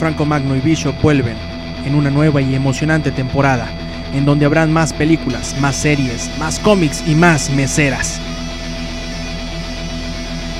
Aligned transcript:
Franco 0.00 0.24
Magno 0.24 0.56
y 0.56 0.60
Bishop 0.60 0.94
vuelven 1.02 1.36
en 1.84 1.94
una 1.94 2.10
nueva 2.10 2.40
y 2.40 2.54
emocionante 2.54 3.10
temporada, 3.10 3.68
en 4.14 4.24
donde 4.24 4.46
habrán 4.46 4.72
más 4.72 4.94
películas, 4.94 5.54
más 5.60 5.76
series, 5.76 6.30
más 6.38 6.58
cómics 6.58 7.04
y 7.06 7.14
más 7.14 7.50
meseras. 7.50 8.18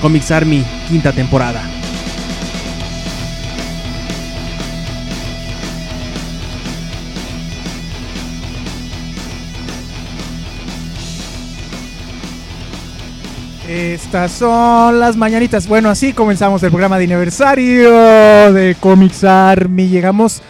Comics 0.03 0.30
Army, 0.30 0.62
quinta 0.89 1.12
temporada. 1.12 1.62
Estas 13.70 14.33
son 14.33 14.98
las 14.98 15.16
mañanitas. 15.16 15.69
Bueno, 15.69 15.91
así 15.91 16.12
comenzamos 16.12 16.61
el 16.65 16.70
programa 16.70 16.98
de 16.98 17.05
aniversario 17.05 18.52
de 18.52 18.74
Comics 18.80 19.23
Army. 19.23 19.87
Llegamos 19.87 20.42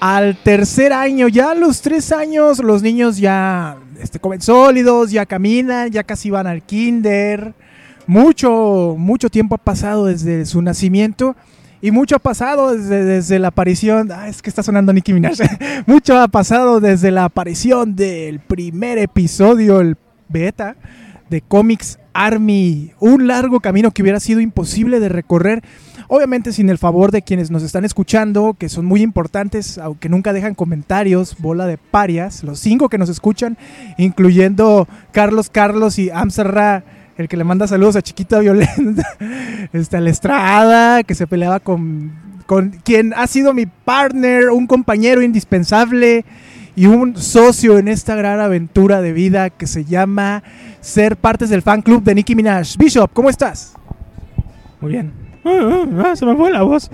al 0.00 0.36
tercer 0.36 0.92
año. 0.92 1.28
Ya 1.28 1.52
a 1.52 1.54
los 1.54 1.80
tres 1.80 2.12
años 2.12 2.58
los 2.58 2.82
niños 2.82 3.16
ya 3.16 3.78
este, 3.98 4.18
comen 4.18 4.42
sólidos, 4.42 5.10
ya 5.10 5.24
caminan, 5.24 5.90
ya 5.90 6.02
casi 6.02 6.28
van 6.28 6.46
al 6.46 6.60
kinder. 6.60 7.54
Mucho, 8.06 8.96
mucho 8.98 9.30
tiempo 9.30 9.54
ha 9.54 9.58
pasado 9.58 10.04
desde 10.04 10.44
su 10.44 10.60
nacimiento. 10.60 11.34
Y 11.80 11.90
mucho 11.90 12.16
ha 12.16 12.18
pasado 12.18 12.76
desde, 12.76 13.02
desde 13.02 13.38
la 13.38 13.48
aparición. 13.48 14.12
Ah, 14.12 14.28
es 14.28 14.42
que 14.42 14.50
está 14.50 14.62
sonando 14.62 14.92
Nicki 14.92 15.14
Minaj. 15.14 15.38
mucho 15.86 16.18
ha 16.18 16.28
pasado 16.28 16.80
desde 16.80 17.12
la 17.12 17.24
aparición 17.24 17.96
del 17.96 18.40
primer 18.40 18.98
episodio, 18.98 19.80
el 19.80 19.96
beta 20.28 20.76
de 21.32 21.40
Comics 21.40 21.98
Army. 22.12 22.92
Un 23.00 23.26
largo 23.26 23.58
camino 23.60 23.90
que 23.90 24.02
hubiera 24.02 24.20
sido 24.20 24.40
imposible 24.40 25.00
de 25.00 25.08
recorrer. 25.08 25.64
Obviamente 26.06 26.52
sin 26.52 26.68
el 26.68 26.78
favor 26.78 27.10
de 27.10 27.22
quienes 27.22 27.50
nos 27.50 27.62
están 27.62 27.84
escuchando, 27.84 28.54
que 28.56 28.68
son 28.68 28.84
muy 28.84 29.00
importantes, 29.00 29.78
aunque 29.78 30.10
nunca 30.10 30.32
dejan 30.32 30.54
comentarios, 30.54 31.36
bola 31.38 31.66
de 31.66 31.78
parias, 31.78 32.44
los 32.44 32.60
cinco 32.60 32.90
que 32.90 32.98
nos 32.98 33.08
escuchan, 33.08 33.56
incluyendo 33.96 34.86
Carlos 35.10 35.48
Carlos 35.50 35.98
y 35.98 36.10
Amserra, 36.10 36.84
el 37.16 37.28
que 37.28 37.38
le 37.38 37.44
manda 37.44 37.66
saludos 37.66 37.96
a 37.96 38.02
Chiquita 38.02 38.38
Violenta, 38.40 39.08
este, 39.72 40.00
la 40.00 40.10
Estrada, 40.10 41.02
que 41.02 41.14
se 41.14 41.26
peleaba 41.26 41.60
con, 41.60 42.12
con 42.46 42.70
quien 42.84 43.14
ha 43.14 43.26
sido 43.26 43.54
mi 43.54 43.64
partner, 43.64 44.50
un 44.50 44.66
compañero 44.66 45.22
indispensable 45.22 46.26
y 46.74 46.86
un 46.86 47.16
socio 47.16 47.78
en 47.78 47.88
esta 47.88 48.14
gran 48.14 48.40
aventura 48.40 49.02
de 49.02 49.12
vida 49.12 49.50
que 49.50 49.66
se 49.66 49.84
llama 49.84 50.42
ser 50.82 51.16
partes 51.16 51.48
del 51.48 51.62
fan 51.62 51.80
club 51.80 52.02
de 52.02 52.14
Nicki 52.14 52.34
Minaj. 52.34 52.76
Bishop, 52.76 53.10
¿cómo 53.14 53.30
estás? 53.30 53.74
Muy 54.80 54.92
bien. 54.92 55.12
Ah, 55.44 55.60
ah, 55.62 56.04
ah, 56.06 56.16
se 56.16 56.26
me 56.26 56.36
fue 56.36 56.50
la 56.50 56.62
voz. 56.62 56.90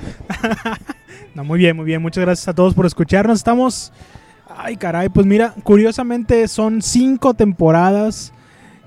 no, 1.35 1.43
muy 1.43 1.59
bien, 1.59 1.75
muy 1.75 1.87
bien. 1.87 2.01
Muchas 2.01 2.23
gracias 2.23 2.47
a 2.47 2.55
todos 2.55 2.75
por 2.75 2.87
escucharnos. 2.87 3.39
Estamos. 3.39 3.93
Ay, 4.57 4.77
caray, 4.77 5.09
pues 5.09 5.27
mira, 5.27 5.55
curiosamente 5.63 6.47
son 6.49 6.83
cinco 6.83 7.35
temporadas 7.35 8.33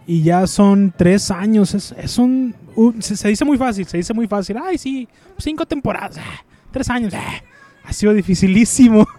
y 0.05 0.21
ya 0.21 0.45
son 0.45 0.93
tres 0.95 1.31
años. 1.31 1.73
Es, 1.73 2.17
un. 2.17 2.55
se, 2.99 3.27
dice 3.27 3.43
muy 3.43 3.57
fácil, 3.57 3.85
se 3.87 3.97
dice 3.97 4.13
muy 4.13 4.27
fácil. 4.27 4.57
Ay, 4.63 4.77
sí, 4.77 5.07
cinco 5.37 5.65
temporadas, 5.65 6.19
tres 6.71 6.89
años. 6.89 7.13
ha 7.83 7.93
sido 7.93 8.13
dificilísimo. 8.13 9.07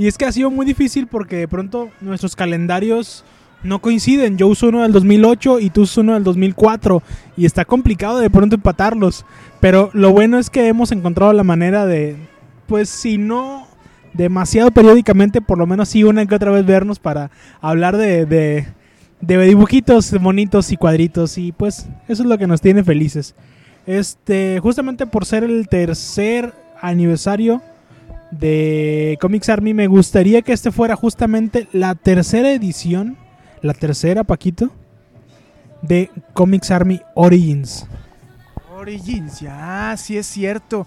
Y 0.00 0.06
es 0.06 0.16
que 0.16 0.24
ha 0.24 0.30
sido 0.30 0.48
muy 0.48 0.64
difícil 0.64 1.08
porque 1.08 1.34
de 1.34 1.48
pronto 1.48 1.90
nuestros 2.00 2.36
calendarios 2.36 3.24
no 3.62 3.80
coinciden. 3.80 4.38
Yo 4.38 4.48
uso 4.48 4.68
uno 4.68 4.82
del 4.82 4.92
2008 4.92 5.60
y 5.60 5.70
tú 5.70 5.82
usas 5.82 5.98
uno 5.98 6.14
del 6.14 6.24
2004 6.24 7.02
y 7.36 7.46
está 7.46 7.64
complicado 7.64 8.18
de 8.18 8.30
pronto 8.30 8.56
empatarlos. 8.56 9.24
Pero 9.60 9.90
lo 9.92 10.12
bueno 10.12 10.38
es 10.38 10.50
que 10.50 10.68
hemos 10.68 10.92
encontrado 10.92 11.32
la 11.32 11.44
manera 11.44 11.86
de, 11.86 12.16
pues 12.66 12.88
si 12.88 13.18
no 13.18 13.66
demasiado 14.14 14.70
periódicamente, 14.70 15.40
por 15.40 15.58
lo 15.58 15.66
menos 15.66 15.90
sí 15.90 16.04
una 16.04 16.26
que 16.26 16.34
otra 16.34 16.50
vez 16.50 16.64
vernos 16.64 16.98
para 16.98 17.30
hablar 17.60 17.96
de, 17.96 18.26
de, 18.26 18.66
de 19.20 19.44
dibujitos 19.44 20.12
bonitos 20.20 20.72
y 20.72 20.76
cuadritos 20.76 21.38
y 21.38 21.52
pues 21.52 21.86
eso 22.08 22.22
es 22.22 22.28
lo 22.28 22.38
que 22.38 22.46
nos 22.46 22.60
tiene 22.60 22.84
felices. 22.84 23.34
Este, 23.86 24.58
justamente 24.60 25.06
por 25.06 25.24
ser 25.24 25.44
el 25.44 25.68
tercer 25.68 26.52
aniversario 26.80 27.62
de 28.30 29.16
Comics 29.20 29.48
Army, 29.48 29.72
me 29.72 29.86
gustaría 29.86 30.42
que 30.42 30.52
este 30.52 30.70
fuera 30.70 30.96
justamente 30.96 31.66
la 31.72 31.94
tercera 31.94 32.52
edición 32.52 33.16
la 33.62 33.74
tercera, 33.74 34.24
Paquito, 34.24 34.70
de 35.82 36.10
Comics 36.32 36.70
Army 36.70 37.00
Origins. 37.14 37.86
Origins, 38.76 39.40
ya, 39.40 39.94
sí 39.96 40.16
es 40.16 40.26
cierto. 40.26 40.86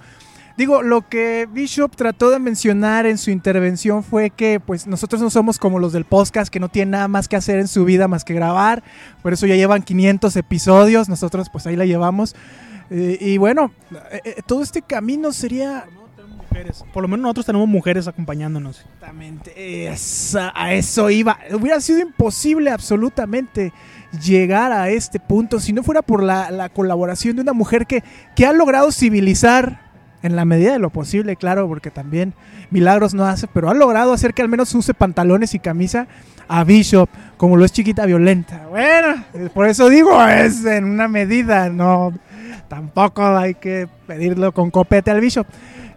Digo, 0.58 0.81
lo 0.81 1.08
que 1.08 1.48
Bishop 1.52 1.96
trató 1.96 2.30
de 2.30 2.40
mencionar 2.40 3.06
en 3.06 3.18
su 3.18 3.31
intervención 3.31 4.04
fue 4.04 4.30
que 4.30 4.60
pues 4.60 4.86
nosotros 4.86 5.22
no 5.22 5.30
somos 5.30 5.58
como 5.58 5.80
los 5.80 5.94
del 5.94 6.06
podcast 6.06 6.52
que 6.52 6.60
no 6.60 6.70
tienen 6.70 6.92
nada 6.92 7.08
más 7.08 7.28
que 7.28 7.36
hacer 7.36 7.60
en 7.60 7.68
su 7.68 7.86
vida 7.86 8.08
más 8.08 8.24
que 8.24 8.34
grabar. 8.34 8.84
Por 9.24 9.34
eso 9.34 9.48
ya 9.48 9.56
llevan 9.56 9.81
500 9.81 10.36
episodios, 10.36 11.10
nosotros 11.10 11.48
pues 11.52 11.66
ahí 11.68 11.76
la 11.76 11.86
llevamos. 11.86 12.36
Eh, 12.90 13.18
y 13.22 13.38
bueno, 13.38 13.72
eh, 14.12 14.22
eh, 14.26 14.36
todo 14.46 14.62
este 14.62 14.81
camino 14.81 15.31
sería 15.31 15.86
por 16.94 17.03
lo 17.03 17.07
menos 17.07 17.23
nosotros 17.23 17.45
tenemos 17.45 17.67
mujeres 17.67 18.07
acompañándonos. 18.07 18.79
Exactamente. 18.79 19.89
a 20.56 20.73
eso 20.73 21.09
iba. 21.09 21.38
Hubiera 21.53 21.79
sido 21.79 22.00
imposible 22.00 22.72
absolutamente 22.72 23.73
llegar 24.23 24.72
a 24.72 24.89
este 24.89 25.19
punto 25.19 25.59
si 25.59 25.73
no 25.73 25.84
fuera 25.84 26.01
por 26.01 26.23
la, 26.23 26.69
colaboración 26.69 27.35
de 27.35 27.41
una 27.44 27.53
mujer 27.53 27.88
que, 27.88 28.03
que 28.35 28.45
ha 28.45 28.53
logrado 28.53 28.91
civilizar 28.91 29.91
en 30.23 30.35
la 30.35 30.45
medida 30.45 30.73
de 30.73 30.79
lo 30.79 30.91
posible, 30.91 31.35
claro, 31.35 31.67
porque 31.67 31.89
también 31.89 32.34
milagros 32.69 33.13
no 33.13 33.25
hace, 33.25 33.47
pero 33.47 33.69
ha 33.69 33.73
logrado 33.73 34.13
hacer 34.13 34.33
que 34.33 34.41
al 34.41 34.50
menos 34.50 34.73
use 34.75 34.94
pantalones 34.94 35.56
y 35.56 35.59
camisa 35.59 36.07
a 36.47 36.63
Bishop, 36.63 37.09
como 37.38 37.57
lo 37.57 37.66
es 37.66 37.72
chiquita 37.72 38.06
violenta. 38.06 38.68
Bueno, 38.69 39.23
por 39.53 39.68
eso 39.68 39.89
digo, 39.89 40.23
es 40.23 40.63
en 40.66 40.85
una 40.85 41.07
medida, 41.07 41.69
no, 41.69 42.13
tampoco 42.68 43.25
hay 43.25 43.56
que 43.56 43.88
pedirlo 44.06 44.51
con 44.51 44.69
copete 44.69 45.09
al 45.12 45.22
Bishop. 45.22 45.47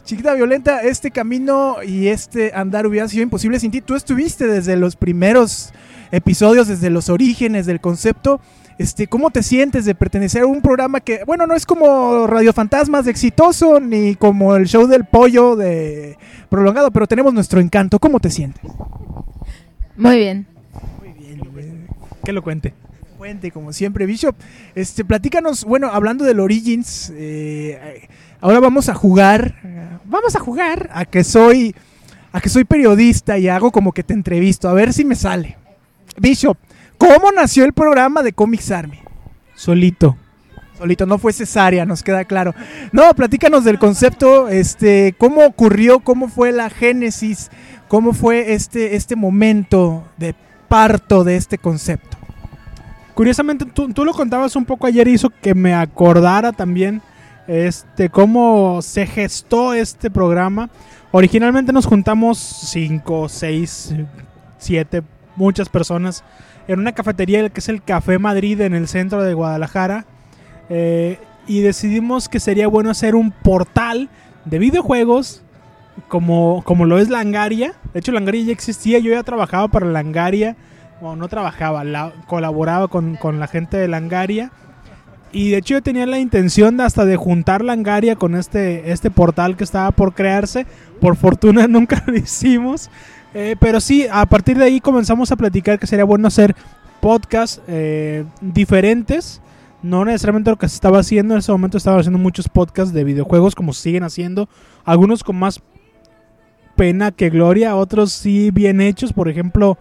Chiquita 0.04 0.34
Violenta, 0.34 0.82
este 0.82 1.10
camino 1.10 1.76
y 1.82 2.09
este 2.09 2.53
andar 2.54 2.87
hubiera 2.87 3.09
sido 3.09 3.22
imposible 3.22 3.59
sin 3.59 3.70
ti. 3.70 3.81
Tú 3.81 3.94
estuviste 3.94 4.47
desde 4.47 4.76
los 4.76 4.97
primeros 4.97 5.72
episodios, 6.10 6.69
desde 6.69 6.91
los 6.91 7.09
orígenes 7.09 7.65
del 7.65 7.81
concepto. 7.81 8.41
Este, 8.76 9.06
¿Cómo 9.06 9.31
te 9.31 9.42
sientes 9.42 9.84
de 9.87 9.94
pertenecer 9.94 10.42
a 10.42 10.47
un 10.47 10.60
programa 10.60 11.00
que, 11.00 11.25
bueno, 11.25 11.47
no 11.47 11.54
es 11.54 11.65
como 11.65 12.26
Radio 12.26 12.53
Fantasmas 12.53 13.06
de 13.06 13.12
exitoso, 13.12 13.81
ni 13.81 14.15
como 14.15 14.56
el 14.56 14.66
show 14.66 14.87
del 14.87 15.04
pollo 15.04 15.56
de 15.56 16.19
prolongado, 16.50 16.91
pero 16.91 17.06
tenemos 17.06 17.32
nuestro 17.32 17.60
encanto. 17.60 17.98
¿Cómo 17.98 18.21
te 18.21 18.31
sientes? 18.31 18.71
Muy 19.97 20.16
bien. 20.19 20.47
Muy 21.00 21.12
bien. 21.53 21.86
Que 22.25 22.32
lo 22.32 22.42
cuente. 22.42 22.75
Cuente, 23.16 23.50
como 23.50 23.72
siempre, 23.72 24.04
Bishop. 24.04 24.36
Este, 24.75 25.04
platícanos, 25.04 25.65
bueno, 25.65 25.88
hablando 25.91 26.25
del 26.25 26.41
Origins, 26.41 27.10
eh, 27.16 28.06
ahora 28.44 28.60
vamos 28.60 28.91
a 28.91 28.94
jugar 28.94 29.55
vamos 30.05 30.37
a 30.37 30.38
jugar 30.38 30.91
a 30.93 31.06
que 31.06 31.25
soy 31.25 31.75
a 32.31 32.43
que 32.43 32.50
soy 32.50 32.65
periodista 32.65 33.38
y 33.38 33.49
hago 33.49 33.72
como 33.72 33.93
que 33.93 34.03
te 34.03 34.12
entrevisto, 34.12 34.69
a 34.69 34.72
ver 34.72 34.93
si 34.93 35.05
me 35.05 35.15
sale. 35.15 35.56
Bishop, 36.19 36.59
¿cómo 36.99 37.31
nació 37.31 37.65
el 37.65 37.72
programa 37.72 38.22
de 38.22 38.33
Comics 38.33 38.72
Army? 38.72 38.99
Solito. 39.54 40.16
Solito, 40.77 41.06
no 41.06 41.19
fue 41.19 41.33
cesárea, 41.33 41.87
nos 41.87 42.03
queda 42.03 42.25
claro. 42.25 42.53
No, 42.91 43.15
platícanos 43.15 43.62
del 43.62 43.78
concepto, 43.78 44.49
este, 44.49 45.15
cómo 45.16 45.47
ocurrió, 45.47 46.00
cómo 46.00 46.28
fue 46.28 46.50
la 46.50 46.71
génesis, 46.71 47.53
cómo 47.87 48.12
fue 48.12 48.53
este, 48.53 48.97
este 48.97 49.15
momento 49.15 50.04
de 50.16 50.34
parto 50.69 51.22
de 51.22 51.37
este 51.37 51.56
concepto. 51.56 52.19
Curiosamente, 53.15 53.65
tú, 53.65 53.92
tú 53.92 54.04
lo 54.04 54.13
contabas 54.13 54.57
un 54.57 54.65
poco 54.65 54.89
ayer 54.89 55.07
y 55.07 55.13
hizo 55.13 55.30
que 55.30 55.54
me 55.54 55.72
acordara 55.72 56.51
también 56.51 57.01
este, 57.47 58.09
cómo 58.09 58.81
se 58.83 59.07
gestó 59.07 59.75
este 59.75 60.11
programa. 60.11 60.71
Originalmente 61.13 61.73
nos 61.73 61.87
juntamos 61.87 62.39
5, 62.39 63.29
6, 63.29 63.95
7, 64.59 65.03
muchas 65.37 65.69
personas 65.69 66.25
en 66.67 66.81
una 66.81 66.93
cafetería 66.93 67.49
que 67.51 67.61
es 67.61 67.69
el 67.69 67.83
Café 67.83 68.19
Madrid 68.19 68.61
en 68.61 68.75
el 68.75 68.89
centro 68.89 69.23
de 69.23 69.35
Guadalajara. 69.35 70.07
Eh, 70.71 71.19
y 71.47 71.61
decidimos 71.61 72.29
que 72.29 72.41
sería 72.41 72.69
bueno 72.69 72.91
hacer 72.91 73.15
un 73.15 73.31
portal 73.31 74.09
de 74.47 74.59
videojuegos 74.59 75.43
como, 76.09 76.63
como 76.65 76.87
lo 76.87 76.99
es 76.99 77.11
Langaria. 77.11 77.75
De 77.93 78.01
hecho, 78.01 78.13
Langaria 78.13 78.45
ya 78.45 78.53
existía, 78.53 78.99
yo 78.99 79.11
ya 79.13 79.23
trabajaba 79.23 79.69
para 79.69 79.87
Langaria. 79.87 80.57
Bueno, 81.01 81.17
no 81.17 81.29
trabajaba, 81.29 81.85
colaboraba 82.27 82.89
con, 82.89 83.17
con 83.17 83.41
la 83.41 83.47
gente 83.47 83.77
de 83.77 83.89
Langaria. 83.89 84.53
Y 85.34 85.51
de 85.51 85.59
hecho 85.59 85.75
yo 85.75 85.83
tenía 85.83 86.07
la 86.07 86.21
intención 86.21 86.77
de 86.77 86.84
hasta 86.84 87.04
de 87.04 87.16
juntar 87.16 87.63
Langaria 87.65 88.15
con 88.15 88.36
este, 88.36 88.92
este 88.92 89.10
portal 89.10 89.57
que 89.57 89.65
estaba 89.65 89.91
por 89.91 90.15
crearse. 90.15 90.65
Por 91.01 91.16
fortuna 91.16 91.66
nunca 91.69 92.03
lo 92.07 92.16
hicimos. 92.16 92.89
Eh, 93.34 93.57
pero 93.59 93.81
sí, 93.81 94.07
a 94.10 94.25
partir 94.27 94.57
de 94.57 94.65
ahí 94.65 94.81
comenzamos 94.81 95.33
a 95.33 95.36
platicar 95.36 95.81
que 95.81 95.89
sería 95.89 96.04
bueno 96.04 96.28
hacer 96.28 96.54
podcasts 97.01 97.60
eh, 97.66 98.25
diferentes 98.41 99.42
no 99.84 100.04
necesariamente 100.07 100.51
lo 100.51 100.57
que 100.57 100.69
se 100.69 100.77
estaba 100.77 100.98
haciendo. 100.98 101.34
En 101.34 101.41
ese 101.41 101.53
momento 101.53 101.77
estaba 101.77 102.01
haciendo 102.01 102.19
muchos 102.19 102.48
podcasts 102.48 102.95
de 102.95 103.04
videojuegos, 103.04 103.54
como 103.54 103.75
siguen 103.75 104.03
haciendo. 104.03 104.48
Algunos 104.84 105.22
con 105.22 105.36
más 105.36 105.60
pena 106.75 107.13
que 107.13 107.28
gloria, 107.28 107.77
otros 107.77 108.10
sí 108.13 108.51
bien 108.51 108.81
hechos. 108.81 109.13
Por 109.13 109.28
ejemplo, 109.28 109.77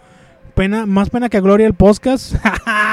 pena, 0.55 0.85
más 0.85 1.09
pena 1.09 1.29
que 1.29 1.39
gloria 1.39 1.67
el 1.67 1.73
podcast. 1.73 2.35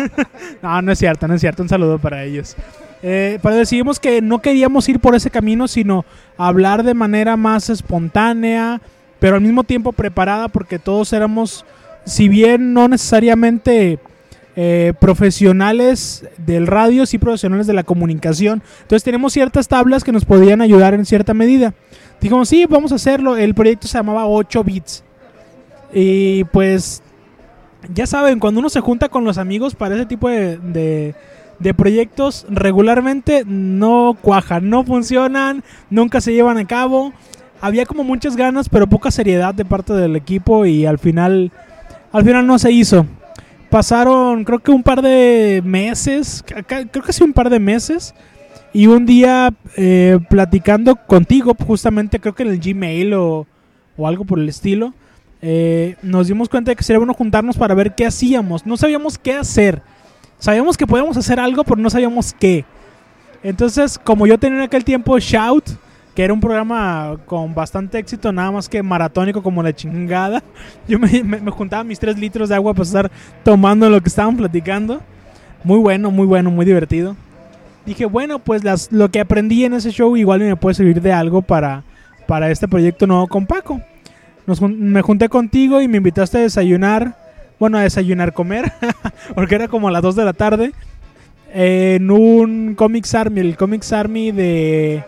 no, 0.62 0.82
no 0.82 0.92
es 0.92 0.98
cierto, 0.98 1.28
no 1.28 1.34
es 1.34 1.40
cierto. 1.40 1.62
Un 1.62 1.68
saludo 1.68 1.98
para 1.98 2.24
ellos. 2.24 2.56
Eh, 3.02 3.38
pero 3.42 3.56
decidimos 3.56 3.98
que 3.98 4.22
no 4.22 4.40
queríamos 4.40 4.88
ir 4.88 5.00
por 5.00 5.14
ese 5.14 5.30
camino, 5.30 5.66
sino 5.66 6.04
hablar 6.36 6.84
de 6.84 6.94
manera 6.94 7.36
más 7.36 7.68
espontánea, 7.68 8.80
pero 9.18 9.36
al 9.36 9.42
mismo 9.42 9.64
tiempo 9.64 9.92
preparada, 9.92 10.48
porque 10.48 10.78
todos 10.78 11.12
éramos, 11.12 11.64
si 12.04 12.28
bien 12.28 12.72
no 12.72 12.88
necesariamente 12.88 13.98
eh, 14.54 14.92
profesionales 15.00 16.26
del 16.36 16.66
radio, 16.66 17.06
sí 17.06 17.18
profesionales 17.18 17.66
de 17.66 17.72
la 17.72 17.82
comunicación. 17.82 18.62
Entonces 18.82 19.02
tenemos 19.02 19.32
ciertas 19.32 19.66
tablas 19.66 20.04
que 20.04 20.12
nos 20.12 20.24
podían 20.24 20.60
ayudar 20.60 20.94
en 20.94 21.06
cierta 21.06 21.34
medida. 21.34 21.74
Dijimos, 22.20 22.48
sí, 22.48 22.66
vamos 22.66 22.92
a 22.92 22.96
hacerlo. 22.96 23.36
El 23.36 23.54
proyecto 23.54 23.88
se 23.88 23.98
llamaba 23.98 24.26
8 24.26 24.62
bits. 24.62 25.02
Y 25.92 26.44
pues, 26.44 27.01
ya 27.92 28.06
saben, 28.06 28.38
cuando 28.38 28.60
uno 28.60 28.68
se 28.68 28.80
junta 28.80 29.08
con 29.08 29.24
los 29.24 29.38
amigos 29.38 29.74
para 29.74 29.94
ese 29.94 30.06
tipo 30.06 30.28
de, 30.28 31.14
de, 31.58 31.74
proyectos, 31.74 32.46
regularmente 32.48 33.44
no 33.46 34.16
cuajan, 34.20 34.68
no 34.68 34.84
funcionan, 34.84 35.62
nunca 35.90 36.20
se 36.20 36.32
llevan 36.32 36.58
a 36.58 36.66
cabo. 36.66 37.12
Había 37.60 37.86
como 37.86 38.04
muchas 38.04 38.36
ganas, 38.36 38.68
pero 38.68 38.88
poca 38.88 39.10
seriedad 39.10 39.54
de 39.54 39.64
parte 39.64 39.92
del 39.92 40.16
equipo 40.16 40.66
y 40.66 40.86
al 40.86 40.98
final, 40.98 41.52
al 42.12 42.24
final 42.24 42.46
no 42.46 42.58
se 42.58 42.72
hizo 42.72 43.06
pasaron 43.72 44.44
creo 44.44 44.58
que 44.58 44.70
un 44.70 44.82
par 44.82 45.00
de 45.00 45.62
meses, 45.64 46.44
creo 46.66 47.02
que 47.02 47.12
sí 47.14 47.24
un 47.24 47.32
par 47.32 47.48
de 47.48 47.58
meses, 47.58 48.14
y 48.74 48.86
un 48.86 49.06
día 49.06 49.52
eh, 49.78 50.18
platicando 50.28 50.96
contigo, 50.96 51.56
justamente 51.58 52.20
creo 52.20 52.34
que 52.34 52.42
en 52.42 52.50
el 52.50 52.60
Gmail 52.60 53.14
o, 53.14 53.46
o 53.96 54.06
algo 54.06 54.26
por 54.26 54.38
el 54.38 54.48
estilo, 54.48 54.92
eh, 55.42 55.96
nos 56.02 56.28
dimos 56.28 56.48
cuenta 56.48 56.70
de 56.70 56.76
que 56.76 56.84
sería 56.84 56.98
bueno 56.98 57.14
juntarnos 57.14 57.56
para 57.56 57.74
ver 57.74 57.94
qué 57.96 58.06
hacíamos. 58.06 58.64
No 58.64 58.76
sabíamos 58.76 59.18
qué 59.18 59.34
hacer. 59.34 59.82
Sabíamos 60.38 60.76
que 60.76 60.86
podíamos 60.86 61.16
hacer 61.16 61.40
algo, 61.40 61.64
pero 61.64 61.76
no 61.76 61.90
sabíamos 61.90 62.32
qué. 62.32 62.64
Entonces, 63.42 63.98
como 63.98 64.26
yo 64.26 64.38
tenía 64.38 64.58
en 64.58 64.64
aquel 64.64 64.84
tiempo 64.84 65.18
Shout, 65.18 65.64
que 66.14 66.22
era 66.22 66.32
un 66.32 66.40
programa 66.40 67.16
con 67.26 67.54
bastante 67.54 67.98
éxito, 67.98 68.32
nada 68.32 68.52
más 68.52 68.68
que 68.68 68.82
maratónico 68.82 69.42
como 69.42 69.62
la 69.62 69.74
chingada. 69.74 70.42
Yo 70.88 70.98
me, 70.98 71.22
me, 71.22 71.50
juntaba 71.50 71.82
mis 71.84 71.98
tres 71.98 72.18
litros 72.18 72.50
de 72.50 72.54
agua 72.54 72.74
para 72.74 72.84
estar 72.84 73.10
tomando 73.42 73.88
lo 73.88 74.00
que 74.00 74.08
estaban 74.08 74.36
platicando. 74.36 75.00
Muy 75.64 75.78
bueno, 75.78 76.10
muy 76.10 76.26
bueno, 76.26 76.50
muy 76.50 76.66
divertido. 76.66 77.16
Dije, 77.86 78.04
bueno, 78.04 78.38
pues 78.38 78.62
las, 78.62 78.92
lo 78.92 79.10
que 79.10 79.20
aprendí 79.20 79.64
en 79.64 79.74
ese 79.74 79.90
show 79.90 80.16
igual 80.16 80.40
me 80.40 80.54
puede 80.54 80.74
servir 80.74 81.00
de 81.00 81.12
algo 81.12 81.42
para, 81.42 81.82
para 82.28 82.50
este 82.50 82.68
proyecto 82.68 83.06
nuevo 83.06 83.26
con 83.26 83.46
Paco. 83.46 83.80
Nos, 84.46 84.60
me 84.60 85.02
junté 85.02 85.28
contigo 85.28 85.80
y 85.80 85.88
me 85.88 85.98
invitaste 85.98 86.38
a 86.38 86.42
desayunar. 86.42 87.16
Bueno, 87.58 87.78
a 87.78 87.82
desayunar, 87.82 88.32
comer, 88.32 88.72
porque 89.34 89.54
era 89.54 89.68
como 89.68 89.88
a 89.88 89.92
las 89.92 90.02
2 90.02 90.16
de 90.16 90.24
la 90.24 90.32
tarde. 90.32 90.72
En 91.54 92.10
un 92.10 92.74
Comics 92.74 93.14
Army, 93.14 93.40
el 93.40 93.56
Comics 93.56 93.92
Army 93.92 94.32
de 94.32 95.04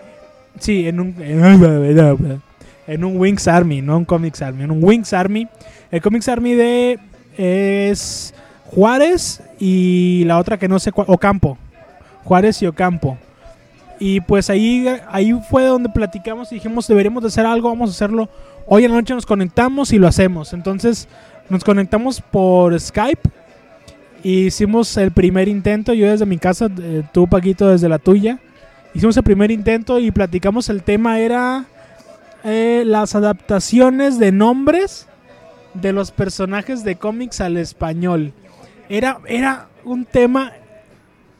Sí, 0.58 0.86
en 0.88 1.00
un, 1.00 1.14
en 2.86 3.04
un 3.04 3.16
Wings 3.16 3.48
Army, 3.48 3.82
no 3.82 3.98
un 3.98 4.04
Comics 4.04 4.42
Army, 4.42 4.64
en 4.64 4.70
un 4.70 4.82
Wings 4.82 5.12
Army. 5.12 5.48
El 5.90 6.00
Comics 6.00 6.28
Army 6.28 6.54
de 6.54 6.98
es 7.36 8.34
Juárez 8.66 9.42
y 9.58 10.22
la 10.26 10.38
otra 10.38 10.58
que 10.58 10.68
no 10.68 10.78
sé 10.78 10.92
cuál, 10.92 11.06
Ocampo. 11.10 11.58
Juárez 12.24 12.62
y 12.62 12.66
Ocampo. 12.66 13.18
Y 13.98 14.20
pues 14.20 14.50
ahí, 14.50 14.86
ahí 15.08 15.32
fue 15.48 15.64
donde 15.64 15.88
platicamos 15.88 16.50
y 16.52 16.56
dijimos 16.56 16.86
deberíamos 16.86 17.22
de 17.22 17.28
hacer 17.28 17.46
algo, 17.46 17.68
vamos 17.68 17.90
a 17.90 17.92
hacerlo. 17.92 18.28
Hoy 18.66 18.84
en 18.84 18.92
la 18.92 18.96
noche 18.98 19.14
nos 19.14 19.26
conectamos 19.26 19.92
y 19.92 19.98
lo 19.98 20.08
hacemos. 20.08 20.52
Entonces 20.52 21.08
nos 21.48 21.64
conectamos 21.64 22.20
por 22.20 22.78
Skype. 22.78 23.28
Y 24.22 24.46
hicimos 24.46 24.96
el 24.96 25.10
primer 25.10 25.48
intento, 25.48 25.92
yo 25.92 26.10
desde 26.10 26.24
mi 26.24 26.38
casa, 26.38 26.70
eh, 26.80 27.02
tú 27.12 27.28
Paquito 27.28 27.68
desde 27.68 27.90
la 27.90 27.98
tuya. 27.98 28.38
Hicimos 28.94 29.16
el 29.18 29.22
primer 29.22 29.50
intento 29.50 29.98
y 29.98 30.10
platicamos 30.10 30.70
el 30.70 30.82
tema 30.82 31.18
era 31.18 31.66
eh, 32.42 32.84
las 32.86 33.14
adaptaciones 33.14 34.18
de 34.18 34.32
nombres 34.32 35.08
de 35.74 35.92
los 35.92 36.10
personajes 36.10 36.84
de 36.84 36.96
cómics 36.96 37.42
al 37.42 37.58
español. 37.58 38.32
Era, 38.88 39.18
era 39.26 39.68
un 39.84 40.06
tema 40.06 40.52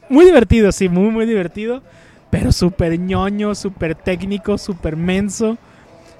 muy 0.09 0.25
divertido, 0.25 0.71
sí, 0.71 0.87
muy, 0.87 1.09
muy 1.09 1.25
divertido. 1.25 1.81
Pero 2.29 2.51
súper 2.51 2.99
ñoño, 2.99 3.55
súper 3.55 3.95
técnico, 3.95 4.59
súper 4.59 4.95
menso. 4.95 5.57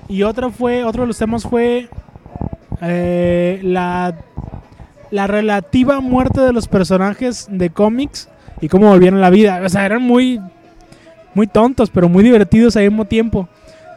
Y 0.08 0.24
otro 0.24 0.52
fue, 0.52 0.84
otro 0.84 1.02
de 1.04 1.08
los 1.08 1.18
temas 1.18 1.44
fue 1.44 1.90
eh, 2.82 3.60
la, 3.64 4.16
la 5.12 5.28
relativa 5.28 6.00
muerte 6.00 6.42
de 6.42 6.54
los 6.54 6.68
personajes 6.68 7.48
de 7.50 7.70
cómics 7.70 8.30
y 8.62 8.70
cómo 8.70 8.90
volvieron 8.90 9.20
a 9.20 9.24
la 9.24 9.30
vida. 9.30 9.62
O 9.64 9.70
sea, 9.70 9.86
eran 9.86 10.02
muy 10.02 10.40
muy 11.36 11.48
tontos, 11.48 11.92
pero 11.92 12.10
muy 12.10 12.24
divertidos 12.24 12.76
al 12.78 12.84
mismo 12.84 13.06
tiempo. 13.06 13.48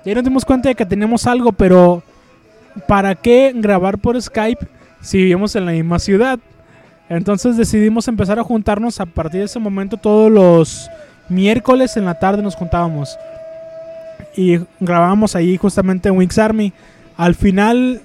Y 0.04 0.10
ahí 0.10 0.14
nos 0.14 0.24
dimos 0.24 0.44
cuenta 0.44 0.68
de 0.68 0.74
que 0.74 0.84
tenemos 0.84 1.26
algo, 1.26 1.52
pero 1.52 2.02
¿para 2.86 3.14
qué 3.14 3.52
grabar 3.54 3.96
por 3.98 4.20
Skype 4.20 4.66
si 5.00 5.18
vivimos 5.18 5.56
en 5.56 5.64
la 5.64 5.72
misma 5.72 5.98
ciudad? 5.98 6.38
Entonces 7.08 7.56
decidimos 7.56 8.06
empezar 8.08 8.38
a 8.38 8.44
juntarnos 8.44 9.00
a 9.00 9.06
partir 9.06 9.40
de 9.40 9.46
ese 9.46 9.58
momento 9.58 9.96
todos 9.96 10.30
los 10.30 10.90
miércoles 11.30 11.96
en 11.96 12.04
la 12.04 12.18
tarde 12.18 12.42
nos 12.42 12.56
juntábamos. 12.56 13.16
Y 14.36 14.60
grabábamos 14.80 15.34
ahí 15.36 15.56
justamente 15.56 16.08
en 16.08 16.16
Wings 16.16 16.38
Army. 16.38 16.72
Al 17.16 17.34
final 17.34 18.02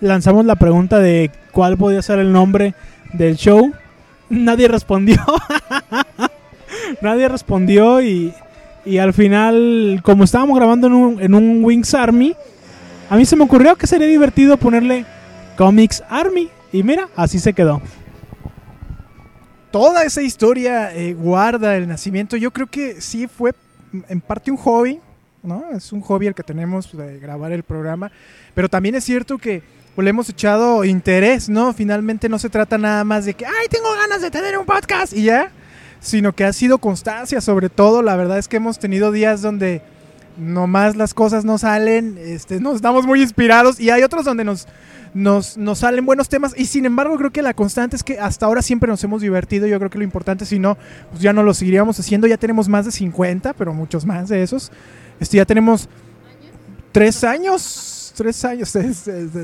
lanzamos 0.00 0.44
la 0.44 0.56
pregunta 0.56 0.98
de 0.98 1.30
cuál 1.52 1.76
podía 1.76 2.02
ser 2.02 2.18
el 2.18 2.32
nombre 2.32 2.74
del 3.12 3.36
show. 3.36 3.72
Nadie 4.28 4.68
respondió. 4.68 5.18
Nadie 7.00 7.28
respondió 7.28 8.02
y, 8.02 8.32
y, 8.84 8.98
al 8.98 9.12
final, 9.12 10.00
como 10.02 10.24
estábamos 10.24 10.56
grabando 10.56 10.86
en 10.86 10.92
un, 10.92 11.22
en 11.22 11.34
un 11.34 11.64
Wings 11.64 11.94
Army, 11.94 12.34
a 13.08 13.16
mí 13.16 13.24
se 13.24 13.36
me 13.36 13.44
ocurrió 13.44 13.76
que 13.76 13.86
sería 13.86 14.08
divertido 14.08 14.56
ponerle 14.56 15.04
Comics 15.56 16.02
Army. 16.08 16.48
Y 16.72 16.82
mira, 16.82 17.08
así 17.16 17.38
se 17.38 17.52
quedó. 17.52 17.80
Toda 19.70 20.04
esa 20.04 20.22
historia 20.22 20.94
eh, 20.94 21.14
guarda 21.14 21.76
el 21.76 21.86
nacimiento. 21.86 22.36
Yo 22.36 22.50
creo 22.50 22.66
que 22.66 23.00
sí 23.00 23.26
fue 23.26 23.52
en 24.08 24.20
parte 24.20 24.50
un 24.50 24.56
hobby, 24.56 25.00
¿no? 25.46 25.64
Es 25.74 25.92
un 25.92 26.00
hobby 26.00 26.26
el 26.26 26.34
que 26.34 26.42
tenemos 26.42 26.96
de 26.96 27.18
grabar 27.18 27.52
el 27.52 27.62
programa. 27.62 28.10
Pero 28.54 28.68
también 28.68 28.94
es 28.94 29.04
cierto 29.04 29.38
que 29.38 29.62
pues, 29.94 30.04
le 30.04 30.10
hemos 30.10 30.28
echado 30.28 30.84
interés, 30.84 31.48
¿no? 31.48 31.72
Finalmente 31.72 32.28
no 32.28 32.38
se 32.38 32.50
trata 32.50 32.78
nada 32.78 33.04
más 33.04 33.24
de 33.24 33.34
que, 33.34 33.46
ay, 33.46 33.66
tengo 33.70 33.92
ganas 33.94 34.20
de 34.20 34.30
tener 34.30 34.58
un 34.58 34.66
podcast 34.66 35.12
y 35.12 35.24
ya 35.24 35.50
sino 36.00 36.34
que 36.34 36.44
ha 36.44 36.52
sido 36.52 36.78
constancia 36.78 37.40
sobre 37.40 37.68
todo. 37.68 38.02
La 38.02 38.16
verdad 38.16 38.38
es 38.38 38.48
que 38.48 38.56
hemos 38.56 38.78
tenido 38.78 39.12
días 39.12 39.42
donde 39.42 39.82
nomás 40.36 40.96
las 40.96 41.14
cosas 41.14 41.44
no 41.44 41.58
salen, 41.58 42.18
este, 42.18 42.60
nos 42.60 42.76
estamos 42.76 43.06
muy 43.06 43.22
inspirados 43.22 43.80
y 43.80 43.88
hay 43.88 44.02
otros 44.02 44.24
donde 44.24 44.44
nos, 44.44 44.68
nos, 45.14 45.56
nos, 45.56 45.78
salen 45.78 46.04
buenos 46.04 46.28
temas 46.28 46.52
y 46.54 46.66
sin 46.66 46.84
embargo 46.84 47.16
creo 47.16 47.30
que 47.30 47.40
la 47.40 47.54
constante 47.54 47.96
es 47.96 48.04
que 48.04 48.20
hasta 48.20 48.44
ahora 48.44 48.60
siempre 48.60 48.88
nos 48.88 49.02
hemos 49.02 49.22
divertido, 49.22 49.66
yo 49.66 49.78
creo 49.78 49.88
que 49.88 49.96
lo 49.96 50.04
importante 50.04 50.44
si 50.44 50.58
no, 50.58 50.76
pues 51.10 51.22
ya 51.22 51.32
no 51.32 51.42
lo 51.42 51.54
seguiríamos 51.54 51.98
haciendo, 51.98 52.26
ya 52.26 52.36
tenemos 52.36 52.68
más 52.68 52.84
de 52.84 52.92
50, 52.92 53.54
pero 53.54 53.72
muchos 53.72 54.04
más 54.04 54.28
de 54.28 54.42
esos, 54.42 54.70
este, 55.20 55.36
ya 55.38 55.44
tenemos 55.44 55.88
tres 56.92 57.24
años, 57.24 58.12
tres 58.16 58.44
años, 58.44 58.72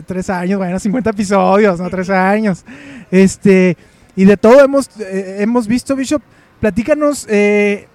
tres 0.06 0.30
años, 0.30 0.58
bueno, 0.58 0.78
50 0.78 1.10
episodios, 1.10 1.80
no 1.80 1.90
tres 1.90 2.10
años, 2.10 2.64
este, 3.10 3.76
y 4.16 4.24
de 4.24 4.36
todo 4.36 4.60
hemos, 4.64 4.88
eh, 4.98 5.38
hemos 5.40 5.66
visto, 5.66 5.96
Bishop, 5.96 6.22
Platícanos, 6.62 7.26
eh, 7.28 7.88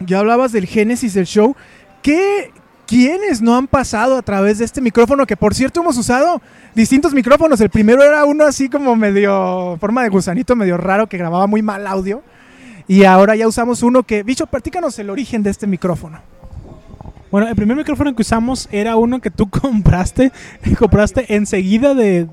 ya 0.00 0.18
hablabas 0.18 0.52
del 0.52 0.66
génesis 0.66 1.14
del 1.14 1.24
show. 1.24 1.56
¿Qué, 2.02 2.52
¿Quiénes 2.86 3.40
no 3.40 3.56
han 3.56 3.66
pasado 3.66 4.18
a 4.18 4.20
través 4.20 4.58
de 4.58 4.66
este 4.66 4.82
micrófono? 4.82 5.26
Que 5.26 5.38
por 5.38 5.54
cierto 5.54 5.80
hemos 5.80 5.96
usado 5.96 6.42
distintos 6.74 7.14
micrófonos. 7.14 7.62
El 7.62 7.70
primero 7.70 8.02
era 8.02 8.26
uno 8.26 8.44
así 8.44 8.68
como 8.68 8.94
medio, 8.94 9.78
forma 9.80 10.02
de 10.02 10.10
gusanito, 10.10 10.54
medio 10.54 10.76
raro, 10.76 11.06
que 11.06 11.16
grababa 11.16 11.46
muy 11.46 11.62
mal 11.62 11.86
audio. 11.86 12.22
Y 12.86 13.04
ahora 13.04 13.34
ya 13.36 13.48
usamos 13.48 13.82
uno 13.82 14.02
que, 14.02 14.22
bicho, 14.22 14.46
platícanos 14.46 14.98
el 14.98 15.08
origen 15.08 15.42
de 15.42 15.48
este 15.48 15.66
micrófono. 15.66 16.20
Bueno, 17.30 17.48
el 17.48 17.56
primer 17.56 17.76
micrófono 17.76 18.14
que 18.14 18.22
usamos 18.22 18.68
era 18.72 18.96
uno 18.96 19.20
que 19.20 19.30
tú 19.30 19.48
compraste, 19.50 20.32
compraste 20.78 21.34
enseguida 21.34 21.94
de... 21.94 22.26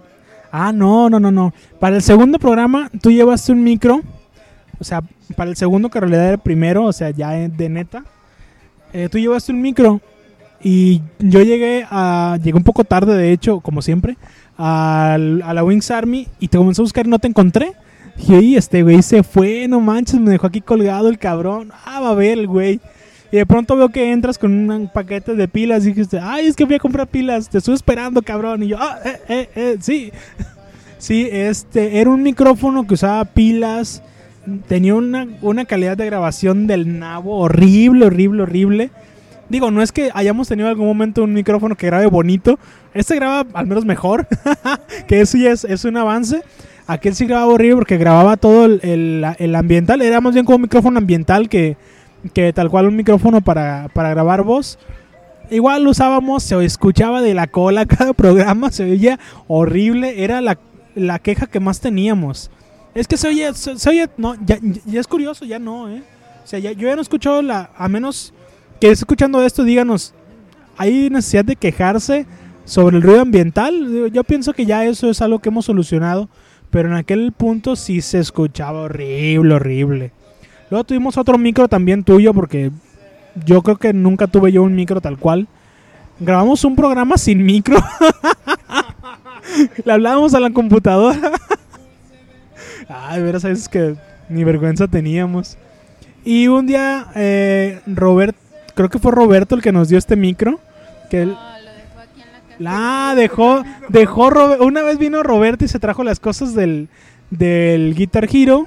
Ah, 0.51 0.71
no, 0.71 1.09
no, 1.09 1.19
no, 1.19 1.31
no. 1.31 1.53
Para 1.79 1.97
el 1.97 2.01
segundo 2.01 2.39
programa 2.39 2.89
tú 3.01 3.11
llevaste 3.11 3.51
un 3.51 3.63
micro 3.63 4.01
o 4.79 4.83
sea, 4.83 5.01
para 5.35 5.49
el 5.49 5.55
segundo 5.55 5.89
que 5.89 5.97
en 5.97 6.03
realidad 6.03 6.23
era 6.25 6.33
el 6.33 6.39
primero, 6.39 6.83
o 6.83 6.93
sea, 6.93 7.09
ya 7.09 7.31
de 7.31 7.69
neta, 7.69 8.03
eh, 8.93 9.09
tú 9.09 9.17
llevaste 9.17 9.51
un 9.51 9.61
micro 9.61 10.01
y 10.61 11.01
yo 11.19 11.41
llegué 11.41 11.85
a, 11.89 12.37
llegué 12.41 12.57
un 12.57 12.63
poco 12.63 12.83
tarde, 12.83 13.15
de 13.15 13.31
hecho, 13.31 13.59
como 13.59 13.81
siempre, 13.81 14.17
a, 14.57 15.13
a 15.15 15.53
la 15.53 15.63
Wings 15.63 15.91
Army 15.91 16.27
y 16.39 16.47
te 16.47 16.57
comencé 16.57 16.81
a 16.81 16.83
buscar 16.83 17.05
y 17.05 17.09
no 17.09 17.19
te 17.19 17.27
encontré. 17.27 17.73
Y 18.27 18.55
este 18.55 18.81
güey 18.81 19.01
se 19.01 19.23
fue, 19.23 19.67
no 19.67 19.81
manches, 19.81 20.19
me 20.21 20.31
dejó 20.31 20.47
aquí 20.47 20.61
colgado 20.61 21.09
el 21.09 21.19
cabrón. 21.19 21.73
Ah, 21.85 21.99
va 21.99 22.11
a 22.11 22.15
ver 22.15 22.37
el 22.37 22.47
güey. 22.47 22.79
Y 23.35 23.37
de 23.37 23.45
pronto 23.45 23.75
veo 23.75 23.89
que 23.89 24.13
entras 24.13 24.37
con 24.37 24.69
un 24.69 24.87
paquete 24.87 25.35
de 25.35 25.49
pilas 25.49 25.83
y 25.83 25.89
dijiste, 25.89 26.19
ay, 26.23 26.45
es 26.47 26.55
que 26.55 26.63
voy 26.63 26.75
a 26.75 26.79
comprar 26.79 27.05
pilas, 27.05 27.49
te 27.49 27.57
estoy 27.57 27.75
esperando, 27.75 28.21
cabrón. 28.21 28.63
Y 28.63 28.69
yo, 28.69 28.77
ah, 28.79 28.97
eh, 29.03 29.19
eh, 29.27 29.49
eh, 29.57 29.77
sí. 29.81 30.13
sí, 30.97 31.27
este, 31.29 31.99
era 31.99 32.11
un 32.11 32.23
micrófono 32.23 32.87
que 32.87 32.93
usaba 32.93 33.25
pilas, 33.25 34.01
tenía 34.69 34.95
una, 34.95 35.27
una 35.41 35.65
calidad 35.65 35.97
de 35.97 36.05
grabación 36.05 36.65
del 36.65 36.97
nabo 36.97 37.39
horrible, 37.39 38.05
horrible, 38.05 38.43
horrible. 38.43 38.91
Digo, 39.49 39.69
no 39.69 39.81
es 39.81 39.91
que 39.91 40.11
hayamos 40.13 40.47
tenido 40.47 40.69
algún 40.69 40.87
momento 40.87 41.21
un 41.21 41.33
micrófono 41.33 41.75
que 41.75 41.87
grabe 41.87 42.05
bonito. 42.05 42.57
Este 42.93 43.15
graba 43.15 43.45
al 43.51 43.67
menos 43.67 43.83
mejor. 43.83 44.29
que 45.09 45.19
eso 45.19 45.37
ya 45.37 45.51
es, 45.51 45.65
es, 45.65 45.83
un 45.83 45.97
avance. 45.97 46.41
Aquel 46.87 47.13
sí 47.13 47.25
grababa 47.25 47.51
horrible 47.51 47.75
porque 47.75 47.97
grababa 47.97 48.37
todo 48.37 48.63
el, 48.63 48.79
el, 48.81 49.25
el, 49.39 49.55
ambiental. 49.55 50.01
Era 50.01 50.21
más 50.21 50.33
bien 50.33 50.45
como 50.45 50.55
un 50.55 50.61
micrófono 50.61 50.99
ambiental 50.99 51.49
que, 51.49 51.75
que 52.33 52.53
tal 52.53 52.69
cual 52.69 52.87
un 52.87 52.95
micrófono 52.95 53.41
para, 53.41 53.89
para 53.93 54.09
grabar 54.09 54.43
voz. 54.43 54.77
Igual 55.49 55.83
lo 55.83 55.91
usábamos, 55.91 56.43
se 56.43 56.63
escuchaba 56.65 57.21
de 57.21 57.33
la 57.33 57.47
cola 57.47 57.85
cada 57.85 58.13
programa, 58.13 58.71
se 58.71 58.83
oía 58.83 59.19
horrible. 59.47 60.23
Era 60.23 60.41
la, 60.41 60.57
la 60.95 61.19
queja 61.19 61.47
que 61.47 61.59
más 61.59 61.79
teníamos. 61.79 62.49
Es 62.93 63.07
que 63.07 63.17
se 63.17 63.27
oye, 63.27 63.53
se, 63.53 63.77
se 63.77 64.09
no, 64.17 64.35
ya, 64.45 64.57
ya, 64.85 64.99
es 64.99 65.07
curioso, 65.07 65.43
ya 65.45 65.59
no, 65.59 65.89
¿eh? 65.89 66.01
O 66.43 66.47
sea, 66.47 66.59
yo 66.59 66.71
ya 66.71 66.95
no 66.95 67.01
he 67.01 67.01
escuchado 67.01 67.41
la, 67.41 67.71
a 67.75 67.89
menos 67.89 68.33
que 68.79 68.89
escuchando 68.89 69.43
esto, 69.43 69.63
díganos, 69.63 70.13
¿hay 70.77 71.09
necesidad 71.09 71.43
de 71.43 71.55
quejarse 71.55 72.25
sobre 72.63 72.97
el 72.97 73.03
ruido 73.03 73.21
ambiental? 73.21 74.11
Yo 74.11 74.23
pienso 74.23 74.53
que 74.53 74.65
ya 74.65 74.85
eso 74.85 75.09
es 75.09 75.21
algo 75.21 75.39
que 75.39 75.49
hemos 75.49 75.65
solucionado, 75.65 76.29
pero 76.69 76.87
en 76.87 76.95
aquel 76.95 77.31
punto 77.31 77.75
sí 77.75 78.01
se 78.01 78.19
escuchaba 78.19 78.81
horrible, 78.81 79.55
horrible. 79.55 80.11
Luego 80.69 80.83
tuvimos 80.83 81.17
otro 81.17 81.37
micro 81.37 81.67
también 81.67 82.03
tuyo, 82.03 82.33
porque 82.33 82.71
yo 83.45 83.61
creo 83.61 83.77
que 83.77 83.93
nunca 83.93 84.27
tuve 84.27 84.51
yo 84.51 84.63
un 84.63 84.75
micro 84.75 85.01
tal 85.01 85.17
cual. 85.17 85.47
Grabamos 86.19 86.63
un 86.63 86.75
programa 86.75 87.17
sin 87.17 87.43
micro. 87.45 87.77
Le 89.85 89.91
hablábamos 89.91 90.33
a 90.33 90.39
la 90.39 90.49
computadora. 90.51 91.31
Ay, 92.89 93.21
veras, 93.21 93.43
es 93.45 93.69
que 93.69 93.95
ni 94.29 94.43
vergüenza 94.43 94.87
teníamos. 94.87 95.57
Y 96.23 96.47
un 96.47 96.65
día, 96.65 97.07
eh, 97.15 97.81
Robert 97.85 98.35
creo 98.73 98.89
que 98.89 98.99
fue 98.99 99.11
Roberto 99.11 99.55
el 99.55 99.61
que 99.61 99.71
nos 99.71 99.89
dio 99.89 99.97
este 99.97 100.15
micro. 100.15 100.59
Que 101.09 101.23
él, 101.23 101.35
la 102.57 103.13
dejó, 103.15 103.63
dejó 103.89 104.29
Robe- 104.29 104.59
una 104.61 104.81
vez 104.81 104.97
vino 104.97 105.21
Roberto 105.21 105.65
y 105.65 105.67
se 105.67 105.79
trajo 105.79 106.03
las 106.03 106.19
cosas 106.19 106.55
del, 106.55 106.87
del 107.29 107.93
Guitar 107.95 108.27
Hero. 108.31 108.65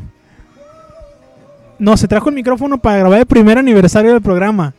No, 1.78 1.96
se 1.96 2.08
trajo 2.08 2.28
el 2.28 2.34
micrófono 2.34 2.78
para 2.78 2.98
grabar 2.98 3.20
el 3.20 3.26
primer 3.26 3.58
aniversario 3.58 4.12
del 4.12 4.22
programa. 4.22 4.74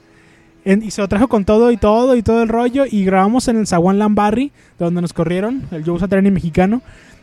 Y 0.65 0.91
se 0.91 1.01
lo 1.01 1.07
trajo 1.07 1.27
con 1.27 1.45
todo 1.45 1.71
y 1.71 1.77
todo 1.77 2.15
y 2.15 2.21
todo 2.21 2.43
el 2.43 2.49
rollo. 2.49 2.83
Y 2.89 3.05
grabamos 3.05 3.47
en 3.47 3.57
el 3.57 3.67
Zaguán 3.67 3.97
Lambarri, 3.97 4.51
donde 4.77 5.01
nos 5.01 5.13
corrieron, 5.13 5.63
el 5.71 5.85
Joe 5.85 5.99
Satriani 5.99 6.31
mexicano. 6.31 6.81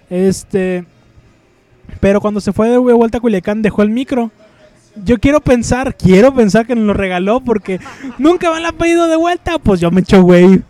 Este. 0.09 0.85
Pero 2.01 2.21
cuando 2.21 2.41
se 2.41 2.53
fue 2.53 2.71
de 2.71 2.79
vuelta 2.79 3.19
a 3.19 3.21
Culiacán, 3.21 3.63
dejó 3.63 3.83
el 3.83 3.91
micro. 3.91 4.31
Yo 5.05 5.19
quiero 5.19 5.41
pensar, 5.41 5.95
quiero 5.95 6.35
pensar 6.35 6.67
que 6.67 6.75
nos 6.75 6.87
lo 6.87 6.95
regaló 6.95 7.41
porque 7.41 7.79
nunca 8.17 8.51
me 8.53 8.61
lo 8.61 8.69
ha 8.69 8.73
pedido 8.73 9.07
de 9.07 9.17
vuelta. 9.17 9.59
Pues 9.59 9.79
yo 9.79 9.91
me 9.91 10.01
echo 10.01 10.23
güey. 10.23 10.63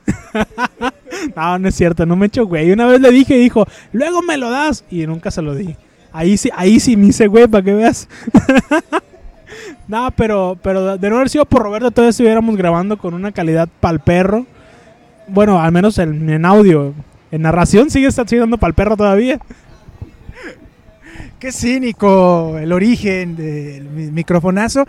no, 1.37 1.59
no 1.61 1.69
es 1.69 1.75
cierto, 1.77 2.05
no 2.05 2.17
me 2.17 2.27
echo 2.27 2.45
güey. 2.45 2.73
Una 2.73 2.87
vez 2.87 3.01
le 3.01 3.13
dije 3.13 3.37
y 3.37 3.41
dijo, 3.41 3.67
luego 3.93 4.23
me 4.23 4.37
lo 4.37 4.51
das. 4.51 4.85
Y 4.91 5.07
nunca 5.07 5.31
se 5.31 5.43
lo 5.43 5.55
di. 5.55 5.77
Ahí 6.17 6.37
sí, 6.39 6.51
ahí 6.57 6.81
sí 6.81 6.97
me 6.97 7.09
hice 7.09 7.27
güey 7.27 7.47
para 7.47 7.63
que 7.63 7.75
veas. 7.75 8.09
no, 9.89 10.11
pero, 10.17 10.59
pero 10.63 10.97
de 10.97 11.11
no 11.11 11.17
haber 11.17 11.29
sido 11.29 11.45
por 11.45 11.63
Roberto, 11.63 11.91
todavía 11.91 12.11
estuviéramos 12.11 12.57
grabando 12.57 12.97
con 12.97 13.13
una 13.15 13.33
calidad 13.33 13.69
pal 13.81 14.01
perro. 14.01 14.47
Bueno, 15.29 15.61
al 15.61 15.73
menos 15.73 15.99
en, 15.99 16.29
en 16.31 16.45
audio. 16.47 16.95
En 17.31 17.43
narración 17.43 17.91
sigue 17.91 18.11
siendo 18.11 18.57
pal 18.59 18.73
perro 18.75 18.97
todavía. 18.97 19.39
Qué 21.39 21.53
cínico 21.53 22.57
el 22.59 22.73
origen 22.73 23.37
del 23.37 23.85
mi- 23.85 24.11
microfonazo. 24.11 24.87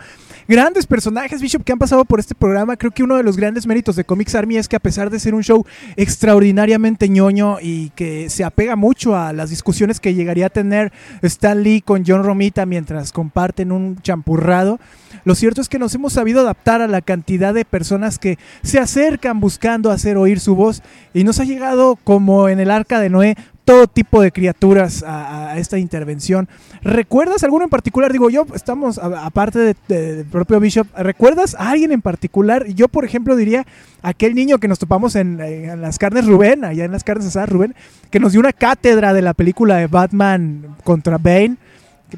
Grandes 0.50 0.86
personajes, 0.86 1.42
Bishop, 1.42 1.62
que 1.62 1.72
han 1.72 1.78
pasado 1.78 2.06
por 2.06 2.20
este 2.20 2.34
programa. 2.34 2.78
Creo 2.78 2.90
que 2.90 3.02
uno 3.02 3.18
de 3.18 3.22
los 3.22 3.36
grandes 3.36 3.66
méritos 3.66 3.96
de 3.96 4.04
Comics 4.04 4.34
Army 4.34 4.56
es 4.56 4.66
que 4.66 4.76
a 4.76 4.80
pesar 4.80 5.10
de 5.10 5.20
ser 5.20 5.34
un 5.34 5.42
show 5.42 5.66
extraordinariamente 5.96 7.06
ñoño 7.10 7.58
y 7.60 7.90
que 7.90 8.30
se 8.30 8.44
apega 8.44 8.74
mucho 8.74 9.14
a 9.14 9.34
las 9.34 9.50
discusiones 9.50 10.00
que 10.00 10.14
llegaría 10.14 10.46
a 10.46 10.48
tener 10.48 10.90
Stan 11.20 11.62
Lee 11.62 11.82
con 11.82 12.02
John 12.06 12.24
Romita 12.24 12.64
mientras 12.64 13.12
comparten 13.12 13.72
un 13.72 14.00
champurrado, 14.00 14.80
lo 15.26 15.34
cierto 15.34 15.60
es 15.60 15.68
que 15.68 15.78
nos 15.78 15.94
hemos 15.94 16.14
sabido 16.14 16.40
adaptar 16.40 16.80
a 16.80 16.88
la 16.88 17.02
cantidad 17.02 17.52
de 17.52 17.66
personas 17.66 18.18
que 18.18 18.38
se 18.62 18.78
acercan 18.78 19.40
buscando 19.40 19.90
hacer 19.90 20.16
oír 20.16 20.40
su 20.40 20.54
voz 20.54 20.82
y 21.12 21.24
nos 21.24 21.40
ha 21.40 21.44
llegado 21.44 21.98
como 22.04 22.48
en 22.48 22.58
el 22.58 22.70
arca 22.70 23.00
de 23.00 23.10
Noé 23.10 23.36
todo 23.68 23.86
tipo 23.86 24.22
de 24.22 24.32
criaturas 24.32 25.04
a, 25.06 25.58
esta 25.58 25.76
intervención. 25.76 26.48
¿Recuerdas 26.82 27.44
alguno 27.44 27.64
en 27.64 27.68
particular? 27.70 28.10
Digo, 28.10 28.30
yo 28.30 28.46
estamos, 28.54 28.96
aparte 28.96 29.58
de- 29.58 29.76
de- 29.88 30.14
del 30.16 30.24
propio 30.24 30.58
Bishop, 30.58 30.86
¿recuerdas 30.96 31.54
a 31.54 31.68
alguien 31.68 31.92
en 31.92 32.00
particular? 32.00 32.64
Yo, 32.68 32.88
por 32.88 33.04
ejemplo, 33.04 33.36
diría 33.36 33.66
aquel 34.00 34.34
niño 34.34 34.56
que 34.56 34.68
nos 34.68 34.78
topamos 34.78 35.16
en, 35.16 35.38
en 35.42 35.82
las 35.82 35.98
carnes 35.98 36.24
Rubén, 36.24 36.64
allá 36.64 36.86
en 36.86 36.92
las 36.92 37.04
carnes 37.04 37.26
asadas 37.26 37.50
Rubén, 37.50 37.74
que 38.10 38.20
nos 38.20 38.32
dio 38.32 38.40
una 38.40 38.54
cátedra 38.54 39.12
de 39.12 39.20
la 39.20 39.34
película 39.34 39.76
de 39.76 39.86
Batman 39.86 40.74
contra 40.82 41.18
Bane. 41.18 41.56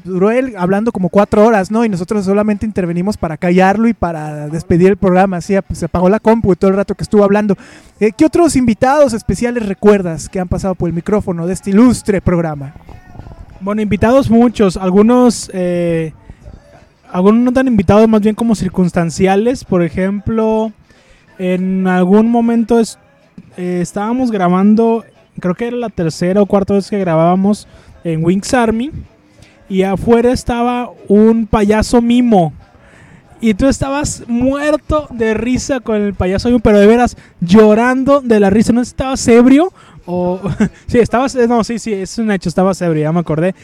Duró 0.05 0.31
él 0.31 0.55
hablando 0.57 0.93
como 0.93 1.09
cuatro 1.09 1.45
horas, 1.45 1.69
¿no? 1.69 1.83
Y 1.83 1.89
nosotros 1.89 2.23
solamente 2.23 2.65
intervenimos 2.65 3.17
para 3.17 3.35
callarlo 3.35 3.89
y 3.89 3.93
para 3.93 4.47
despedir 4.47 4.87
el 4.87 4.97
programa. 4.97 5.37
Así 5.37 5.53
pues, 5.67 5.79
se 5.79 5.85
apagó 5.85 6.07
la 6.07 6.19
compu 6.19 6.53
y 6.53 6.55
todo 6.55 6.71
el 6.71 6.77
rato 6.77 6.95
que 6.95 7.03
estuvo 7.03 7.25
hablando. 7.25 7.57
Eh, 7.99 8.13
¿Qué 8.15 8.25
otros 8.25 8.55
invitados 8.55 9.13
especiales 9.13 9.65
recuerdas 9.65 10.29
que 10.29 10.39
han 10.39 10.47
pasado 10.47 10.75
por 10.75 10.87
el 10.87 10.95
micrófono 10.95 11.45
de 11.45 11.53
este 11.53 11.71
ilustre 11.71 12.21
programa? 12.21 12.73
Bueno, 13.59 13.81
invitados 13.81 14.29
muchos, 14.29 14.77
algunos, 14.77 15.51
eh, 15.53 16.13
algunos 17.11 17.41
no 17.41 17.51
tan 17.51 17.67
invitados, 17.67 18.07
más 18.07 18.21
bien 18.21 18.33
como 18.33 18.55
circunstanciales. 18.55 19.65
Por 19.65 19.83
ejemplo, 19.83 20.71
en 21.37 21.85
algún 21.85 22.31
momento 22.31 22.79
eh, 23.57 23.79
estábamos 23.81 24.31
grabando, 24.31 25.03
creo 25.39 25.53
que 25.53 25.67
era 25.67 25.75
la 25.75 25.89
tercera 25.89 26.41
o 26.41 26.45
cuarta 26.45 26.75
vez 26.75 26.89
que 26.89 26.97
grabábamos 26.97 27.67
en 28.03 28.23
Wings 28.23 28.53
Army, 28.53 28.91
y 29.71 29.83
afuera 29.83 30.33
estaba 30.33 30.91
un 31.07 31.47
payaso 31.47 32.01
mimo. 32.01 32.51
Y 33.39 33.53
tú 33.53 33.69
estabas 33.69 34.23
muerto 34.27 35.07
de 35.11 35.33
risa 35.33 35.79
con 35.79 35.95
el 35.95 36.13
payaso 36.13 36.49
mimo, 36.49 36.59
pero 36.59 36.77
de 36.77 36.87
veras 36.87 37.15
llorando 37.39 38.19
de 38.19 38.41
la 38.41 38.49
risa. 38.49 38.73
¿No 38.73 38.81
estabas 38.81 39.25
ebrio? 39.29 39.71
O, 40.05 40.41
sí, 40.87 40.99
estabas, 40.99 41.35
eh, 41.35 41.47
no, 41.47 41.63
sí, 41.63 41.79
sí, 41.79 41.93
es 41.93 42.17
un 42.17 42.31
hecho, 42.31 42.49
estabas 42.49 42.81
ebrio, 42.81 43.03
ya 43.03 43.13
me 43.13 43.21
acordé. 43.21 43.55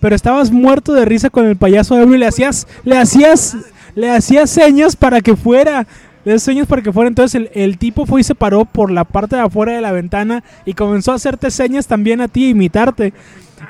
Pero 0.00 0.14
estabas 0.14 0.50
muerto 0.50 0.92
de 0.92 1.06
risa 1.06 1.30
con 1.30 1.46
el 1.46 1.56
payaso 1.56 1.98
ebrio 1.98 2.16
y 2.16 2.18
le 2.18 2.26
hacías, 2.26 2.68
le 2.84 2.98
hacías, 2.98 3.56
le 3.94 4.10
hacías 4.10 4.50
señas 4.50 4.96
para 4.96 5.22
que 5.22 5.34
fuera. 5.34 5.86
Le 6.26 6.32
hacías 6.32 6.42
señas 6.42 6.66
para 6.66 6.82
que 6.82 6.92
fuera. 6.92 7.08
Entonces 7.08 7.34
el, 7.40 7.50
el 7.54 7.78
tipo 7.78 8.04
fue 8.04 8.20
y 8.20 8.24
se 8.24 8.34
paró 8.34 8.66
por 8.66 8.90
la 8.90 9.04
parte 9.04 9.36
de 9.36 9.42
afuera 9.42 9.72
de 9.72 9.80
la 9.80 9.92
ventana 9.92 10.44
y 10.66 10.74
comenzó 10.74 11.12
a 11.12 11.14
hacerte 11.14 11.50
señas 11.50 11.86
también 11.86 12.20
a 12.20 12.28
ti, 12.28 12.50
imitarte. 12.50 13.14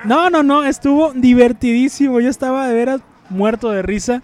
No, 0.05 0.31
no, 0.31 0.43
no, 0.43 0.64
estuvo 0.64 1.12
divertidísimo. 1.12 2.21
Yo 2.21 2.29
estaba 2.29 2.69
de 2.69 2.75
veras 2.75 3.00
muerto 3.29 3.71
de 3.71 3.83
risa. 3.83 4.23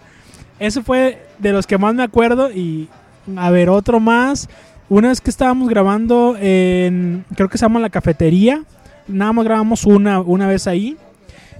Ese 0.59 0.81
fue 0.81 1.25
de 1.39 1.51
los 1.51 1.67
que 1.67 1.77
más 1.77 1.95
me 1.95 2.03
acuerdo. 2.03 2.51
Y 2.51 2.87
a 3.35 3.49
ver, 3.49 3.69
otro 3.69 3.99
más. 3.99 4.49
Una 4.89 5.09
vez 5.09 5.21
que 5.21 5.29
estábamos 5.29 5.69
grabando 5.69 6.35
en. 6.39 7.25
Creo 7.35 7.49
que 7.49 7.57
se 7.57 7.65
llama 7.65 7.79
La 7.79 7.89
Cafetería. 7.89 8.63
Nada 9.07 9.33
más 9.33 9.45
grabamos 9.45 9.85
una, 9.85 10.19
una 10.19 10.47
vez 10.47 10.67
ahí. 10.67 10.97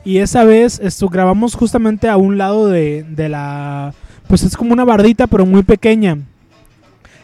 Y 0.03 0.17
esa 0.17 0.43
vez 0.43 0.79
esto, 0.84 1.10
grabamos 1.10 1.55
justamente 1.55 2.10
a 2.10 2.17
un 2.17 2.38
lado 2.38 2.67
de, 2.67 3.03
de 3.03 3.29
la. 3.29 3.93
Pues 4.27 4.43
es 4.43 4.58
como 4.58 4.74
una 4.74 4.86
bardita, 4.86 5.27
pero 5.27 5.46
muy 5.46 5.63
pequeña. 5.63 6.17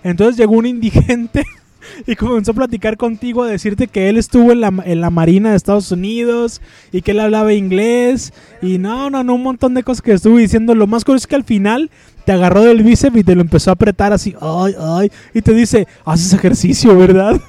Entonces 0.04 0.38
llegó 0.38 0.54
un 0.54 0.66
indigente 0.66 1.46
y 2.06 2.16
comenzó 2.16 2.52
a 2.52 2.56
platicar 2.56 2.98
contigo, 2.98 3.44
a 3.44 3.48
decirte 3.48 3.88
que 3.88 4.10
él 4.10 4.18
estuvo 4.18 4.52
en 4.52 4.62
la, 4.62 4.74
en 4.86 5.02
la 5.02 5.10
Marina 5.10 5.52
de 5.52 5.58
Estados 5.58 5.92
Unidos 5.92 6.62
y 6.92 7.02
que 7.02 7.12
él 7.12 7.20
hablaba 7.20 7.54
inglés. 7.54 8.34
Y 8.62 8.78
no, 8.78 9.10
no, 9.10 9.24
no, 9.24 9.36
un 9.36 9.44
montón 9.44 9.74
de 9.74 9.84
cosas 9.84 10.02
que 10.02 10.14
estuvo 10.14 10.38
diciendo. 10.38 10.76
Lo 10.76 10.88
más 10.88 11.04
curioso 11.04 11.24
es 11.24 11.28
que 11.28 11.36
al 11.36 11.44
final 11.44 11.90
te 12.26 12.34
agarró 12.34 12.64
del 12.64 12.84
bíceps 12.84 13.18
y 13.18 13.24
te 13.24 13.36
lo 13.36 13.42
empezó 13.42 13.70
a 13.70 13.74
apretar 13.74 14.12
así, 14.14 14.36
ay, 14.42 14.76
ay. 14.80 15.12
Y 15.34 15.42
te 15.42 15.54
dice, 15.54 15.88
haces 16.06 16.34
ejercicio, 16.34 16.98
¿verdad? 16.98 17.40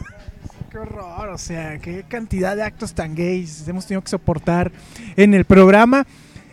Qué 0.70 0.78
horror, 0.78 1.30
o 1.30 1.38
sea, 1.38 1.78
qué 1.78 2.04
cantidad 2.06 2.54
de 2.54 2.62
actos 2.62 2.94
tan 2.94 3.14
gays 3.14 3.66
hemos 3.66 3.86
tenido 3.86 4.02
que 4.02 4.10
soportar 4.10 4.70
en 5.16 5.34
el 5.34 5.44
programa. 5.44 6.06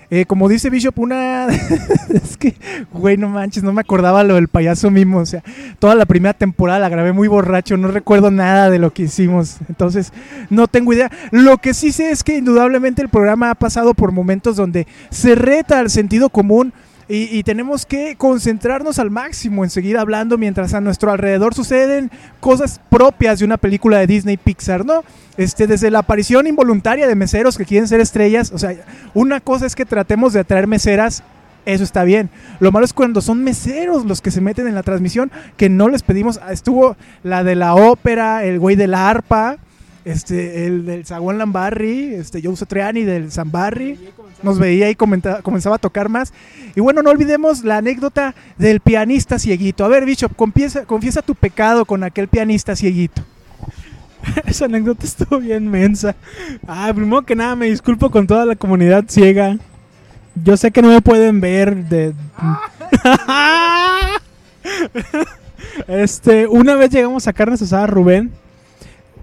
Eh, 0.10 0.26
como 0.26 0.48
dice 0.48 0.70
Bishop, 0.70 0.98
una. 1.00 1.48
es 2.10 2.38
que, 2.38 2.56
güey, 2.92 3.18
no 3.18 3.30
manches, 3.30 3.64
no 3.64 3.74
me 3.74 3.82
acordaba 3.82 4.24
lo 4.24 4.36
del 4.36 4.48
payaso 4.48 4.92
mismo. 4.92 5.20
O 5.20 5.26
sea, 5.26 5.44
toda 5.80 5.96
la 5.96 6.06
primera 6.06 6.34
temporada 6.34 6.80
la 6.80 6.90
grabé 6.90 7.14
muy 7.14 7.28
borracho, 7.28 7.78
no 7.78 7.88
recuerdo 7.88 8.32
nada 8.32 8.70
de 8.70 8.80
lo 8.80 8.94
que 8.94 9.04
hicimos. 9.04 9.58
Entonces, 9.68 10.14
no 10.50 10.68
tengo 10.68 10.94
idea. 10.94 11.12
Lo 11.32 11.58
que 11.58 11.74
sí 11.74 11.92
sé 11.92 12.12
es 12.12 12.24
que 12.24 12.38
indudablemente 12.38 13.02
el 13.02 13.10
programa 13.10 13.50
ha 13.50 13.56
pasado 13.56 13.94
por 13.94 14.12
momentos 14.12 14.56
donde 14.56 14.88
se 15.10 15.36
reta 15.36 15.80
al 15.80 15.90
sentido 15.90 16.30
común. 16.30 16.74
Y, 17.08 17.38
y 17.38 17.44
tenemos 17.44 17.86
que 17.86 18.16
concentrarnos 18.16 18.98
al 18.98 19.12
máximo 19.12 19.64
en 19.64 19.70
seguir 19.70 19.98
hablando 19.98 20.38
mientras 20.38 20.74
a 20.74 20.82
nuestro 20.82 21.12
alrededor 21.12 21.54
suceden 21.54 22.10
cosas 22.40 22.82
propias 22.90 23.40
de 23.40 23.46
una 23.46 23.58
película 23.58 24.00
de 24.00 24.08
Disney 24.08 24.38
Pixar, 24.38 24.86
¿no? 24.86 25.04
Este, 25.38 25.68
desde 25.68 25.92
la 25.92 26.00
aparición 26.00 26.48
involuntaria 26.48 27.08
de 27.08 27.16
meseros 27.16 27.58
que 27.58 27.66
quieren 27.66 27.88
ser 27.88 28.00
estrellas, 28.00 28.52
o 28.54 28.58
sea, 28.58 28.74
una 29.14 29.40
cosa 29.42 29.66
es 29.66 29.76
que 29.76 29.86
tratemos 29.86 30.34
de 30.34 30.40
atraer 30.40 30.66
meseras, 30.66 31.24
eso 31.66 31.84
está 31.84 32.04
bien. 32.04 32.30
Lo 32.60 32.72
malo 32.72 32.86
es 32.86 32.94
cuando 32.94 33.22
son 33.22 33.44
meseros 33.44 34.06
los 34.06 34.22
que 34.22 34.32
se 34.32 34.40
meten 34.40 34.68
en 34.68 34.76
la 34.76 34.84
transmisión, 34.84 35.32
que 35.58 35.68
no 35.68 35.90
les 35.90 36.04
pedimos. 36.04 36.40
Estuvo 36.50 36.96
la 37.24 37.44
de 37.44 37.56
la 37.56 37.76
ópera, 37.76 38.46
el 38.46 38.60
güey 38.60 38.76
de 38.76 38.88
la 38.88 39.10
arpa, 39.10 39.58
este, 40.06 40.68
el 40.68 40.86
del 40.86 41.06
Zaguán 41.06 41.40
Lambarri, 41.40 42.14
este, 42.14 42.42
Joe 42.42 42.56
Satriani 42.56 43.04
del 43.04 43.32
Zambarri. 43.32 44.00
Nos 44.44 44.60
veía 44.60 44.90
y 44.90 44.96
comenta- 44.96 45.42
comenzaba 45.42 45.78
a 45.78 45.80
tocar 45.80 46.10
más. 46.10 46.32
Y 46.76 46.82
bueno, 46.82 47.02
no 47.02 47.10
olvidemos 47.10 47.64
la 47.64 47.78
anécdota 47.78 48.36
del 48.58 48.80
pianista 48.80 49.40
cieguito. 49.40 49.84
A 49.84 49.88
ver, 49.88 50.06
Bishop, 50.06 50.36
confiesa, 50.36 51.22
tu 51.26 51.36
pecado 51.36 51.86
con 51.86 52.04
aquel 52.04 52.28
pianista 52.28 52.76
cieguito. 52.76 53.24
Esa 54.46 54.66
anécdota 54.66 55.06
estuvo 55.06 55.40
bien 55.40 55.70
mensa. 55.70 56.16
Ah, 56.68 56.92
primero 56.94 57.24
que 57.24 57.36
nada, 57.36 57.56
me 57.56 57.68
disculpo 57.68 58.12
con 58.12 58.28
toda 58.28 58.46
la 58.46 58.56
comunidad 58.56 59.06
ciega. 59.08 59.58
Yo 60.44 60.58
sé 60.58 60.72
que 60.72 60.82
no 60.82 60.90
me 60.90 61.02
pueden 61.02 61.40
ver 61.42 61.78
este, 65.88 66.48
una 66.48 66.76
vez 66.76 66.90
llegamos 66.92 67.28
a 67.28 67.34
carnes 67.34 67.62
asadas 67.62 67.90
Rubén. 67.90 68.32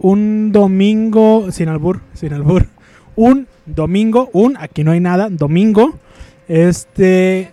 Un 0.03 0.51
domingo, 0.51 1.53
sin 1.53 1.69
albur, 1.69 2.01
sin 2.13 2.33
albur. 2.33 2.67
Un 3.15 3.47
domingo, 3.67 4.31
un, 4.33 4.57
aquí 4.59 4.83
no 4.83 4.91
hay 4.91 4.99
nada, 5.01 5.29
domingo. 5.31 5.95
Este, 6.49 7.51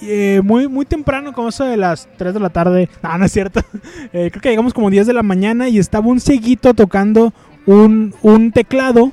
eh, 0.00 0.40
muy, 0.42 0.68
muy 0.68 0.86
temprano, 0.86 1.34
como 1.34 1.50
eso 1.50 1.64
de 1.64 1.76
las 1.76 2.08
3 2.16 2.32
de 2.32 2.40
la 2.40 2.48
tarde. 2.48 2.88
No, 3.02 3.18
no 3.18 3.24
es 3.26 3.32
cierto. 3.32 3.60
Eh, 4.14 4.30
creo 4.30 4.42
que 4.42 4.50
llegamos 4.50 4.74
como 4.74 4.90
10 4.90 5.06
de 5.06 5.12
la 5.12 5.22
mañana 5.22 5.68
y 5.68 5.78
estaba 5.78 6.06
un 6.06 6.20
cieguito 6.20 6.74
tocando 6.74 7.32
un, 7.66 8.14
un 8.22 8.52
teclado. 8.52 9.12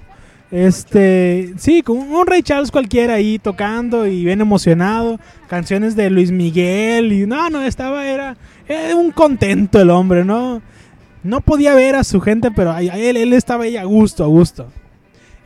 Este, 0.52 1.54
sí, 1.58 1.84
con 1.84 1.98
un 1.98 2.26
Ray 2.26 2.44
Charles 2.44 2.72
cualquiera 2.72 3.14
ahí 3.14 3.40
tocando 3.40 4.08
y 4.08 4.26
bien 4.26 4.42
emocionado. 4.42 5.20
Canciones 5.48 5.96
de 5.96 6.10
Luis 6.10 6.32
Miguel 6.32 7.14
y 7.14 7.28
no, 7.28 7.50
no, 7.50 7.62
estaba, 7.62 8.06
era 8.06 8.36
un 8.96 9.12
contento 9.12 9.80
el 9.82 9.90
hombre, 9.90 10.26
¿no? 10.26 10.62
No 11.24 11.42
podía 11.42 11.74
ver 11.76 11.96
a 11.96 12.04
su 12.04 12.22
gente, 12.22 12.52
pero 12.52 12.78
él, 12.78 13.18
él 13.18 13.34
estaba 13.34 13.66
ahí 13.66 13.78
a 13.78 13.84
gusto, 13.84 14.24
a 14.24 14.28
gusto. 14.28 14.68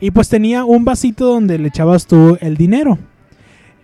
Y 0.00 0.10
pues 0.10 0.28
tenía 0.28 0.64
un 0.64 0.84
vasito 0.84 1.26
donde 1.26 1.58
le 1.58 1.68
echabas 1.68 2.06
tú 2.06 2.36
el 2.40 2.56
dinero. 2.56 2.98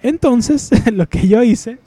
Entonces, 0.02 0.70
lo 0.92 1.09
que 1.09 1.28
yo 1.28 1.42
hice 1.42 1.78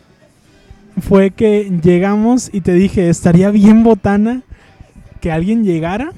fue 1.01 1.31
que 1.31 1.71
llegamos 1.81 2.49
y 2.53 2.61
te 2.61 2.73
dije, 2.73 3.09
estaría 3.09 3.49
bien 3.49 3.83
botana 3.83 4.43
que 5.21 5.31
alguien 5.31 5.63
llegara 5.63 6.11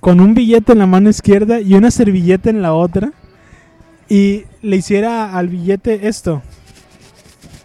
con 0.00 0.20
un 0.20 0.34
billete 0.34 0.72
en 0.72 0.78
la 0.78 0.86
mano 0.86 1.10
izquierda 1.10 1.60
y 1.60 1.74
una 1.74 1.90
servilleta 1.90 2.50
en 2.50 2.62
la 2.62 2.72
otra 2.72 3.12
y 4.08 4.44
le 4.62 4.76
hiciera 4.76 5.36
al 5.36 5.48
billete 5.48 6.08
esto. 6.08 6.42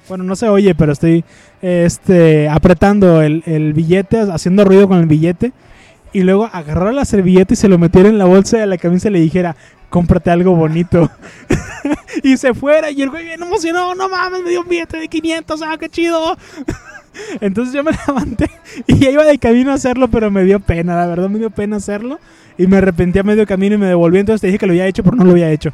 Bueno, 0.09 0.23
no 0.23 0.35
se 0.35 0.49
oye, 0.49 0.75
pero 0.75 0.91
estoy 0.91 1.23
este, 1.63 2.49
apretando 2.49 3.21
el, 3.21 3.41
el 3.47 3.73
billete, 3.73 4.19
haciendo 4.19 4.65
ruido 4.65 4.87
con 4.87 4.99
el 4.99 5.07
billete. 5.07 5.53
Y 6.11 6.21
luego 6.21 6.47
agarrar 6.53 6.93
la 6.93 7.05
servilleta 7.05 7.55
y 7.55 7.57
se 7.57 7.67
lo 7.67 7.79
metiera 7.79 8.07
en 8.07 8.19
la 8.19 8.25
bolsa 8.25 8.59
de 8.59 8.67
la 8.67 8.77
camisa 8.77 9.07
y 9.07 9.13
le 9.13 9.19
dijera, 9.19 9.55
cómprate 9.89 10.29
algo 10.29 10.55
bonito. 10.55 11.09
y 12.23 12.37
se 12.37 12.53
fuera 12.53 12.91
y 12.91 13.01
el 13.01 13.09
güey 13.09 13.25
bien 13.25 13.41
emocionado, 13.41 13.95
no 13.95 14.09
mames, 14.09 14.43
me 14.43 14.51
dio 14.51 14.61
un 14.61 14.67
billete 14.67 14.97
de 14.97 15.07
500, 15.07 15.61
ah, 15.63 15.77
qué 15.79 15.89
chido. 15.89 16.37
Entonces 17.41 17.73
yo 17.73 17.83
me 17.83 17.91
levanté 18.07 18.49
y 18.85 18.97
ya 18.97 19.09
iba 19.09 19.23
de 19.23 19.39
camino 19.39 19.71
a 19.71 19.75
hacerlo, 19.75 20.07
pero 20.07 20.29
me 20.29 20.43
dio 20.43 20.59
pena, 20.59 20.95
la 20.95 21.07
verdad 21.07 21.29
me 21.29 21.39
dio 21.39 21.49
pena 21.49 21.77
hacerlo. 21.77 22.19
Y 22.57 22.67
me 22.67 22.77
arrepentí 22.77 23.17
a 23.17 23.23
medio 23.23 23.47
camino 23.47 23.75
y 23.75 23.77
me 23.79 23.87
devolví. 23.87 24.19
Entonces 24.19 24.41
te 24.41 24.47
dije 24.47 24.59
que 24.59 24.67
lo 24.67 24.73
había 24.73 24.85
hecho, 24.85 25.03
pero 25.03 25.15
no 25.15 25.23
lo 25.23 25.31
había 25.31 25.49
hecho. 25.51 25.73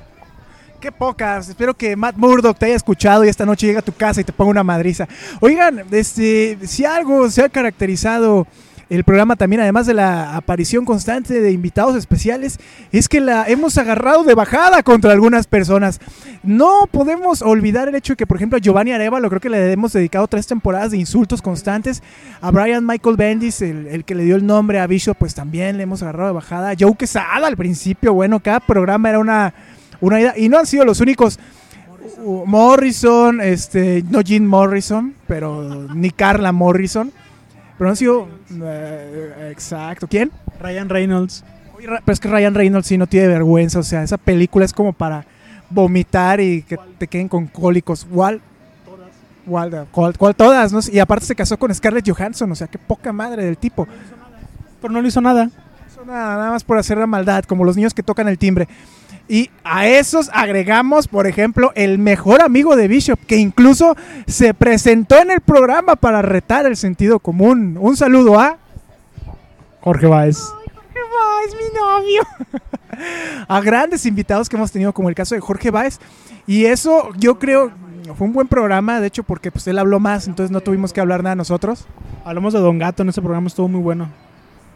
Qué 0.79 0.93
pocas. 0.93 1.49
Espero 1.49 1.73
que 1.73 1.97
Matt 1.97 2.15
Murdock 2.15 2.57
te 2.57 2.67
haya 2.67 2.75
escuchado 2.75 3.25
y 3.25 3.27
esta 3.27 3.45
noche 3.45 3.67
llega 3.67 3.79
a 3.79 3.83
tu 3.83 3.91
casa 3.91 4.21
y 4.21 4.23
te 4.23 4.31
ponga 4.31 4.51
una 4.51 4.63
madriza. 4.63 5.09
Oigan, 5.41 5.83
este, 5.91 6.57
si 6.65 6.85
algo 6.85 7.29
se 7.29 7.43
ha 7.43 7.49
caracterizado 7.49 8.47
el 8.89 9.03
programa 9.03 9.35
también, 9.35 9.61
además 9.61 9.87
de 9.87 9.93
la 9.93 10.37
aparición 10.37 10.85
constante 10.85 11.41
de 11.41 11.51
invitados 11.51 11.97
especiales, 11.97 12.59
es 12.93 13.09
que 13.09 13.19
la 13.19 13.43
hemos 13.49 13.77
agarrado 13.77 14.23
de 14.23 14.33
bajada 14.35 14.81
contra 14.81 15.11
algunas 15.11 15.47
personas. 15.47 15.99
No 16.43 16.87
podemos 16.89 17.41
olvidar 17.41 17.89
el 17.89 17.95
hecho 17.95 18.13
de 18.13 18.17
que, 18.17 18.25
por 18.25 18.37
ejemplo, 18.37 18.55
a 18.55 18.61
Giovanni 18.61 18.93
Arevalo, 18.93 19.27
creo 19.27 19.41
que 19.41 19.49
le 19.49 19.73
hemos 19.73 19.91
dedicado 19.91 20.27
tres 20.27 20.47
temporadas 20.47 20.91
de 20.91 20.97
insultos 20.97 21.41
constantes. 21.41 22.01
A 22.39 22.51
Brian 22.51 22.85
Michael 22.85 23.17
Bendis, 23.17 23.61
el, 23.61 23.85
el 23.87 24.05
que 24.05 24.15
le 24.15 24.23
dio 24.23 24.37
el 24.37 24.47
nombre 24.47 24.79
a 24.79 24.87
Bishop, 24.87 25.17
pues 25.17 25.35
también 25.35 25.75
le 25.75 25.83
hemos 25.83 26.01
agarrado 26.01 26.29
de 26.29 26.35
bajada. 26.35 26.73
Joe 26.79 26.95
Quesada 26.95 27.45
al 27.45 27.57
principio, 27.57 28.13
bueno, 28.13 28.39
cada 28.39 28.61
programa 28.61 29.09
era 29.09 29.19
una, 29.19 29.53
una 30.01 30.19
idea. 30.19 30.33
Y 30.37 30.49
no 30.49 30.59
han 30.59 30.65
sido 30.65 30.85
los 30.85 30.99
únicos. 30.99 31.39
Uh, 32.23 32.45
Morrison, 32.45 33.41
este, 33.41 34.03
no 34.09 34.21
Jim 34.21 34.45
Morrison, 34.45 35.13
pero 35.27 35.87
ni 35.93 36.11
Carla 36.11 36.51
Morrison. 36.51 37.11
Pero 37.77 37.89
han 37.89 37.95
sido. 37.95 38.27
eh, 38.61 39.49
exacto. 39.51 40.07
¿Quién? 40.07 40.31
Ryan 40.59 40.89
Reynolds. 40.89 41.43
Pero 41.77 42.01
es 42.07 42.19
que 42.19 42.27
Ryan 42.27 42.53
Reynolds 42.53 42.87
sí 42.87 42.97
no 42.97 43.07
tiene 43.07 43.27
vergüenza. 43.27 43.79
O 43.79 43.83
sea, 43.83 44.03
esa 44.03 44.17
película 44.17 44.65
es 44.65 44.73
como 44.73 44.91
para 44.91 45.25
vomitar 45.69 46.41
y 46.41 46.63
que 46.63 46.77
te 46.97 47.07
queden 47.07 47.29
con 47.29 47.47
cólicos. 47.47 48.05
¿Cuál? 48.11 48.41
¿Cuál, 49.45 49.87
cuál, 49.91 50.17
cuál 50.17 50.35
todas? 50.35 50.73
¿no? 50.73 50.79
Y 50.91 50.99
aparte 50.99 51.25
se 51.25 51.35
casó 51.35 51.57
con 51.57 51.73
Scarlett 51.73 52.09
Johansson. 52.09 52.51
O 52.51 52.55
sea, 52.55 52.67
qué 52.67 52.77
poca 52.77 53.13
madre 53.13 53.45
del 53.45 53.57
tipo. 53.57 53.87
Pero 54.81 54.93
no 54.93 55.01
le 55.01 55.07
hizo 55.07 55.21
nada. 55.21 55.49
Eso 55.89 56.03
nada, 56.05 56.35
nada 56.35 56.51
más 56.51 56.63
por 56.63 56.77
hacer 56.77 56.97
la 56.97 57.07
maldad, 57.07 57.45
como 57.45 57.63
los 57.63 57.75
niños 57.75 57.93
que 57.93 58.03
tocan 58.03 58.27
el 58.27 58.37
timbre. 58.37 58.67
Y 59.29 59.51
a 59.63 59.87
esos 59.87 60.31
agregamos, 60.33 61.07
por 61.07 61.27
ejemplo, 61.27 61.71
el 61.75 61.99
mejor 61.99 62.41
amigo 62.41 62.75
de 62.75 62.87
Bishop, 62.87 63.19
que 63.27 63.37
incluso 63.37 63.95
se 64.25 64.55
presentó 64.55 65.21
en 65.21 65.29
el 65.29 65.39
programa 65.39 65.95
para 65.95 66.23
retar 66.23 66.65
el 66.65 66.75
sentido 66.75 67.19
común. 67.19 67.77
Un 67.79 67.95
saludo 67.95 68.39
a... 68.39 68.57
Jorge 69.81 70.07
Baez. 70.07 70.39
Jorge 70.39 70.99
Baez, 71.15 71.53
mi 71.53 71.79
novio. 71.79 72.21
a 73.47 73.61
grandes 73.61 74.05
invitados 74.07 74.49
que 74.49 74.55
hemos 74.55 74.71
tenido, 74.71 74.93
como 74.93 75.09
el 75.09 75.15
caso 75.15 75.35
de 75.35 75.41
Jorge 75.41 75.69
Baez. 75.69 75.99
Y 76.47 76.65
eso 76.65 77.11
yo 77.15 77.37
creo 77.37 77.71
fue 78.15 78.25
un 78.25 78.33
buen 78.33 78.47
programa, 78.47 78.99
de 78.99 79.07
hecho, 79.07 79.23
porque 79.23 79.51
pues 79.51 79.67
él 79.67 79.77
habló 79.77 79.99
más, 79.99 80.27
entonces 80.27 80.51
no 80.51 80.61
tuvimos 80.61 80.93
que 80.93 81.01
hablar 81.01 81.23
nada 81.23 81.35
nosotros. 81.35 81.85
Hablamos 82.25 82.53
de 82.53 82.59
Don 82.59 82.79
Gato 82.79 83.03
en 83.03 83.09
ese 83.09 83.21
programa, 83.21 83.47
estuvo 83.47 83.67
muy 83.67 83.81
bueno. 83.81 84.09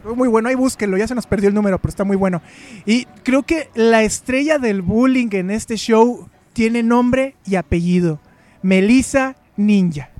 Muy 0.04 0.28
bueno, 0.28 0.48
ahí 0.48 0.54
búsquenlo, 0.54 0.96
ya 0.96 1.08
se 1.08 1.14
nos 1.14 1.26
perdió 1.26 1.48
el 1.48 1.54
número, 1.54 1.78
pero 1.78 1.88
está 1.88 2.04
muy 2.04 2.16
bueno. 2.16 2.42
Y 2.84 3.06
creo 3.22 3.42
que 3.42 3.70
la 3.74 4.02
estrella 4.02 4.58
del 4.58 4.82
bullying 4.82 5.28
en 5.32 5.50
este 5.50 5.76
show 5.76 6.28
tiene 6.52 6.82
nombre 6.82 7.36
y 7.46 7.56
apellido. 7.56 8.20
Melissa 8.62 9.36
Ninja. 9.56 10.10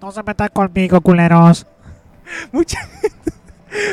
No 0.00 0.12
se 0.12 0.22
metan 0.22 0.48
conmigo, 0.52 1.00
culeros. 1.00 1.66
Mucha, 2.52 2.78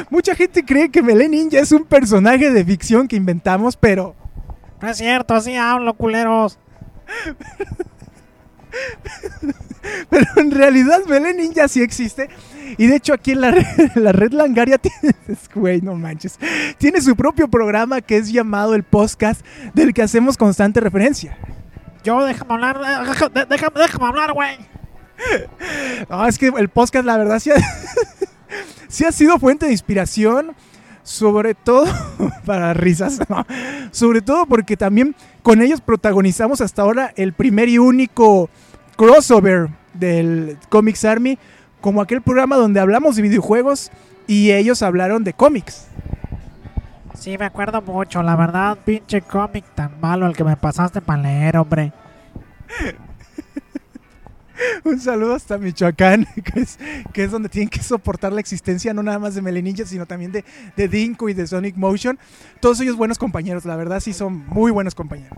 mucha 0.09 0.35
gente 0.35 0.63
cree 0.63 0.89
que 0.91 1.01
Melé 1.01 1.27
Ninja 1.27 1.59
es 1.59 1.71
un 1.71 1.85
personaje 1.85 2.51
de 2.51 2.63
ficción 2.63 3.07
que 3.07 3.15
inventamos, 3.15 3.75
pero 3.75 4.15
No 4.81 4.89
es 4.89 4.97
cierto, 4.97 5.33
así 5.33 5.55
hablo, 5.55 5.93
culeros. 5.95 6.59
Pero 10.09 10.25
en 10.37 10.51
realidad 10.51 10.99
Belén 11.07 11.37
Ninja 11.37 11.67
sí 11.67 11.81
existe. 11.81 12.29
Y 12.77 12.87
de 12.87 12.95
hecho 12.97 13.13
aquí 13.13 13.31
en 13.31 13.41
la 13.41 13.51
red, 13.51 13.65
la 13.95 14.11
red 14.11 14.31
Langaria 14.33 14.77
tiene, 14.79 15.15
güey, 15.55 15.81
no 15.81 15.95
manches, 15.95 16.37
tiene 16.77 16.99
su 17.01 17.15
propio 17.15 17.47
programa 17.47 18.01
que 18.01 18.17
es 18.17 18.31
llamado 18.31 18.75
el 18.75 18.83
podcast 18.83 19.45
del 19.73 19.93
que 19.93 20.01
hacemos 20.01 20.37
constante 20.37 20.79
referencia. 20.81 21.37
Yo, 22.03 22.23
déjame 22.25 22.53
hablar, 22.53 22.79
deja- 23.05 23.29
de- 23.29 23.45
déjame, 23.45 23.79
déjame 23.79 24.05
hablar, 24.05 24.33
güey. 24.33 24.57
No, 26.09 26.25
es 26.27 26.37
que 26.37 26.47
el 26.47 26.69
podcast 26.69 27.05
la 27.05 27.17
verdad 27.17 27.39
sí 27.39 27.51
ha, 27.51 27.55
sí 28.87 29.03
ha 29.05 29.11
sido 29.11 29.39
fuente 29.39 29.65
de 29.65 29.71
inspiración, 29.71 30.55
sobre 31.07 31.55
todo 31.55 31.85
para 32.45 32.73
risas, 32.73 33.19
¿no? 33.29 33.45
sobre 33.91 34.21
todo 34.21 34.45
porque 34.45 34.75
también 34.75 35.15
con 35.41 35.61
ellos 35.61 35.79
protagonizamos 35.79 36.59
hasta 36.59 36.81
ahora 36.81 37.13
el 37.15 37.31
primer 37.31 37.69
y 37.69 37.77
único 37.77 38.49
crossover 38.97 39.69
del 39.93 40.57
Comics 40.67 41.05
Army, 41.05 41.39
como 41.79 42.01
aquel 42.01 42.21
programa 42.21 42.57
donde 42.57 42.81
hablamos 42.81 43.15
de 43.15 43.21
videojuegos 43.21 43.89
y 44.27 44.51
ellos 44.51 44.81
hablaron 44.81 45.23
de 45.23 45.31
cómics. 45.31 45.87
Sí, 47.17 47.37
me 47.37 47.45
acuerdo 47.45 47.81
mucho, 47.81 48.21
la 48.21 48.35
verdad, 48.35 48.77
pinche 48.83 49.21
cómic 49.21 49.63
tan 49.75 50.01
malo 50.01 50.27
el 50.27 50.35
que 50.35 50.43
me 50.43 50.57
pasaste 50.57 50.99
para 50.99 51.21
leer, 51.21 51.55
hombre. 51.55 51.93
Un 54.83 54.99
saludo 54.99 55.35
hasta 55.35 55.57
Michoacán, 55.57 56.27
que 56.43 56.61
es, 56.61 56.79
que 57.13 57.23
es 57.23 57.31
donde 57.31 57.49
tienen 57.49 57.69
que 57.69 57.81
soportar 57.81 58.33
la 58.33 58.39
existencia 58.39 58.93
no 58.93 59.03
nada 59.03 59.19
más 59.19 59.35
de 59.35 59.41
Melenilla, 59.41 59.85
sino 59.85 60.05
también 60.05 60.31
de, 60.31 60.43
de 60.75 60.87
Dinko 60.87 61.29
y 61.29 61.33
de 61.33 61.47
Sonic 61.47 61.75
Motion. 61.75 62.17
Todos 62.59 62.79
ellos 62.81 62.95
buenos 62.95 63.17
compañeros, 63.17 63.65
la 63.65 63.75
verdad 63.75 63.99
sí 63.99 64.13
son 64.13 64.45
muy 64.47 64.71
buenos 64.71 64.95
compañeros. 64.95 65.37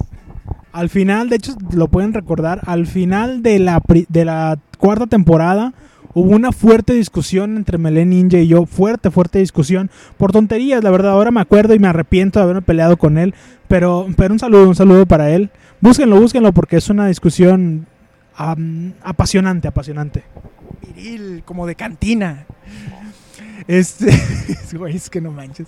Al 0.72 0.90
final, 0.90 1.30
de 1.30 1.38
hecho, 1.38 1.56
lo 1.72 1.88
pueden 1.88 2.14
recordar, 2.14 2.62
al 2.66 2.86
final 2.86 3.42
de 3.42 3.60
la, 3.60 3.82
de 4.08 4.26
la 4.26 4.60
cuarta 4.78 5.08
temporada 5.08 5.74
hubo 6.14 6.36
una 6.36 6.52
fuerte 6.52 6.94
discusión 6.94 7.58
entre 7.58 7.78
Melen 7.78 8.10
Ninja 8.10 8.40
y 8.40 8.48
yo, 8.48 8.66
fuerte, 8.66 9.12
fuerte 9.12 9.40
discusión, 9.40 9.90
por 10.18 10.32
tonterías, 10.32 10.84
la 10.84 10.92
verdad, 10.92 11.12
ahora 11.12 11.32
me 11.32 11.42
acuerdo 11.42 11.74
y 11.74 11.80
me 11.80 11.88
arrepiento 11.88 12.40
de 12.40 12.44
haberme 12.44 12.62
peleado 12.62 12.98
con 12.98 13.18
él, 13.18 13.34
pero, 13.68 14.08
pero 14.16 14.34
un 14.34 14.40
saludo, 14.40 14.70
un 14.70 14.76
saludo 14.76 15.06
para 15.06 15.30
él. 15.32 15.50
Búsquenlo, 15.82 16.20
búsquenlo 16.20 16.52
porque 16.54 16.78
es 16.78 16.90
una 16.90 17.08
discusión 17.08 17.88
apasionante, 19.04 19.68
apasionante. 19.68 20.24
Viril, 20.96 21.44
como 21.46 21.68
de 21.68 21.76
cantina. 21.76 22.46
Este, 23.68 24.10
güey, 24.74 24.96
es 24.96 25.10
que 25.10 25.22
no 25.22 25.32
manches. 25.32 25.68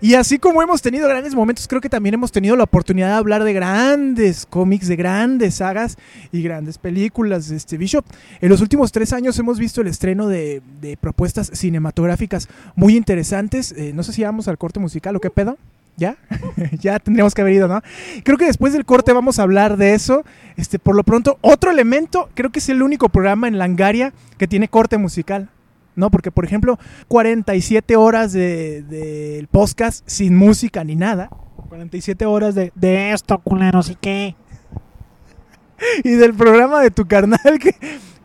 Y 0.00 0.14
así 0.14 0.38
como 0.38 0.62
hemos 0.62 0.82
tenido 0.82 1.06
grandes 1.06 1.34
momentos, 1.34 1.68
creo 1.68 1.80
que 1.80 1.90
también 1.90 2.14
hemos 2.14 2.32
tenido 2.32 2.56
la 2.56 2.64
oportunidad 2.64 3.08
de 3.08 3.14
hablar 3.14 3.44
de 3.44 3.52
grandes 3.52 4.46
cómics, 4.46 4.88
de 4.88 4.96
grandes 4.96 5.56
sagas 5.56 5.96
y 6.32 6.42
grandes 6.42 6.78
películas. 6.78 7.50
Este 7.50 7.76
Bishop, 7.76 8.04
en 8.40 8.48
los 8.48 8.60
últimos 8.60 8.92
tres 8.92 9.12
años 9.12 9.38
hemos 9.38 9.58
visto 9.58 9.80
el 9.80 9.88
estreno 9.88 10.26
de, 10.26 10.62
de 10.80 10.96
propuestas 10.96 11.50
cinematográficas 11.52 12.48
muy 12.74 12.96
interesantes. 12.96 13.72
Eh, 13.72 13.92
no 13.94 14.02
sé 14.02 14.12
si 14.12 14.24
vamos 14.24 14.48
al 14.48 14.58
corte 14.58 14.80
musical 14.80 15.14
o 15.16 15.20
qué 15.20 15.30
pedo. 15.30 15.58
¿Ya? 15.96 16.16
ya 16.78 16.98
tendríamos 16.98 17.34
que 17.34 17.42
haber 17.42 17.54
ido, 17.54 17.68
¿no? 17.68 17.82
Creo 18.24 18.38
que 18.38 18.46
después 18.46 18.72
del 18.72 18.84
corte 18.84 19.12
vamos 19.12 19.38
a 19.38 19.42
hablar 19.42 19.76
de 19.76 19.94
eso. 19.94 20.24
Este, 20.56 20.78
por 20.78 20.96
lo 20.96 21.04
pronto, 21.04 21.38
otro 21.40 21.70
elemento, 21.70 22.30
creo 22.34 22.50
que 22.50 22.58
es 22.58 22.68
el 22.68 22.82
único 22.82 23.08
programa 23.08 23.48
en 23.48 23.58
Langaria 23.58 24.12
que 24.38 24.48
tiene 24.48 24.68
corte 24.68 24.98
musical. 24.98 25.50
¿No? 25.96 26.10
Porque, 26.10 26.30
por 26.30 26.44
ejemplo, 26.44 26.78
47 27.08 27.96
horas 27.96 28.32
del 28.32 28.88
de, 28.88 29.46
podcast 29.50 30.08
sin 30.08 30.36
música 30.36 30.84
ni 30.84 30.96
nada. 30.96 31.28
47 31.68 32.24
horas 32.26 32.54
de... 32.54 32.72
De 32.74 33.12
esto, 33.12 33.38
culeros, 33.38 33.90
¿y 33.90 33.96
qué? 33.96 34.36
Y 36.04 36.10
del 36.10 36.34
programa 36.34 36.80
de 36.80 36.90
tu 36.90 37.06
carnal 37.06 37.58
que, 37.60 37.74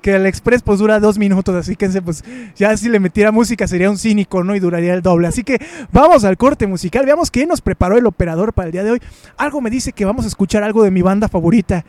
que 0.05 0.13
el 0.13 0.27
Express 0.27 0.61
pues 0.61 0.77
dura 0.77 0.99
dos 0.99 1.17
minutos. 1.17 1.55
Así 1.55 1.75
que 1.75 1.89
pues 1.99 2.23
ya 2.55 2.77
si 2.77 2.89
le 2.89 2.99
metiera 2.99 3.31
música 3.31 3.67
sería 3.67 3.89
un 3.89 3.97
cínico, 3.97 4.43
¿no? 4.43 4.55
Y 4.55 4.59
duraría 4.59 4.93
el 4.93 5.01
doble. 5.01 5.27
Así 5.27 5.43
que 5.43 5.57
vamos 5.91 6.23
al 6.25 6.37
corte 6.37 6.67
musical. 6.67 7.07
Veamos 7.07 7.31
qué 7.31 7.47
nos 7.47 7.59
preparó 7.59 7.97
el 7.97 8.05
operador 8.05 8.53
para 8.53 8.67
el 8.67 8.71
día 8.71 8.83
de 8.83 8.91
hoy. 8.91 9.01
Algo 9.35 9.61
me 9.61 9.71
dice 9.71 9.93
que 9.93 10.05
vamos 10.05 10.25
a 10.25 10.27
escuchar 10.27 10.61
algo 10.61 10.83
de 10.83 10.91
mi 10.91 11.01
banda 11.01 11.27
favorita. 11.27 11.85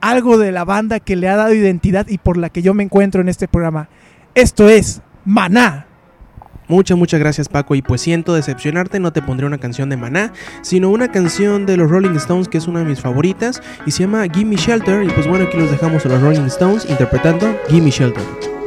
Algo 0.00 0.38
de 0.38 0.50
la 0.50 0.64
banda 0.64 0.98
que 0.98 1.14
le 1.14 1.28
ha 1.28 1.36
dado 1.36 1.52
identidad 1.52 2.06
y 2.08 2.16
por 2.16 2.38
la 2.38 2.48
que 2.48 2.62
yo 2.62 2.72
me 2.72 2.84
encuentro 2.84 3.20
en 3.20 3.28
este 3.28 3.48
programa. 3.48 3.90
Esto 4.34 4.70
es 4.70 5.02
Maná. 5.26 5.89
Muchas, 6.70 6.96
muchas 6.96 7.18
gracias 7.18 7.48
Paco 7.48 7.74
y 7.74 7.82
pues 7.82 8.00
siento 8.00 8.32
decepcionarte, 8.32 9.00
no 9.00 9.12
te 9.12 9.22
pondré 9.22 9.44
una 9.44 9.58
canción 9.58 9.90
de 9.90 9.96
Maná, 9.96 10.32
sino 10.62 10.88
una 10.90 11.10
canción 11.10 11.66
de 11.66 11.76
los 11.76 11.90
Rolling 11.90 12.14
Stones 12.14 12.46
que 12.46 12.58
es 12.58 12.68
una 12.68 12.78
de 12.78 12.84
mis 12.84 13.00
favoritas 13.00 13.60
y 13.86 13.90
se 13.90 14.04
llama 14.04 14.24
Gimme 14.32 14.54
Shelter 14.54 15.02
y 15.02 15.08
pues 15.08 15.26
bueno 15.26 15.46
aquí 15.46 15.56
los 15.56 15.68
dejamos 15.68 16.06
a 16.06 16.10
los 16.10 16.22
Rolling 16.22 16.46
Stones 16.46 16.88
interpretando 16.88 17.58
Gimme 17.68 17.90
Shelter. 17.90 18.59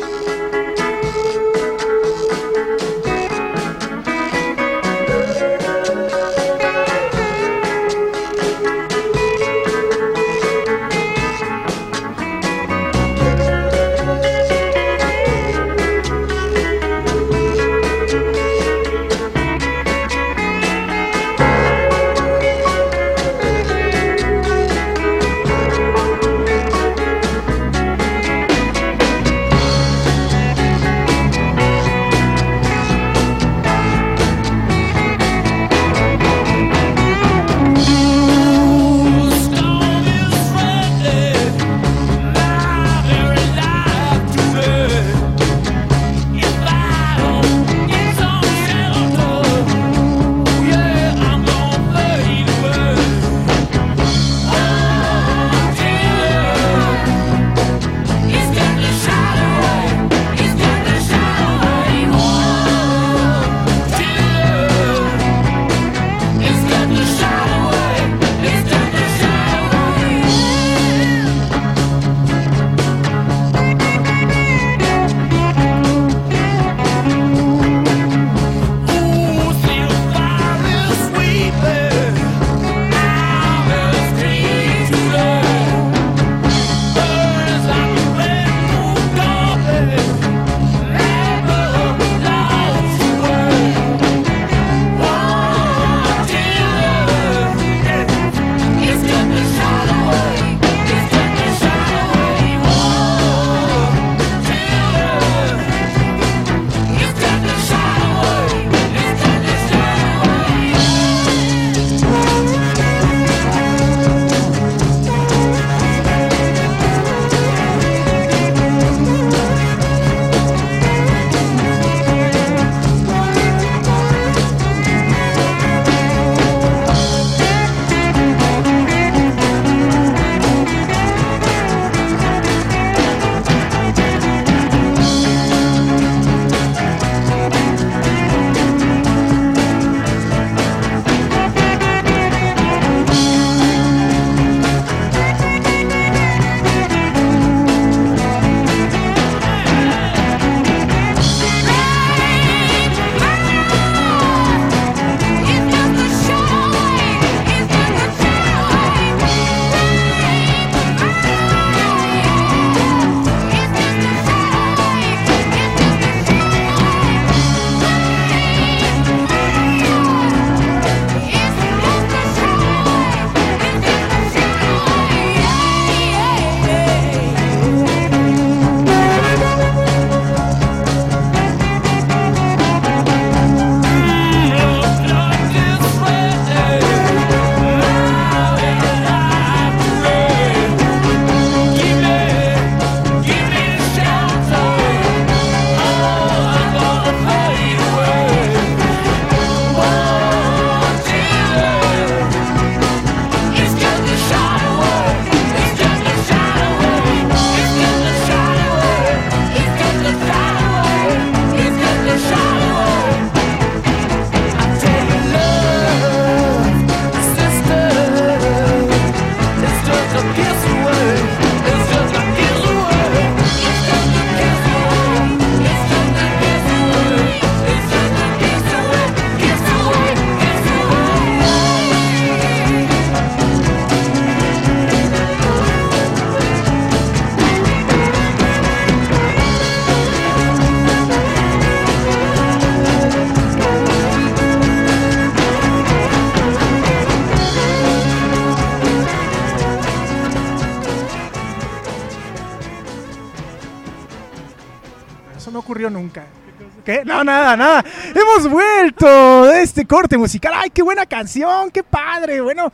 Corte 259.86 260.18
musical. 260.18 260.54
¡Ay, 260.56 260.70
qué 260.70 260.82
buena 260.82 261.06
canción! 261.06 261.72
¡Qué 261.72 261.84
padre! 261.84 262.42
Bueno, 262.42 262.72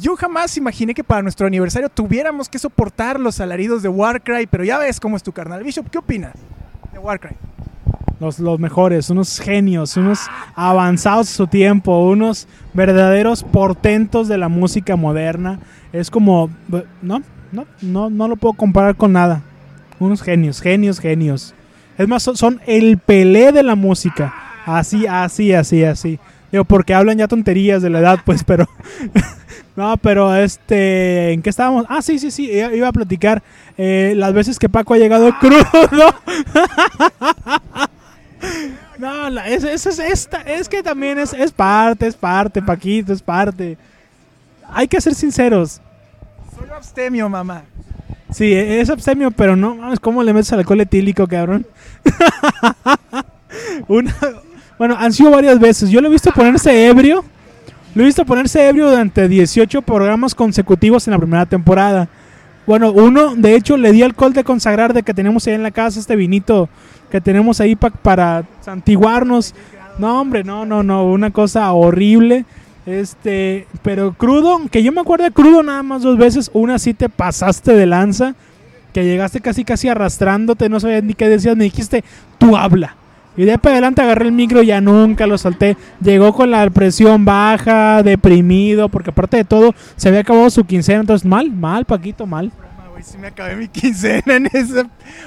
yo 0.00 0.16
jamás 0.16 0.56
imaginé 0.56 0.94
que 0.94 1.04
para 1.04 1.22
nuestro 1.22 1.46
aniversario 1.46 1.88
tuviéramos 1.88 2.48
que 2.48 2.58
soportar 2.58 3.20
los 3.20 3.40
alaridos 3.40 3.82
de 3.82 3.88
Warcry, 3.88 4.46
pero 4.46 4.64
ya 4.64 4.78
ves 4.78 5.00
cómo 5.00 5.16
es 5.16 5.22
tu 5.22 5.32
carnal. 5.32 5.62
Bishop, 5.62 5.88
¿qué 5.90 5.98
opinas 5.98 6.32
de 6.92 6.98
Warcry? 6.98 7.36
Los, 8.20 8.38
los 8.38 8.58
mejores, 8.60 9.10
unos 9.10 9.40
genios, 9.40 9.96
unos 9.96 10.20
avanzados 10.54 11.28
a 11.28 11.34
su 11.34 11.46
tiempo, 11.48 11.98
unos 12.06 12.46
verdaderos 12.72 13.42
portentos 13.42 14.28
de 14.28 14.38
la 14.38 14.48
música 14.48 14.94
moderna. 14.94 15.58
Es 15.92 16.10
como, 16.10 16.50
no, 17.02 17.22
no, 17.50 17.66
no, 17.80 18.10
no 18.10 18.28
lo 18.28 18.36
puedo 18.36 18.54
comparar 18.54 18.96
con 18.96 19.12
nada. 19.12 19.42
Unos 19.98 20.22
genios, 20.22 20.60
genios, 20.60 21.00
genios. 21.00 21.54
Es 21.98 22.08
más, 22.08 22.22
son 22.22 22.60
el 22.66 22.98
pelé 22.98 23.52
de 23.52 23.62
la 23.62 23.74
música. 23.74 24.32
Así, 24.64 25.06
así, 25.06 25.52
así, 25.52 25.84
así. 25.84 26.18
Digo, 26.52 26.64
porque 26.64 26.94
hablan 26.94 27.18
ya 27.18 27.26
tonterías 27.28 27.82
de 27.82 27.90
la 27.90 27.98
edad, 28.00 28.20
pues, 28.24 28.44
pero... 28.46 28.68
no, 29.74 29.96
pero 29.96 30.34
este... 30.36 31.32
¿En 31.32 31.42
qué 31.42 31.50
estábamos? 31.50 31.86
Ah, 31.88 32.02
sí, 32.02 32.18
sí, 32.18 32.30
sí. 32.30 32.50
Iba 32.50 32.88
a 32.88 32.92
platicar 32.92 33.42
eh, 33.78 34.12
las 34.16 34.32
veces 34.34 34.58
que 34.58 34.68
Paco 34.68 34.94
ha 34.94 34.98
llegado 34.98 35.32
crudo. 35.40 35.64
no, 38.98 39.30
la- 39.30 39.48
es, 39.48 39.64
es, 39.64 39.86
es, 39.86 39.98
esta- 39.98 40.42
es 40.42 40.68
que 40.68 40.82
también 40.82 41.18
es, 41.18 41.32
es 41.32 41.52
parte, 41.52 42.06
es 42.06 42.14
parte, 42.16 42.60
Paquito, 42.62 43.12
es 43.12 43.22
parte. 43.22 43.76
Hay 44.72 44.88
que 44.88 45.00
ser 45.00 45.14
sinceros. 45.14 45.80
Soy 46.58 46.68
abstemio, 46.70 47.28
mamá. 47.28 47.62
Sí, 48.30 48.52
es 48.54 48.88
abstemio, 48.88 49.30
pero 49.30 49.56
no 49.56 49.74
mames, 49.74 50.00
¿cómo 50.00 50.22
le 50.22 50.32
metes 50.32 50.52
alcohol 50.52 50.80
etílico, 50.80 51.26
cabrón? 51.26 51.66
Una, 53.88 54.14
bueno, 54.82 54.96
han 54.98 55.12
sido 55.12 55.30
varias 55.30 55.60
veces. 55.60 55.90
Yo 55.90 56.00
lo 56.00 56.08
he 56.08 56.10
visto 56.10 56.32
ponerse 56.32 56.86
ebrio. 56.88 57.24
Lo 57.94 58.02
he 58.02 58.06
visto 58.06 58.24
ponerse 58.24 58.66
ebrio 58.68 58.90
durante 58.90 59.28
18 59.28 59.80
programas 59.82 60.34
consecutivos 60.34 61.06
en 61.06 61.12
la 61.12 61.18
primera 61.18 61.46
temporada. 61.46 62.08
Bueno, 62.66 62.90
uno, 62.90 63.36
de 63.36 63.54
hecho, 63.54 63.76
le 63.76 63.92
di 63.92 64.02
alcohol 64.02 64.32
de 64.32 64.42
consagrar 64.42 64.92
de 64.92 65.04
que 65.04 65.14
tenemos 65.14 65.46
ahí 65.46 65.54
en 65.54 65.62
la 65.62 65.70
casa, 65.70 66.00
este 66.00 66.16
vinito 66.16 66.68
que 67.12 67.20
tenemos 67.20 67.60
ahí 67.60 67.76
pa- 67.76 67.90
para 67.90 68.42
santiguarnos. 68.60 69.54
No, 69.98 70.20
hombre, 70.20 70.42
no, 70.42 70.66
no, 70.66 70.82
no, 70.82 71.04
una 71.04 71.30
cosa 71.30 71.70
horrible. 71.72 72.44
Este, 72.84 73.68
pero 73.82 74.14
crudo, 74.14 74.62
que 74.68 74.82
yo 74.82 74.90
me 74.90 75.00
acuerdo 75.00 75.22
de 75.26 75.30
crudo 75.30 75.62
nada 75.62 75.84
más 75.84 76.02
dos 76.02 76.18
veces. 76.18 76.50
Una 76.54 76.80
sí 76.80 76.92
te 76.92 77.08
pasaste 77.08 77.72
de 77.74 77.86
lanza, 77.86 78.34
que 78.92 79.04
llegaste 79.04 79.40
casi 79.40 79.64
casi 79.64 79.88
arrastrándote, 79.88 80.68
no 80.68 80.80
sabías 80.80 81.04
ni 81.04 81.14
qué 81.14 81.28
decías, 81.28 81.56
me 81.56 81.62
dijiste, 81.64 82.02
tú 82.38 82.56
habla. 82.56 82.96
Y 83.36 83.44
de 83.44 83.58
para 83.58 83.76
adelante 83.76 84.02
agarré 84.02 84.26
el 84.26 84.32
micro 84.32 84.62
ya 84.62 84.80
nunca 84.80 85.26
lo 85.26 85.38
solté. 85.38 85.76
Llegó 86.02 86.32
con 86.32 86.50
la 86.50 86.68
presión 86.70 87.24
baja, 87.24 88.02
deprimido, 88.02 88.88
porque 88.88 89.10
aparte 89.10 89.38
de 89.38 89.44
todo, 89.44 89.74
se 89.96 90.08
había 90.08 90.20
acabado 90.20 90.50
su 90.50 90.64
quincena. 90.64 91.00
Entonces, 91.00 91.26
mal, 91.26 91.50
mal, 91.50 91.84
Paquito, 91.84 92.26
mal. 92.26 92.52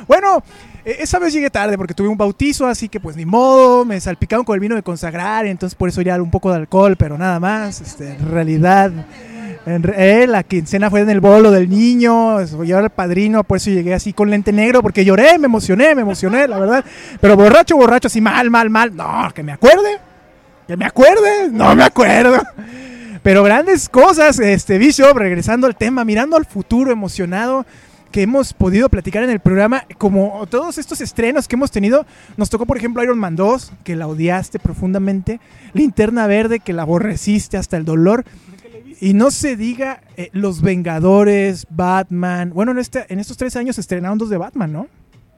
Bueno, 0.08 0.44
esa 0.86 1.18
vez 1.18 1.34
llegué 1.34 1.50
tarde 1.50 1.78
porque 1.78 1.96
tuve 1.96 2.08
un 2.08 2.18
bautizo, 2.18 2.68
así 2.68 2.88
que 2.88 3.00
pues 3.00 3.16
ni 3.16 3.26
modo, 3.26 3.86
me 3.86 4.00
salpicaron 4.00 4.46
con 4.46 4.54
el 4.54 4.60
vino 4.60 4.76
de 4.76 4.84
consagrar, 4.84 5.48
entonces 5.48 5.76
por 5.76 5.90
eso 5.90 6.02
ya 6.02 6.22
un 6.22 6.30
poco 6.30 6.52
de 6.52 6.58
alcohol, 6.58 6.96
pero 6.96 7.18
nada 7.18 7.40
más. 7.40 7.82
Este, 7.82 8.12
en 8.12 8.30
realidad, 8.32 8.92
eh, 9.66 10.26
la 10.28 10.44
quincena 10.44 10.90
fue 10.90 11.02
en 11.02 11.10
el 11.10 11.20
bolo 11.20 11.50
del 11.50 11.70
niño, 11.70 12.40
eso, 12.40 12.64
yo 12.64 12.78
era 12.78 12.86
el 12.86 12.92
padrino, 12.92 13.44
por 13.44 13.58
eso 13.58 13.72
llegué 13.72 13.94
así 13.94 14.14
con 14.14 14.30
lente 14.30 14.52
negro, 14.52 14.82
porque 14.82 15.04
lloré, 15.04 15.40
me 15.40 15.46
emocioné, 15.46 15.96
me 15.96 16.02
emocioné, 16.02 16.48
la 16.48 16.60
verdad. 16.60 16.86
Pero 17.20 17.36
borracho, 17.36 17.76
borracho, 17.76 18.08
así 18.08 18.22
mal, 18.22 18.50
mal, 18.50 18.70
mal. 18.70 18.96
No, 18.96 19.30
que 19.34 19.42
me 19.42 19.52
acuerde, 19.54 20.00
que 20.68 20.78
me 20.78 20.86
acuerde, 20.86 21.50
no 21.52 21.76
me 21.76 21.84
acuerdo. 21.84 22.42
Pero 23.24 23.44
grandes 23.44 23.90
cosas, 23.90 24.38
este 24.40 24.78
Bishop, 24.78 25.18
regresando 25.18 25.66
al 25.66 25.76
tema, 25.76 26.06
mirando 26.06 26.38
al 26.38 26.46
futuro, 26.46 26.92
emocionado, 26.92 27.66
que 28.12 28.22
hemos 28.22 28.54
podido 28.54 28.88
platicar 28.88 29.24
en 29.24 29.30
el 29.30 29.40
programa, 29.40 29.84
como 29.98 30.46
todos 30.48 30.78
estos 30.78 31.02
estrenos 31.02 31.48
que 31.48 31.56
hemos 31.56 31.72
tenido, 31.72 32.06
nos 32.38 32.50
tocó 32.50 32.66
por 32.66 32.78
ejemplo 32.78 33.04
Iron 33.04 33.20
Man 33.20 33.36
2, 33.36 33.74
que 33.84 33.96
la 33.96 34.08
odiaste 34.08 34.58
profundamente, 34.58 35.42
Linterna 35.74 36.26
Verde, 36.26 36.62
que 36.62 36.72
la 36.72 36.84
aborreciste 36.84 37.58
hasta 37.58 37.76
el 37.76 37.84
dolor, 37.84 38.24
y 39.02 39.14
no 39.14 39.32
se 39.32 39.56
diga 39.56 40.02
eh, 40.18 40.30
Los 40.34 40.62
Vengadores, 40.62 41.68
Batman, 41.70 42.52
bueno, 42.54 42.72
en, 42.72 42.80
este, 42.80 43.06
en 43.10 43.20
estos 43.20 43.38
tres 43.38 43.56
años 43.56 43.76
se 43.76 43.82
estrenaron 43.82 44.18
dos 44.18 44.30
de 44.30 44.38
Batman, 44.38 44.72
¿no? 44.72 44.88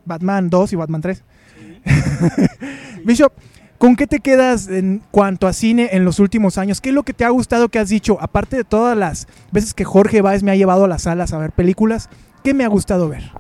Batman 0.06 0.50
2 0.50 0.74
y 0.74 0.76
Batman 0.78 1.02
3. 1.02 1.24
Bishop, 3.06 3.34
¿Con 3.78 3.96
qué 3.96 4.08
te 4.08 4.22
quedas 4.22 4.70
en 4.70 5.04
cuanto 5.12 5.46
a 5.46 5.54
cine 5.54 5.90
en 5.92 6.04
los 6.04 6.18
últimos 6.20 6.58
años? 6.58 6.82
¿Qué 6.82 6.90
es 6.90 6.96
lo 6.96 7.04
que 7.04 7.14
te 7.14 7.26
ha 7.26 7.30
gustado 7.30 7.70
que 7.70 7.78
has 7.78 7.90
dicho? 7.90 8.18
Aparte 8.20 8.58
de 8.58 8.64
todas 8.64 8.98
las 8.98 9.28
veces 9.52 9.76
que 9.76 9.84
Jorge 9.84 10.22
Báez 10.22 10.42
me 10.42 10.50
ha 10.50 10.56
llevado 10.56 10.86
a 10.86 10.88
las 10.88 11.04
salas 11.04 11.32
a 11.32 11.38
ver 11.38 11.52
películas, 11.52 12.10
¿qué 12.44 12.56
me 12.56 12.64
ha 12.64 12.70
gustado 12.70 13.08
ver? 13.08 13.32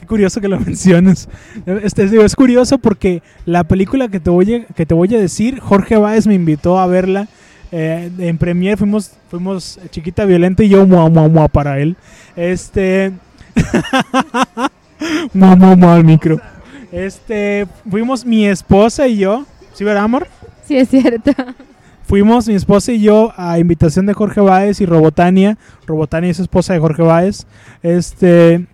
Qué 0.00 0.06
curioso 0.06 0.40
que 0.40 0.48
lo 0.48 0.58
menciones. 0.66 1.28
Este, 1.66 2.08
digo, 2.08 2.24
es 2.24 2.34
curioso 2.34 2.78
porque 2.78 3.22
la 3.46 3.62
película 3.62 4.08
que 4.08 4.18
te 4.18 4.28
voy 4.28 4.54
a, 4.54 4.64
que 4.64 4.86
te 4.86 4.94
voy 4.94 5.14
a 5.14 5.20
decir, 5.20 5.60
Jorge 5.60 5.98
Báez 5.98 6.26
me 6.26 6.34
invitó 6.34 6.80
a 6.80 6.88
verla. 6.88 7.28
Eh, 7.76 8.08
en 8.18 8.38
Premiere 8.38 8.76
fuimos, 8.76 9.10
fuimos 9.28 9.80
Chiquita 9.90 10.24
Violenta 10.24 10.62
y 10.62 10.68
yo 10.68 10.86
mua, 10.86 11.08
mua, 11.08 11.28
mua 11.28 11.48
para 11.48 11.80
él. 11.80 11.96
Este. 12.36 13.10
mua, 15.34 15.56
mua, 15.56 15.74
mua 15.74 15.94
al 15.96 16.04
micro. 16.04 16.40
Este. 16.92 17.66
Fuimos 17.90 18.24
mi 18.24 18.46
esposa 18.46 19.08
y 19.08 19.16
yo. 19.18 19.44
¿Sí, 19.72 19.82
verdad, 19.82 20.04
amor? 20.04 20.28
Sí, 20.64 20.76
es 20.76 20.88
cierto. 20.88 21.32
Fuimos 22.04 22.46
mi 22.46 22.54
esposa 22.54 22.92
y 22.92 23.00
yo 23.00 23.32
a 23.36 23.58
invitación 23.58 24.06
de 24.06 24.14
Jorge 24.14 24.40
Báez 24.40 24.80
y 24.80 24.86
Robotania. 24.86 25.58
Robotania 25.84 26.30
es 26.30 26.38
esposa 26.38 26.74
de 26.74 26.78
Jorge 26.78 27.02
Báez. 27.02 27.44
Este. 27.82 28.66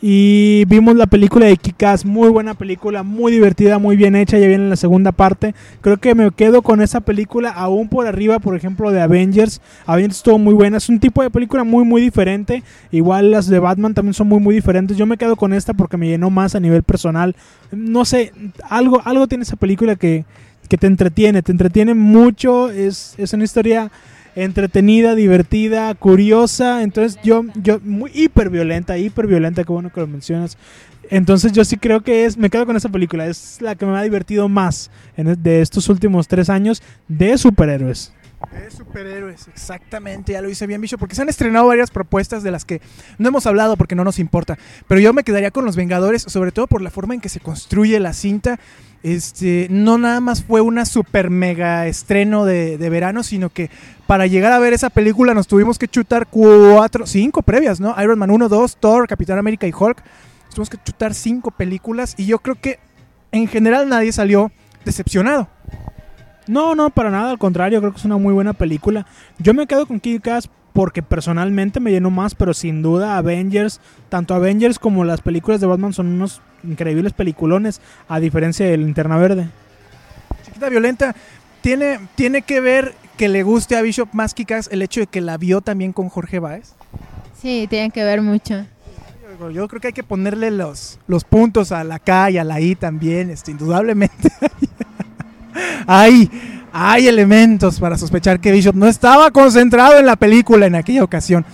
Y 0.00 0.64
vimos 0.66 0.94
la 0.94 1.06
película 1.06 1.46
de 1.46 1.56
Kikas, 1.56 2.04
muy 2.04 2.28
buena 2.28 2.54
película, 2.54 3.02
muy 3.02 3.32
divertida, 3.32 3.80
muy 3.80 3.96
bien 3.96 4.14
hecha, 4.14 4.38
ya 4.38 4.46
viene 4.46 4.68
la 4.68 4.76
segunda 4.76 5.10
parte. 5.10 5.56
Creo 5.80 5.96
que 5.96 6.14
me 6.14 6.30
quedo 6.30 6.62
con 6.62 6.80
esa 6.80 7.00
película 7.00 7.50
aún 7.50 7.88
por 7.88 8.06
arriba, 8.06 8.38
por 8.38 8.54
ejemplo, 8.54 8.92
de 8.92 9.00
Avengers. 9.00 9.60
Avengers 9.86 10.18
estuvo 10.18 10.38
muy 10.38 10.54
buena, 10.54 10.76
es 10.76 10.88
un 10.88 11.00
tipo 11.00 11.22
de 11.22 11.30
película 11.30 11.64
muy 11.64 11.84
muy 11.84 12.00
diferente. 12.00 12.62
Igual 12.92 13.32
las 13.32 13.48
de 13.48 13.58
Batman 13.58 13.94
también 13.94 14.14
son 14.14 14.28
muy 14.28 14.38
muy 14.38 14.54
diferentes. 14.54 14.96
Yo 14.96 15.04
me 15.04 15.16
quedo 15.16 15.34
con 15.34 15.52
esta 15.52 15.74
porque 15.74 15.96
me 15.96 16.06
llenó 16.06 16.30
más 16.30 16.54
a 16.54 16.60
nivel 16.60 16.84
personal. 16.84 17.34
No 17.72 18.04
sé, 18.04 18.32
algo 18.70 19.02
algo 19.04 19.26
tiene 19.26 19.42
esa 19.42 19.56
película 19.56 19.96
que 19.96 20.24
que 20.68 20.76
te 20.76 20.86
entretiene, 20.86 21.42
te 21.42 21.50
entretiene 21.50 21.94
mucho, 21.94 22.70
es, 22.70 23.14
es 23.16 23.32
una 23.32 23.44
historia 23.44 23.90
entretenida, 24.44 25.14
divertida, 25.14 25.94
curiosa, 25.94 26.82
entonces 26.82 27.18
yo, 27.22 27.44
yo, 27.62 27.80
muy 27.80 28.10
hiper 28.14 28.50
violenta, 28.50 28.96
hiper 28.98 29.26
violenta, 29.26 29.64
qué 29.64 29.72
bueno 29.72 29.92
que 29.92 30.00
lo 30.00 30.06
mencionas. 30.06 30.56
Entonces 31.10 31.52
yo 31.52 31.64
sí 31.64 31.76
creo 31.76 32.02
que 32.02 32.24
es, 32.24 32.36
me 32.36 32.50
quedo 32.50 32.66
con 32.66 32.76
esa 32.76 32.88
película, 32.88 33.26
es 33.26 33.60
la 33.60 33.74
que 33.74 33.86
me 33.86 33.96
ha 33.96 34.02
divertido 34.02 34.48
más 34.48 34.90
de 35.16 35.60
estos 35.60 35.88
últimos 35.88 36.28
tres 36.28 36.50
años 36.50 36.82
de 37.08 37.36
superhéroes. 37.38 38.12
De 38.52 38.70
superhéroes, 38.70 39.48
exactamente, 39.48 40.32
ya 40.32 40.40
lo 40.40 40.48
hice 40.48 40.66
bien, 40.66 40.80
bicho, 40.80 40.96
porque 40.96 41.16
se 41.16 41.22
han 41.22 41.28
estrenado 41.28 41.66
varias 41.66 41.90
propuestas 41.90 42.44
de 42.44 42.52
las 42.52 42.64
que 42.64 42.80
no 43.18 43.28
hemos 43.28 43.46
hablado 43.46 43.76
porque 43.76 43.96
no 43.96 44.04
nos 44.04 44.20
importa. 44.20 44.56
Pero 44.86 45.00
yo 45.00 45.12
me 45.12 45.24
quedaría 45.24 45.50
con 45.50 45.64
los 45.64 45.74
Vengadores, 45.74 46.22
sobre 46.22 46.52
todo 46.52 46.68
por 46.68 46.80
la 46.80 46.90
forma 46.90 47.14
en 47.14 47.20
que 47.20 47.28
se 47.28 47.40
construye 47.40 47.98
la 47.98 48.12
cinta. 48.12 48.60
Este, 49.02 49.66
no 49.70 49.98
nada 49.98 50.20
más 50.20 50.44
fue 50.44 50.60
una 50.60 50.84
super 50.84 51.30
mega 51.30 51.86
estreno 51.88 52.44
de, 52.44 52.78
de 52.78 52.90
verano, 52.90 53.22
sino 53.22 53.50
que 53.50 53.70
para 54.06 54.26
llegar 54.26 54.52
a 54.52 54.58
ver 54.58 54.72
esa 54.72 54.90
película 54.90 55.34
nos 55.34 55.48
tuvimos 55.48 55.78
que 55.78 55.88
chutar 55.88 56.26
cuatro, 56.28 57.06
cinco 57.06 57.42
previas, 57.42 57.80
¿no? 57.80 57.94
Iron 58.00 58.18
Man 58.18 58.30
1, 58.30 58.48
2, 58.48 58.76
Thor, 58.78 59.08
Capitán 59.08 59.38
América 59.38 59.66
y 59.66 59.72
Hulk. 59.78 60.02
Tuvimos 60.50 60.70
que 60.70 60.78
chutar 60.82 61.12
cinco 61.12 61.50
películas 61.50 62.14
y 62.16 62.26
yo 62.26 62.38
creo 62.38 62.54
que 62.54 62.78
en 63.32 63.48
general 63.48 63.88
nadie 63.88 64.12
salió 64.12 64.50
decepcionado. 64.84 65.48
No, 66.48 66.74
no, 66.74 66.90
para 66.90 67.10
nada, 67.10 67.30
al 67.30 67.38
contrario, 67.38 67.80
creo 67.80 67.92
que 67.92 67.98
es 67.98 68.04
una 68.04 68.16
muy 68.16 68.32
buena 68.32 68.54
película. 68.54 69.06
Yo 69.38 69.52
me 69.54 69.66
quedo 69.66 69.86
con 69.86 70.00
Kick-Ass 70.00 70.48
porque 70.72 71.02
personalmente 71.02 71.80
me 71.80 71.90
llenó 71.90 72.10
más, 72.10 72.34
pero 72.34 72.54
sin 72.54 72.82
duda 72.82 73.18
Avengers, 73.18 73.80
tanto 74.08 74.34
Avengers 74.34 74.78
como 74.78 75.04
las 75.04 75.20
películas 75.20 75.60
de 75.60 75.66
Batman 75.66 75.92
son 75.92 76.06
unos 76.06 76.40
increíbles 76.64 77.12
peliculones, 77.12 77.80
a 78.08 78.20
diferencia 78.20 78.66
de 78.66 78.76
Linterna 78.76 79.18
Verde. 79.18 79.48
Chiquita 80.44 80.68
Violenta 80.68 81.14
tiene, 81.60 82.00
tiene 82.14 82.42
que 82.42 82.60
ver 82.60 82.94
que 83.16 83.28
le 83.28 83.42
guste 83.42 83.76
a 83.76 83.82
Bishop 83.82 84.08
más 84.12 84.34
Kikas 84.34 84.68
el 84.72 84.80
hecho 84.82 85.00
de 85.00 85.06
que 85.06 85.20
la 85.20 85.36
vio 85.36 85.60
también 85.60 85.92
con 85.92 86.08
Jorge 86.08 86.38
Báez. 86.38 86.74
Sí, 87.42 87.66
tienen 87.68 87.90
que 87.90 88.04
ver 88.04 88.22
mucho. 88.22 88.64
Yo, 89.40 89.50
yo 89.50 89.68
creo 89.68 89.80
que 89.80 89.88
hay 89.88 89.92
que 89.92 90.02
ponerle 90.02 90.50
los, 90.50 90.98
los 91.06 91.24
puntos 91.24 91.72
a 91.72 91.84
la 91.84 91.98
K 91.98 92.30
y 92.30 92.38
a 92.38 92.44
la 92.44 92.60
I 92.60 92.74
también, 92.74 93.30
este, 93.30 93.50
indudablemente. 93.50 94.30
hay, 95.86 96.30
hay 96.72 97.08
elementos 97.08 97.80
para 97.80 97.96
sospechar 97.98 98.40
que 98.40 98.52
Bishop 98.52 98.74
no 98.74 98.86
estaba 98.86 99.30
concentrado 99.30 99.98
en 99.98 100.06
la 100.06 100.16
película 100.16 100.66
en 100.66 100.74
aquella 100.74 101.04
ocasión. 101.04 101.44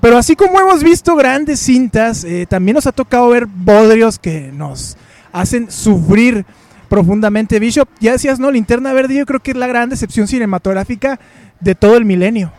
Pero 0.00 0.18
así 0.18 0.34
como 0.34 0.60
hemos 0.60 0.82
visto 0.82 1.14
grandes 1.14 1.60
cintas, 1.60 2.24
eh, 2.24 2.46
también 2.48 2.74
nos 2.74 2.86
ha 2.86 2.92
tocado 2.92 3.28
ver 3.28 3.46
bodrios 3.46 4.18
que 4.18 4.50
nos 4.52 4.96
hacen 5.32 5.70
sufrir 5.70 6.44
profundamente 6.88 7.58
Bishop. 7.58 7.88
Ya 8.00 8.12
decías, 8.12 8.40
¿no? 8.40 8.50
Linterna 8.50 8.92
Verde 8.92 9.14
yo 9.14 9.26
creo 9.26 9.40
que 9.40 9.52
es 9.52 9.56
la 9.56 9.66
gran 9.66 9.88
decepción 9.88 10.26
cinematográfica 10.26 11.20
de 11.60 11.74
todo 11.74 11.96
el 11.96 12.04
milenio. 12.04 12.52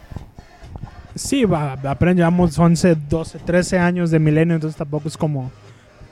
Sí, 1.15 1.45
apenas 1.84 2.15
llevamos 2.15 2.58
11, 2.58 2.95
12, 3.10 3.39
13 3.39 3.77
años 3.77 4.10
de 4.10 4.19
milenio, 4.19 4.56
entonces 4.56 4.77
tampoco 4.77 5.08
es 5.08 5.17
como, 5.17 5.51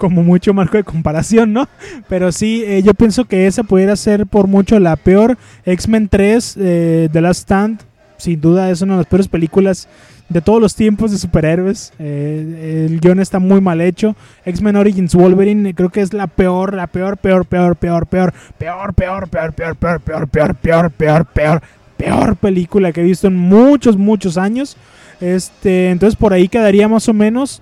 como 0.01 0.23
mucho 0.23 0.51
marco 0.51 0.77
de 0.77 0.83
comparación, 0.83 1.53
¿no? 1.53 1.69
Pero 2.09 2.31
sí, 2.31 2.63
eh, 2.65 2.81
yo 2.81 2.95
pienso 2.95 3.25
que 3.25 3.45
esa 3.45 3.61
pudiera 3.61 3.95
ser 3.95 4.25
por 4.25 4.47
mucho 4.47 4.79
la 4.79 4.95
peor. 4.95 5.37
X-Men 5.63 6.09
3, 6.09 6.57
eh, 6.59 7.09
The 7.11 7.21
Last 7.21 7.41
Stand, 7.41 7.81
sin 8.17 8.41
duda 8.41 8.71
es 8.71 8.81
una 8.81 8.93
de 8.93 9.01
las 9.01 9.05
peores 9.05 9.27
películas 9.27 9.87
de 10.27 10.41
todos 10.41 10.59
los 10.59 10.73
tiempos 10.73 11.11
de 11.11 11.19
superhéroes. 11.19 11.93
Eh, 11.99 12.87
el 12.89 12.99
guion 12.99 13.19
está 13.19 13.37
muy 13.37 13.61
mal 13.61 13.79
hecho. 13.79 14.15
X-Men 14.43 14.75
Origins 14.75 15.13
Wolverine 15.13 15.69
eh, 15.69 15.73
creo 15.75 15.89
que 15.89 16.01
es 16.01 16.13
la 16.13 16.25
peor, 16.25 16.73
la 16.73 16.87
peor, 16.87 17.17
peor, 17.17 17.45
peor, 17.45 17.75
peor, 17.75 18.07
peor, 18.07 18.33
peor, 18.57 18.93
peor, 18.95 19.27
peor, 19.29 19.53
peor, 19.53 19.75
peor, 19.75 19.99
peor, 20.01 20.27
peor, 20.27 20.57
peor, 20.57 20.91
peor, 20.91 21.25
peor, 21.25 21.61
peor 21.95 22.35
película 22.37 22.91
que 22.91 23.01
he 23.01 23.03
visto 23.03 23.27
en 23.27 23.35
muchos, 23.35 23.97
muchos 23.97 24.39
años. 24.39 24.77
Este, 25.19 25.91
entonces 25.91 26.17
por 26.17 26.33
ahí 26.33 26.47
quedaría 26.47 26.87
más 26.87 27.07
o 27.07 27.13
menos. 27.13 27.61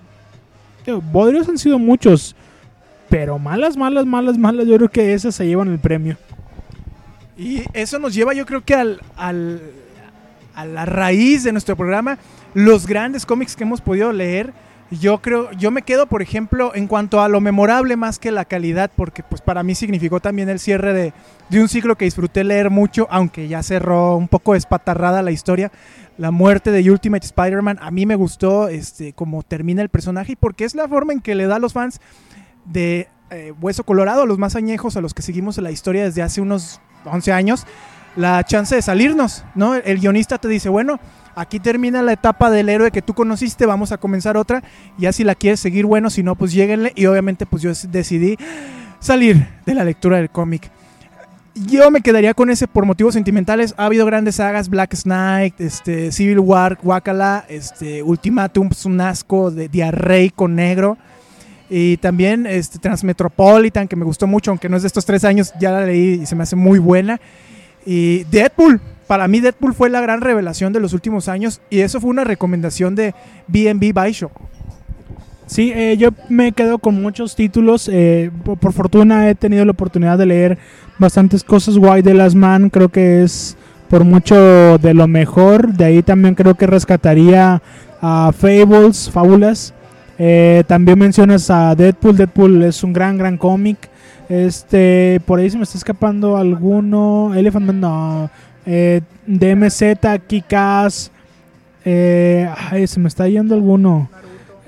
Han 1.47 1.57
sido 1.57 1.79
muchos. 1.79 2.35
Pero 3.09 3.39
malas, 3.39 3.75
malas, 3.75 4.05
malas, 4.05 4.37
malas. 4.37 4.67
Yo 4.67 4.77
creo 4.77 4.89
que 4.89 5.13
esas 5.13 5.35
se 5.35 5.47
llevan 5.47 5.69
el 5.69 5.79
premio. 5.79 6.17
Y 7.37 7.63
eso 7.73 7.99
nos 7.99 8.13
lleva, 8.13 8.33
yo 8.33 8.45
creo 8.45 8.63
que 8.63 8.75
a 8.75 9.33
la 9.33 10.85
raíz 10.85 11.43
de 11.43 11.53
nuestro 11.53 11.75
programa, 11.75 12.17
los 12.53 12.85
grandes 12.85 13.25
cómics 13.25 13.55
que 13.55 13.63
hemos 13.63 13.81
podido 13.81 14.11
leer. 14.11 14.53
Yo 14.91 15.21
creo, 15.21 15.51
yo 15.51 15.69
me 15.69 15.83
quedo, 15.83 16.07
por 16.07 16.23
ejemplo, 16.23 16.71
en 16.73 16.87
cuanto 16.87 17.21
a 17.21 17.29
lo 17.29 17.39
memorable 17.41 17.95
más 17.95 18.17
que 18.17 18.31
la 18.31 18.43
calidad, 18.43 18.89
porque 18.95 19.21
pues 19.21 19.39
para 19.39 19.61
mí 19.61 19.75
significó 19.75 20.19
también 20.19 20.49
el 20.49 20.57
cierre 20.59 20.93
de, 20.93 21.13
de 21.49 21.61
un 21.61 21.69
ciclo 21.69 21.95
que 21.95 22.05
disfruté 22.05 22.43
leer 22.43 22.71
mucho, 22.71 23.07
aunque 23.11 23.47
ya 23.47 23.61
cerró 23.61 24.15
un 24.15 24.27
poco 24.27 24.55
espatarrada 24.55 25.21
la 25.21 25.29
historia. 25.29 25.71
La 26.19 26.31
muerte 26.31 26.73
de 26.73 26.91
Ultimate 26.91 27.25
Spider-Man, 27.25 27.79
a 27.81 27.91
mí 27.91 28.05
me 28.05 28.15
gustó 28.15 28.67
este, 28.67 29.13
cómo 29.13 29.41
termina 29.41 29.81
el 29.81 29.87
personaje 29.87 30.33
y 30.33 30.35
porque 30.35 30.65
es 30.65 30.75
la 30.75 30.85
forma 30.85 31.13
en 31.13 31.21
que 31.21 31.33
le 31.33 31.47
da 31.47 31.55
a 31.55 31.59
los 31.59 31.71
fans 31.71 32.01
de 32.65 33.07
eh, 33.29 33.53
Hueso 33.61 33.85
Colorado, 33.85 34.23
a 34.23 34.25
los 34.25 34.37
más 34.37 34.57
añejos, 34.57 34.97
a 34.97 35.01
los 35.01 35.13
que 35.13 35.21
seguimos 35.21 35.57
la 35.59 35.71
historia 35.71 36.03
desde 36.03 36.21
hace 36.21 36.41
unos 36.41 36.81
11 37.05 37.31
años, 37.31 37.65
la 38.17 38.43
chance 38.43 38.75
de 38.75 38.81
salirnos, 38.81 39.45
¿no? 39.55 39.75
El 39.75 39.99
guionista 39.99 40.37
te 40.39 40.49
dice, 40.49 40.67
bueno, 40.67 40.99
aquí 41.35 41.57
termina 41.57 42.01
la 42.01 42.11
etapa 42.11 42.51
del 42.51 42.67
héroe 42.67 42.91
que 42.91 43.01
tú 43.01 43.13
conociste, 43.13 43.65
vamos 43.65 43.93
a 43.93 43.97
comenzar 43.97 44.35
otra, 44.35 44.61
y 44.97 45.05
así 45.05 45.23
la 45.23 45.35
quieres 45.35 45.61
seguir, 45.61 45.85
bueno, 45.85 46.09
si 46.09 46.21
no, 46.21 46.35
pues 46.35 46.51
lléguenle, 46.51 46.91
y 46.95 47.05
obviamente 47.05 47.45
pues 47.45 47.61
yo 47.61 47.71
decidí 47.87 48.35
salir 48.99 49.47
de 49.65 49.73
la 49.73 49.85
lectura 49.85 50.17
del 50.17 50.29
cómic. 50.29 50.69
Yo 51.55 51.91
me 51.91 52.01
quedaría 52.01 52.33
con 52.33 52.49
ese 52.49 52.67
por 52.67 52.85
motivos 52.85 53.13
sentimentales. 53.13 53.73
Ha 53.77 53.85
habido 53.85 54.05
grandes 54.05 54.35
sagas, 54.35 54.69
Black 54.69 54.95
Knight, 55.03 55.59
este, 55.59 56.11
Civil 56.11 56.39
War, 56.39 56.77
Wakala, 56.83 57.45
este, 57.49 58.03
Ultimatum, 58.03 58.69
pues, 58.69 58.85
un 58.85 59.01
asco 59.01 59.51
de 59.51 60.31
con 60.35 60.55
negro. 60.55 60.97
Y 61.69 61.97
también 61.97 62.47
este, 62.47 62.79
Transmetropolitan, 62.79 63.87
que 63.87 63.95
me 63.95 64.05
gustó 64.05 64.25
mucho, 64.25 64.51
aunque 64.51 64.69
no 64.69 64.77
es 64.77 64.83
de 64.83 64.87
estos 64.87 65.05
tres 65.05 65.23
años, 65.23 65.53
ya 65.59 65.71
la 65.71 65.85
leí 65.85 66.21
y 66.21 66.25
se 66.25 66.35
me 66.35 66.43
hace 66.43 66.55
muy 66.55 66.79
buena. 66.79 67.19
Y 67.85 68.23
Deadpool, 68.25 68.81
para 69.07 69.27
mí 69.27 69.39
Deadpool 69.39 69.73
fue 69.73 69.89
la 69.89 70.01
gran 70.01 70.21
revelación 70.21 70.73
de 70.73 70.79
los 70.79 70.93
últimos 70.93 71.27
años 71.27 71.61
y 71.69 71.81
eso 71.81 71.99
fue 72.01 72.09
una 72.09 72.23
recomendación 72.23 72.95
de 72.95 73.13
BNB 73.47 73.93
Baisho. 73.93 74.31
Sí, 75.49 75.71
eh, 75.75 75.97
yo 75.97 76.09
me 76.29 76.51
quedo 76.51 76.77
con 76.77 77.01
muchos 77.01 77.35
títulos. 77.35 77.89
Eh, 77.91 78.29
por, 78.43 78.71
fortuna 78.71 79.27
he 79.31 79.33
tenido 79.33 79.65
la 79.65 79.71
oportunidad 79.71 80.15
de 80.19 80.27
leer 80.27 80.57
bastantes 80.99 81.43
cosas 81.43 81.75
guay 81.75 82.03
de 82.03 82.13
Las 82.13 82.35
Man. 82.35 82.69
Creo 82.69 82.89
que 82.89 83.23
es 83.23 83.57
por 83.89 84.03
mucho 84.03 84.77
de 84.77 84.93
lo 84.93 85.07
mejor. 85.07 85.73
De 85.73 85.85
ahí 85.85 86.03
también 86.03 86.35
creo 86.35 86.53
que 86.53 86.67
rescataría 86.67 87.63
a 87.99 88.31
Fables, 88.31 89.09
Fábulas. 89.09 89.73
Eh, 90.19 90.63
también 90.67 90.99
mencionas 90.99 91.49
a 91.49 91.73
Deadpool. 91.73 92.15
Deadpool 92.15 92.61
es 92.61 92.83
un 92.83 92.93
gran, 92.93 93.17
gran 93.17 93.35
cómic. 93.35 93.89
Este, 94.29 95.19
por 95.25 95.39
ahí 95.39 95.49
se 95.49 95.57
me 95.57 95.63
está 95.63 95.79
escapando 95.79 96.37
alguno. 96.37 97.33
Elephant 97.35 97.65
Man, 97.65 97.79
no. 97.79 98.29
Eh, 98.67 99.01
DMZ, 99.25 99.81
Kikas. 100.27 101.11
Eh, 101.85 102.47
ay, 102.69 102.85
se 102.85 102.99
me 102.99 103.07
está 103.07 103.27
yendo 103.27 103.55
alguno. 103.55 104.11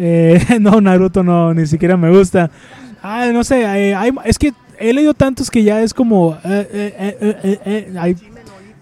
Eh, 0.04 0.40
no, 0.60 0.82
Naruto 0.82 1.22
no, 1.22 1.54
ni 1.54 1.68
siquiera 1.68 1.96
me 1.96 2.10
gusta. 2.10 2.50
Ay, 3.04 3.32
no 3.32 3.44
sé, 3.44 3.62
eh, 3.62 3.94
hay, 3.94 4.12
es 4.26 4.40
que 4.40 4.52
he 4.80 4.94
leído 4.94 5.14
tantos 5.14 5.52
que 5.52 5.64
ya 5.64 5.82
es 5.82 5.94
como. 5.94 6.38
Eh, 6.44 7.94
hay, 8.00 8.16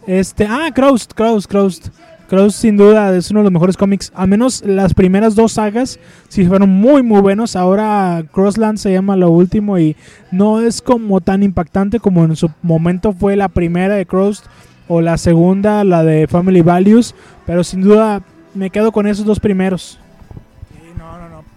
este, 0.08 0.48
ah, 0.48 0.70
Kraust, 0.74 1.14
Kraust, 1.14 1.50
Kraust. 1.50 1.90
Kraust 2.30 2.60
sin 2.60 2.78
duda 2.78 3.14
es 3.18 3.32
uno 3.32 3.42
de 3.42 3.46
los 3.46 3.52
mejores 3.52 3.76
cómics. 3.76 4.14
Al 4.16 4.30
menos 4.30 4.64
las 4.66 4.94
primeras 4.94 5.36
dos 5.36 5.54
sagas 5.54 6.00
sí 6.30 6.46
fueron 6.46 6.70
muy 6.70 7.04
muy 7.04 7.22
buenos. 7.22 7.56
Ahora 7.56 8.24
Crossland 8.32 8.78
se 8.78 8.94
llama 8.94 9.18
lo 9.18 9.32
último 9.32 9.78
y 9.80 9.98
no 10.32 10.62
es 10.62 10.82
como 10.82 11.22
tan 11.22 11.44
impactante 11.44 12.00
como 12.00 12.24
en 12.24 12.36
su 12.36 12.50
momento 12.62 13.14
fue 13.14 13.36
la 13.36 13.50
primera 13.50 13.96
de 13.96 14.06
Kraust 14.06 14.46
o 14.88 15.02
la 15.02 15.18
segunda, 15.18 15.84
la 15.84 16.04
de 16.04 16.28
Family 16.28 16.62
Values. 16.62 17.14
Pero 17.48 17.64
sin 17.64 17.82
duda 17.82 18.22
me 18.54 18.70
quedo 18.70 18.92
con 18.92 19.08
esos 19.08 19.26
dos 19.26 19.40
primeros. 19.40 20.00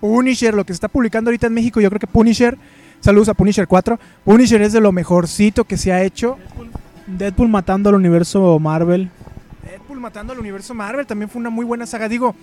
Punisher, 0.03 0.53
lo 0.53 0.65
que 0.65 0.73
se 0.73 0.79
está 0.79 0.89
publicando 0.89 1.29
ahorita 1.29 1.47
en 1.47 1.55
México, 1.55 1.81
yo 1.81 1.89
creo 1.89 2.01
que 2.01 2.09
Punisher, 2.09 2.59
saludos 2.99 3.29
a 3.29 3.35
Punisher 3.35 3.69
4. 3.69 4.01
Punisher 4.25 4.61
es 4.61 4.73
de 4.73 4.81
lo 4.81 4.91
mejorcito 4.91 5.63
que 5.63 5.77
se 5.77 5.93
ha 5.93 6.03
hecho. 6.03 6.39
Deadpool 7.07 7.49
matando 7.49 7.89
al 7.89 7.95
universo 7.95 8.59
Marvel. 8.59 9.11
Deadpool 9.63 10.01
matando 10.01 10.33
al 10.33 10.41
universo 10.41 10.75
Marvel 10.75 11.07
también 11.07 11.31
fue 11.31 11.39
una 11.39 11.51
muy 11.51 11.65
buena 11.65 11.87
saga. 11.87 12.09
Digo, 12.09 12.35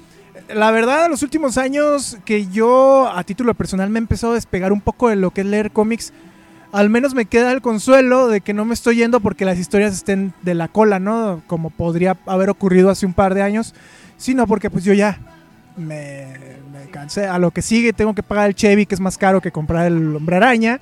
la 0.55 0.71
verdad, 0.71 1.03
en 1.03 1.11
los 1.11 1.21
últimos 1.21 1.57
años 1.57 2.17
que 2.23 2.47
yo, 2.47 3.11
a 3.13 3.25
título 3.25 3.53
personal, 3.55 3.89
me 3.89 3.99
he 3.99 4.03
empezado 4.03 4.31
a 4.31 4.35
despegar 4.35 4.71
un 4.71 4.79
poco 4.79 5.09
de 5.09 5.17
lo 5.17 5.31
que 5.31 5.41
es 5.41 5.47
leer 5.47 5.71
cómics. 5.71 6.13
Al 6.71 6.89
menos 6.89 7.13
me 7.13 7.25
queda 7.25 7.51
el 7.51 7.61
consuelo 7.61 8.29
de 8.29 8.39
que 8.39 8.53
no 8.53 8.63
me 8.63 8.73
estoy 8.73 8.95
yendo 8.95 9.19
porque 9.19 9.43
las 9.43 9.59
historias 9.59 9.91
estén 9.91 10.33
de 10.43 10.53
la 10.53 10.69
cola, 10.69 10.99
¿no? 10.99 11.41
Como 11.45 11.71
podría 11.71 12.15
haber 12.25 12.49
ocurrido 12.49 12.89
hace 12.89 13.05
un 13.05 13.13
par 13.13 13.33
de 13.33 13.41
años, 13.41 13.75
sino 14.15 14.47
porque 14.47 14.69
pues 14.69 14.85
yo 14.85 14.93
ya 14.93 15.19
me, 15.75 16.27
cansé. 16.91 17.25
A 17.25 17.37
lo 17.37 17.51
que 17.51 17.61
sigue 17.61 17.93
tengo 17.93 18.13
que 18.13 18.23
pagar 18.23 18.47
el 18.47 18.55
Chevy, 18.55 18.85
que 18.85 18.95
es 18.95 19.01
más 19.01 19.17
caro 19.17 19.41
que 19.41 19.51
comprar 19.51 19.87
el 19.87 20.15
Hombre 20.15 20.37
Araña. 20.37 20.79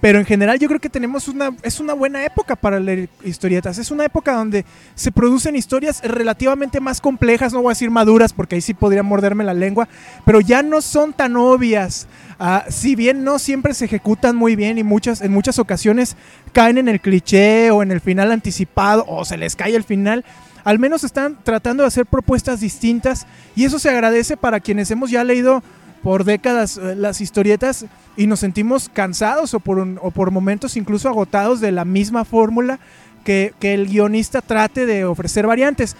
Pero 0.00 0.18
en 0.18 0.26
general 0.26 0.58
yo 0.58 0.68
creo 0.68 0.80
que 0.80 0.90
tenemos 0.90 1.26
una, 1.28 1.50
es 1.62 1.80
una 1.80 1.94
buena 1.94 2.24
época 2.24 2.54
para 2.54 2.78
leer 2.78 3.08
historietas. 3.24 3.78
Es 3.78 3.90
una 3.90 4.04
época 4.04 4.34
donde 4.34 4.64
se 4.94 5.10
producen 5.10 5.56
historias 5.56 6.02
relativamente 6.02 6.80
más 6.80 7.00
complejas, 7.00 7.52
no 7.52 7.62
voy 7.62 7.70
a 7.70 7.72
decir 7.72 7.90
maduras 7.90 8.32
porque 8.32 8.56
ahí 8.56 8.60
sí 8.60 8.74
podría 8.74 9.02
morderme 9.02 9.44
la 9.44 9.54
lengua, 9.54 9.88
pero 10.24 10.40
ya 10.40 10.62
no 10.62 10.82
son 10.82 11.12
tan 11.12 11.36
obvias. 11.36 12.06
Uh, 12.38 12.70
si 12.70 12.94
bien 12.94 13.24
no 13.24 13.38
siempre 13.38 13.72
se 13.72 13.86
ejecutan 13.86 14.36
muy 14.36 14.56
bien 14.56 14.76
y 14.76 14.82
muchas, 14.82 15.22
en 15.22 15.32
muchas 15.32 15.58
ocasiones 15.58 16.16
caen 16.52 16.76
en 16.76 16.88
el 16.88 17.00
cliché 17.00 17.70
o 17.70 17.82
en 17.82 17.90
el 17.90 18.02
final 18.02 18.30
anticipado 18.30 19.06
o 19.08 19.24
se 19.24 19.38
les 19.38 19.56
cae 19.56 19.74
el 19.74 19.84
final, 19.84 20.22
al 20.66 20.80
menos 20.80 21.04
están 21.04 21.38
tratando 21.44 21.84
de 21.84 21.86
hacer 21.86 22.06
propuestas 22.06 22.58
distintas 22.58 23.24
y 23.54 23.66
eso 23.66 23.78
se 23.78 23.88
agradece 23.88 24.36
para 24.36 24.58
quienes 24.58 24.90
hemos 24.90 25.12
ya 25.12 25.22
leído 25.22 25.62
por 26.02 26.24
décadas 26.24 26.76
eh, 26.76 26.96
las 26.96 27.20
historietas 27.20 27.86
y 28.16 28.26
nos 28.26 28.40
sentimos 28.40 28.90
cansados 28.92 29.54
o 29.54 29.60
por, 29.60 29.78
o 29.78 30.10
por 30.10 30.32
momentos 30.32 30.76
incluso 30.76 31.08
agotados 31.08 31.60
de 31.60 31.70
la 31.70 31.84
misma 31.84 32.24
fórmula 32.24 32.80
que, 33.24 33.54
que, 33.60 33.74
el 33.74 33.86
guionista 33.86 34.40
trate 34.40 34.86
de 34.86 35.04
ofrecer 35.04 35.46
variantes. 35.46 35.94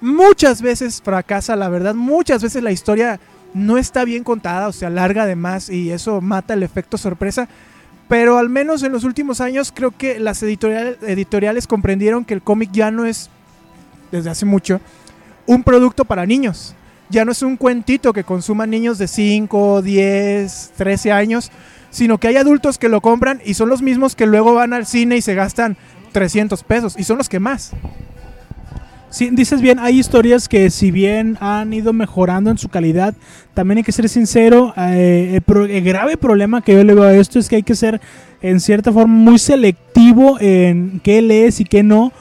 Muchas 0.00 0.62
veces 0.62 1.02
fracasa, 1.02 1.54
la 1.54 1.68
verdad, 1.68 1.94
muchas 1.94 2.42
veces 2.42 2.62
la 2.62 2.72
historia 2.72 3.20
no 3.52 3.76
está 3.76 4.06
bien 4.06 4.24
contada 4.24 4.68
o 4.68 4.72
se 4.72 4.86
alarga 4.86 5.26
de 5.26 5.36
más 5.36 5.68
y 5.68 5.90
eso 5.90 6.22
mata 6.22 6.54
el 6.54 6.62
efecto 6.62 6.96
sorpresa. 6.96 7.48
Pero 8.08 8.38
al 8.38 8.48
menos 8.48 8.82
en 8.82 8.92
los 8.92 9.04
últimos 9.04 9.42
años 9.42 9.72
creo 9.74 9.90
que 9.90 10.18
las 10.20 10.42
editoriales 10.42 11.66
comprendieron 11.66 12.24
que 12.24 12.32
el 12.32 12.40
cómic 12.40 12.70
ya 12.72 12.90
no 12.90 13.04
es, 13.04 13.28
desde 14.10 14.30
hace 14.30 14.46
mucho, 14.46 14.80
un 15.46 15.62
producto 15.62 16.04
para 16.04 16.26
niños 16.26 16.74
ya 17.08 17.24
no 17.24 17.32
es 17.32 17.42
un 17.42 17.56
cuentito 17.56 18.12
que 18.12 18.24
consuman 18.24 18.70
niños 18.70 18.98
de 18.98 19.08
5, 19.08 19.82
10, 19.82 20.72
13 20.76 21.12
años, 21.12 21.50
sino 21.90 22.18
que 22.18 22.28
hay 22.28 22.36
adultos 22.36 22.78
que 22.78 22.88
lo 22.88 23.00
compran 23.00 23.40
y 23.44 23.54
son 23.54 23.68
los 23.68 23.82
mismos 23.82 24.16
que 24.16 24.26
luego 24.26 24.54
van 24.54 24.72
al 24.72 24.86
cine 24.86 25.16
y 25.16 25.22
se 25.22 25.34
gastan 25.34 25.76
300 26.12 26.62
pesos 26.64 26.96
y 26.98 27.04
son 27.04 27.18
los 27.18 27.28
que 27.28 27.40
más. 27.40 27.72
Dices 29.30 29.62
bien, 29.62 29.78
hay 29.78 29.98
historias 29.98 30.46
que 30.46 30.68
si 30.68 30.90
bien 30.90 31.38
han 31.40 31.72
ido 31.72 31.92
mejorando 31.92 32.50
en 32.50 32.58
su 32.58 32.68
calidad, 32.68 33.14
también 33.54 33.78
hay 33.78 33.84
que 33.84 33.92
ser 33.92 34.08
sincero, 34.10 34.74
eh, 34.76 35.40
el, 35.46 35.70
el, 35.70 35.84
grave 35.84 36.18
problema 36.18 36.60
que 36.60 36.74
yo 36.74 36.84
le 36.84 36.92
veo 36.92 37.04
a 37.04 37.14
esto 37.14 37.38
es 37.38 37.48
que 37.48 37.56
hay 37.56 37.62
que 37.62 37.76
ser 37.76 38.00
en 38.42 38.60
cierta 38.60 38.92
forma 38.92 39.14
muy 39.14 39.38
selectivo 39.38 40.38
en 40.38 41.00
qué 41.02 41.22
lees 41.22 41.60
y 41.60 41.64
qué 41.64 41.82
no, 41.82 42.12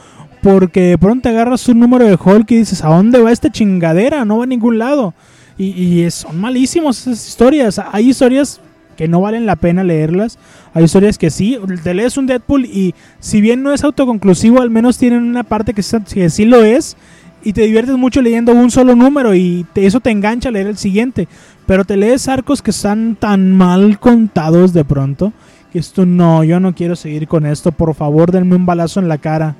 porque 0.46 0.82
de 0.82 0.98
pronto 1.00 1.28
agarras 1.28 1.68
un 1.70 1.80
número 1.80 2.06
de 2.06 2.14
Hulk 2.24 2.52
y 2.52 2.58
dices, 2.58 2.84
¿a 2.84 2.90
dónde 2.90 3.20
va 3.20 3.32
esta 3.32 3.52
chingadera? 3.52 4.26
No 4.26 4.38
va 4.38 4.44
a 4.44 4.48
ningún 4.48 4.78
lado. 4.78 5.16
Y, 5.58 5.70
y 6.04 6.12
son 6.12 6.40
malísimos 6.40 7.02
esas 7.02 7.28
historias. 7.28 7.82
Hay 7.92 8.10
historias 8.12 8.62
que 8.96 9.08
no 9.08 9.22
valen 9.22 9.48
la 9.48 9.56
pena 9.56 9.84
leerlas. 9.84 10.38
Hay 10.76 10.84
historias 10.84 11.18
que 11.18 11.32
sí, 11.32 11.58
te 11.84 11.96
lees 11.96 12.16
un 12.18 12.28
Deadpool 12.28 12.66
y 12.66 12.94
si 13.20 13.42
bien 13.42 13.64
no 13.64 13.74
es 13.74 13.84
autoconclusivo, 13.84 14.62
al 14.62 14.70
menos 14.70 15.00
tienen 15.00 15.24
una 15.24 15.44
parte 15.44 15.74
que, 15.74 15.82
que 16.14 16.30
sí 16.30 16.46
lo 16.46 16.64
es 16.64 16.96
y 17.44 17.54
te 17.54 17.62
diviertes 17.62 17.98
mucho 17.98 18.22
leyendo 18.22 18.52
un 18.54 18.70
solo 18.70 18.96
número 18.96 19.34
y 19.34 19.66
te- 19.74 19.88
eso 19.88 20.00
te 20.00 20.12
engancha 20.12 20.50
a 20.50 20.52
leer 20.52 20.68
el 20.68 20.78
siguiente. 20.78 21.28
Pero 21.66 21.86
te 21.86 21.98
lees 21.98 22.28
arcos 22.28 22.62
que 22.62 22.70
están 22.70 23.16
tan 23.16 23.52
mal 23.52 24.00
contados 24.00 24.74
de 24.74 24.86
pronto 24.86 25.34
que 25.72 25.80
esto 25.80 26.06
no, 26.06 26.44
yo 26.44 26.60
no 26.60 26.76
quiero 26.76 26.96
seguir 26.96 27.28
con 27.28 27.48
esto. 27.48 27.72
Por 27.72 27.96
favor, 27.96 28.32
denme 28.32 28.56
un 28.56 28.68
balazo 28.68 29.00
en 29.00 29.08
la 29.08 29.18
cara. 29.18 29.56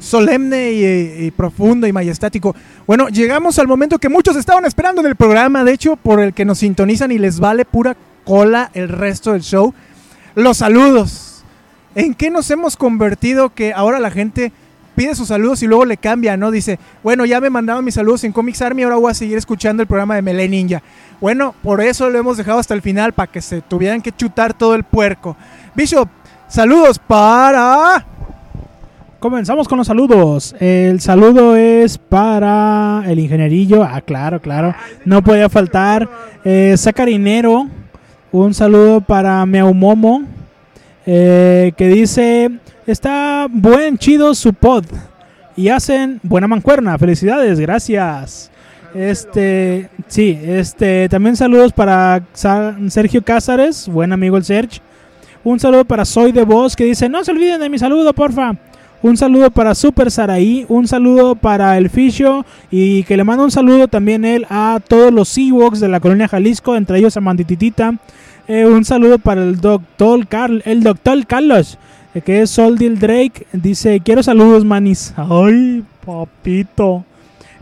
Solemne 0.00 0.72
y, 0.72 1.30
profundo 1.30 1.86
y 1.86 1.92
majestático. 1.92 2.56
Bueno, 2.86 3.08
llegamos 3.08 3.58
al 3.58 3.68
momento 3.68 3.98
que 3.98 4.08
muchos 4.08 4.34
estaban 4.34 4.64
esperando 4.64 5.00
en 5.00 5.06
el 5.06 5.14
programa, 5.14 5.62
de 5.62 5.72
hecho, 5.72 5.96
por 5.96 6.20
el 6.20 6.34
que 6.34 6.44
nos 6.44 6.58
sintonizan 6.58 7.12
y 7.12 7.18
les 7.18 7.38
vale 7.38 7.64
pura 7.64 7.96
cola 8.24 8.70
el 8.74 8.88
resto 8.88 9.32
del 9.32 9.42
show. 9.42 9.72
Los 10.34 10.58
saludos. 10.58 11.44
¿En 11.94 12.14
qué 12.14 12.30
nos 12.30 12.50
hemos 12.50 12.76
convertido 12.76 13.50
que 13.50 13.72
ahora 13.72 13.98
la 14.00 14.10
gente 14.10 14.52
pide 14.94 15.14
sus 15.14 15.28
saludos 15.28 15.62
y 15.62 15.66
luego 15.66 15.84
le 15.84 15.96
cambia, 15.96 16.36
¿no? 16.36 16.50
Dice, 16.50 16.78
bueno, 17.02 17.24
ya 17.24 17.40
me 17.40 17.50
mandaron 17.50 17.84
mis 17.84 17.94
saludos 17.94 18.24
en 18.24 18.32
Comics 18.32 18.62
Army, 18.62 18.82
ahora 18.82 18.96
voy 18.96 19.10
a 19.10 19.14
seguir 19.14 19.38
escuchando 19.38 19.82
el 19.82 19.86
programa 19.86 20.14
de 20.14 20.22
Melee 20.22 20.48
Ninja. 20.48 20.82
Bueno, 21.20 21.54
por 21.62 21.80
eso 21.80 22.10
lo 22.10 22.18
hemos 22.18 22.36
dejado 22.36 22.58
hasta 22.58 22.74
el 22.74 22.82
final, 22.82 23.12
para 23.12 23.30
que 23.30 23.40
se 23.40 23.60
tuvieran 23.60 24.02
que 24.02 24.12
chutar 24.12 24.54
todo 24.54 24.74
el 24.74 24.84
puerco. 24.84 25.36
Bishop, 25.74 26.08
saludos 26.48 26.98
para... 26.98 28.06
Comenzamos 29.20 29.68
con 29.68 29.76
los 29.76 29.86
saludos. 29.86 30.54
El 30.60 30.98
saludo 30.98 31.54
es 31.54 31.98
para 31.98 33.02
el 33.06 33.18
ingenierillo. 33.18 33.84
Ah, 33.84 34.00
claro, 34.00 34.40
claro. 34.40 34.74
No 35.04 35.22
podía 35.22 35.50
faltar. 35.50 36.08
Eh, 36.42 36.74
Sacarinero. 36.78 37.68
Un 38.32 38.54
saludo 38.54 39.02
para 39.02 39.44
Meaumomo. 39.44 40.22
eh, 41.04 41.72
que 41.76 41.88
dice: 41.88 42.50
Está 42.86 43.46
buen, 43.50 43.98
chido 43.98 44.34
su 44.34 44.54
pod. 44.54 44.86
Y 45.54 45.68
hacen 45.68 46.18
buena 46.22 46.48
mancuerna. 46.48 46.96
Felicidades, 46.96 47.60
gracias. 47.60 48.50
Este, 48.94 49.90
sí, 50.08 50.40
este, 50.42 51.10
también 51.10 51.36
saludos 51.36 51.74
para 51.74 52.22
Sergio 52.88 53.22
Cázares, 53.22 53.86
buen 53.86 54.14
amigo 54.14 54.38
el 54.38 54.44
Serge. 54.44 54.80
Un 55.44 55.60
saludo 55.60 55.84
para 55.84 56.06
Soy 56.06 56.32
de 56.32 56.44
Voz 56.44 56.74
que 56.74 56.84
dice, 56.84 57.08
no 57.08 57.22
se 57.22 57.30
olviden 57.30 57.60
de 57.60 57.68
mi 57.68 57.78
saludo, 57.78 58.12
porfa. 58.14 58.56
Un 59.02 59.16
saludo 59.16 59.50
para 59.50 59.74
Super 59.74 60.10
Saraí, 60.10 60.66
un 60.68 60.86
saludo 60.86 61.34
para 61.34 61.78
El 61.78 61.88
Fisio 61.88 62.44
y 62.70 63.02
que 63.04 63.16
le 63.16 63.24
mando 63.24 63.44
un 63.44 63.50
saludo 63.50 63.88
también 63.88 64.26
él 64.26 64.44
a 64.50 64.78
todos 64.86 65.10
los 65.10 65.36
Ewoks 65.38 65.80
de 65.80 65.88
la 65.88 66.00
colonia 66.00 66.28
Jalisco, 66.28 66.76
entre 66.76 66.98
ellos 66.98 67.16
a 67.16 67.22
Mandititita. 67.22 67.94
Eh, 68.46 68.66
un 68.66 68.84
saludo 68.84 69.18
para 69.18 69.42
el 69.42 69.58
doctor, 69.58 70.26
Carl, 70.26 70.60
el 70.66 70.82
doctor 70.82 71.26
Carlos, 71.26 71.78
eh, 72.14 72.20
que 72.20 72.42
es 72.42 72.50
Soldil 72.50 72.98
Drake. 72.98 73.46
Dice, 73.54 74.00
quiero 74.04 74.22
saludos, 74.22 74.66
manis. 74.66 75.14
Ay, 75.16 75.82
papito. 76.04 77.06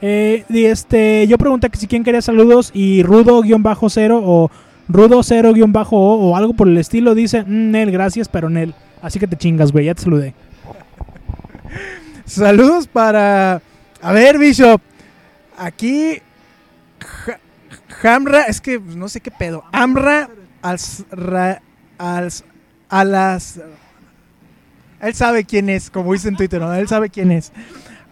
Eh, 0.03 0.43
y 0.49 0.65
este, 0.65 1.25
yo 1.29 1.39
pregunté 1.39 1.71
que 1.71 1.79
si 1.79 1.87
quién 1.87 2.03
quería 2.03 2.23
saludos 2.23 2.73
y 2.75 3.05
Rudo-0 3.05 4.21
o 4.25 4.51
Rudo0-o 4.89 5.95
o 5.95 6.37
algo 6.37 6.55
por 6.55 6.67
el 6.67 6.79
estilo 6.79 7.15
dice, 7.15 7.45
"Mm, 7.45 7.71
Nel, 7.71 7.93
gracias, 7.93 8.29
pero 8.29 8.51
Nel. 8.51 8.75
Así 9.03 9.21
que 9.21 9.29
te 9.29 9.37
chingas, 9.37 9.71
güey, 9.71 9.85
ya 9.85 9.95
te 9.95 10.03
saludé. 10.03 10.35
Saludos 12.29 12.87
para. 12.87 13.61
A 14.01 14.13
ver, 14.13 14.39
Bishop. 14.39 14.81
Aquí. 15.57 16.21
Ja- 17.01 17.41
Hamra. 18.15 18.43
Es 18.43 18.61
que 18.61 18.79
no 18.79 19.09
sé 19.09 19.21
qué 19.21 19.31
pedo. 19.31 19.65
Amra. 19.73 20.29
Als, 20.63 21.05
ra- 21.11 21.63
a 22.89 23.05
las. 23.05 23.61
Él 25.01 25.15
sabe 25.15 25.45
quién 25.45 25.69
es, 25.69 25.91
como 25.91 26.13
dice 26.13 26.29
en 26.29 26.37
Twitter, 26.37 26.61
¿no? 26.61 26.75
Él 26.75 26.89
sabe 26.89 27.09
quién 27.09 27.31
es. 27.31 27.53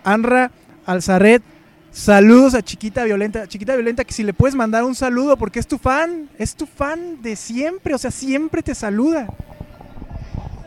Amra 0.05 0.51
Alzaret. 0.87 1.43
Saludos 1.91 2.55
a 2.55 2.63
Chiquita 2.63 3.03
Violenta. 3.05 3.47
Chiquita 3.49 3.75
Violenta, 3.75 4.05
que 4.05 4.13
si 4.13 4.23
le 4.23 4.33
puedes 4.35 4.55
mandar 4.55 4.85
un 4.85 4.95
saludo 4.95 5.37
porque 5.37 5.59
es 5.59 5.67
tu 5.67 5.79
fan. 5.79 6.29
Es 6.39 6.55
tu 6.55 6.67
fan 6.67 7.21
de 7.23 7.35
siempre. 7.37 7.95
O 7.95 7.99
sea, 7.99 8.11
siempre 8.13 8.63
te 8.63 8.75
saluda. 8.75 9.27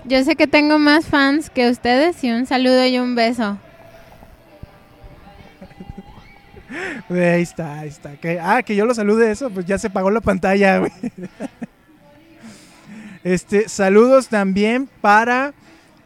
Yo 0.10 0.24
sé 0.24 0.36
que 0.36 0.48
tengo 0.48 0.80
más 0.80 1.06
fans 1.06 1.52
que 1.52 1.70
ustedes 1.70 2.24
y 2.24 2.32
un 2.32 2.48
saludo 2.48 2.84
y 2.88 2.98
un 2.98 3.14
beso. 3.14 3.60
Ahí 7.10 7.42
está, 7.44 7.80
ahí 7.80 7.90
está. 7.90 8.12
Que- 8.18 8.40
ah, 8.40 8.62
que 8.64 8.76
yo 8.76 8.86
lo 8.86 8.94
salude 8.94 9.32
eso, 9.32 9.50
pues 9.50 9.66
ya 9.66 9.78
se 9.78 9.90
pagó 9.90 10.10
la 10.12 10.22
pantalla. 10.22 10.82
Este, 13.22 13.68
saludos 13.68 14.30
también 14.30 14.88
para 15.02 15.54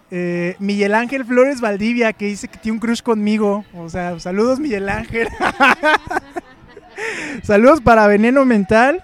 eh, 0.10 0.56
Miguel 0.58 0.96
Ángel 0.96 1.24
Flores 1.24 1.62
Valdivia, 1.62 2.12
que 2.12 2.26
dice 2.26 2.48
que 2.48 2.58
tiene 2.58 2.74
un 2.78 2.80
crush 2.80 3.04
conmigo. 3.04 3.64
O 3.78 3.88
sea, 3.88 4.20
saludos 4.20 4.60
Miguel 4.60 4.90
Ángel. 4.90 5.30
saludos 7.44 7.82
para 7.82 8.08
Veneno 8.08 8.46
Mental. 8.46 9.04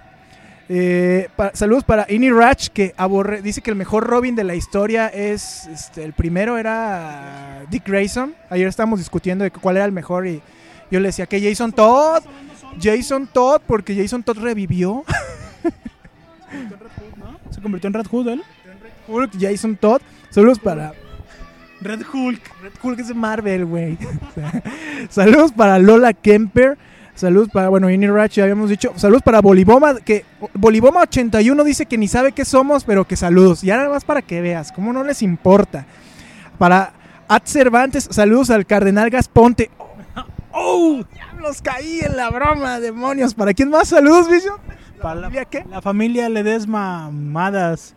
Eh, 0.71 1.27
saludos 1.53 1.83
para 1.83 2.05
Ini 2.07 2.29
Ratch, 2.31 2.67
que 2.69 2.93
aborre- 2.95 3.41
dice 3.41 3.61
que 3.61 3.71
el 3.71 3.75
mejor 3.75 4.05
Robin 4.05 4.35
de 4.35 4.43
la 4.43 4.53
historia 4.53 5.07
es, 5.07 5.65
este, 5.67 6.03
el 6.03 6.13
primero 6.13 6.57
era 6.59 7.63
Dick 7.71 7.87
Grayson. 7.87 8.35
Ayer 8.51 8.67
estábamos 8.67 8.99
discutiendo 8.99 9.43
de 9.43 9.49
cuál 9.51 9.77
era 9.77 9.85
el 9.85 9.91
mejor 9.91 10.27
y 10.27 10.41
yo 10.91 10.99
le 10.99 11.07
decía 11.07 11.25
que 11.25 11.41
Jason 11.41 11.71
Todd, 11.71 12.23
Jason 12.79 13.27
Todd, 13.33 13.61
porque 13.65 13.95
Jason 13.95 14.21
Todd 14.21 14.37
revivió. 14.37 15.03
Se 17.49 17.61
convirtió 17.61 17.87
en 17.87 17.93
Red 17.95 18.05
Hood, 18.07 18.27
él. 18.29 18.43
Hulk, 19.07 19.31
Jason 19.39 19.75
Todd. 19.75 20.01
Saludos 20.29 20.59
para 20.59 20.93
Red 21.81 22.01
Hulk. 22.13 22.41
Red 22.61 22.71
Hulk 22.83 22.99
es 22.99 23.07
de 23.07 23.13
Marvel, 23.15 23.65
güey. 23.65 23.97
Saludos 25.09 25.51
para 25.51 25.79
Lola 25.79 26.13
Kemper. 26.13 26.77
Saludos 27.19 27.49
para, 27.49 27.67
bueno, 27.67 27.89
Ini 27.89 28.07
Ratch, 28.07 28.35
ya 28.35 28.43
habíamos 28.43 28.69
dicho. 28.69 28.93
Saludos 28.95 29.23
para 29.23 29.41
Boliboma, 29.41 29.95
que 29.95 30.23
Boliboma 30.53 31.01
81 31.01 31.65
dice 31.65 31.85
que 31.85 31.97
ni 31.97 32.07
sabe 32.07 32.31
qué 32.31 32.45
somos, 32.45 32.85
pero 32.85 33.03
que 33.03 33.17
saludos. 33.17 33.61
Ya 33.61 33.75
nada 33.75 33.89
más 33.89 34.05
para 34.05 34.21
que 34.21 34.39
veas, 34.39 34.71
cómo 34.71 34.93
no 34.93 35.03
les 35.03 35.21
importa. 35.21 35.85
Para 36.57 36.93
Ad 37.27 37.41
Cervantes, 37.43 38.07
saludos 38.09 38.49
al 38.51 38.65
Cardenal 38.65 39.09
Gasponte. 39.09 39.69
¡Oh! 40.53 41.03
Diablos, 41.13 41.61
caí 41.61 41.99
en 41.99 42.15
la 42.15 42.29
broma, 42.29 42.79
demonios. 42.79 43.33
¿Para 43.33 43.53
quién 43.53 43.69
más? 43.69 43.89
Saludos, 43.89 44.29
Vision. 44.29 44.55
Para 45.01 45.15
la, 45.15 45.27
¿Familia 45.27 45.45
qué? 45.45 45.65
la 45.69 45.81
familia 45.81 46.29
Ledesma 46.29 47.07
Amadas. 47.07 47.95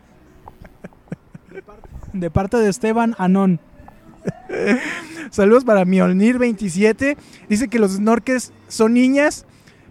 De 2.11 2.29
parte 2.29 2.57
de 2.57 2.67
Esteban 2.67 3.15
Anón. 3.17 3.61
Saludos 5.31 5.63
para 5.65 5.83
Mjolnir27. 5.85 7.17
Dice 7.49 7.67
que 7.67 7.79
los 7.79 7.93
snorkels 7.93 8.51
son 8.67 8.93
niñas, 8.93 9.45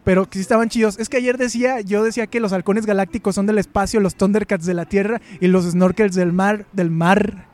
pero 0.04 0.28
que 0.28 0.38
sí 0.38 0.42
estaban 0.42 0.68
chidos. 0.68 0.98
Es 0.98 1.08
que 1.08 1.16
ayer 1.18 1.36
decía, 1.38 1.80
yo 1.80 2.04
decía 2.04 2.26
que 2.26 2.40
los 2.40 2.52
halcones 2.52 2.86
galácticos 2.86 3.34
son 3.34 3.46
del 3.46 3.58
espacio, 3.58 4.00
los 4.00 4.14
Thundercats 4.14 4.64
de 4.66 4.74
la 4.74 4.84
Tierra 4.84 5.20
y 5.40 5.48
los 5.48 5.64
snorkels 5.70 6.14
del 6.14 6.32
mar, 6.32 6.66
del 6.72 6.90
mar, 6.90 7.46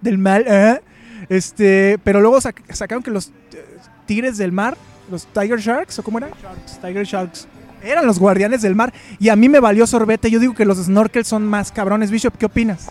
del 0.00 0.18
mar. 0.18 0.44
¿eh? 0.46 0.80
Este, 1.28 1.98
pero 2.04 2.20
luego 2.20 2.38
sac- 2.38 2.62
sacaron 2.72 3.02
que 3.02 3.10
los 3.10 3.28
eh, 3.52 3.64
tigres 4.06 4.36
del 4.38 4.52
mar, 4.52 4.76
los 5.10 5.26
Tiger 5.26 5.60
Sharks, 5.60 5.98
¿o 5.98 6.02
cómo 6.02 6.18
era? 6.18 6.28
Sharks, 6.42 6.78
Tiger 6.80 7.04
Sharks. 7.04 7.48
Eran 7.82 8.06
los 8.06 8.18
guardianes 8.18 8.62
del 8.62 8.74
mar. 8.74 8.92
Y 9.20 9.28
a 9.28 9.36
mí 9.36 9.48
me 9.48 9.60
valió 9.60 9.86
sorbete. 9.86 10.30
Yo 10.30 10.40
digo 10.40 10.54
que 10.54 10.64
los 10.64 10.78
snorkels 10.78 11.28
son 11.28 11.46
más 11.46 11.70
cabrones. 11.70 12.10
Bishop, 12.10 12.36
¿qué 12.36 12.46
opinas? 12.46 12.88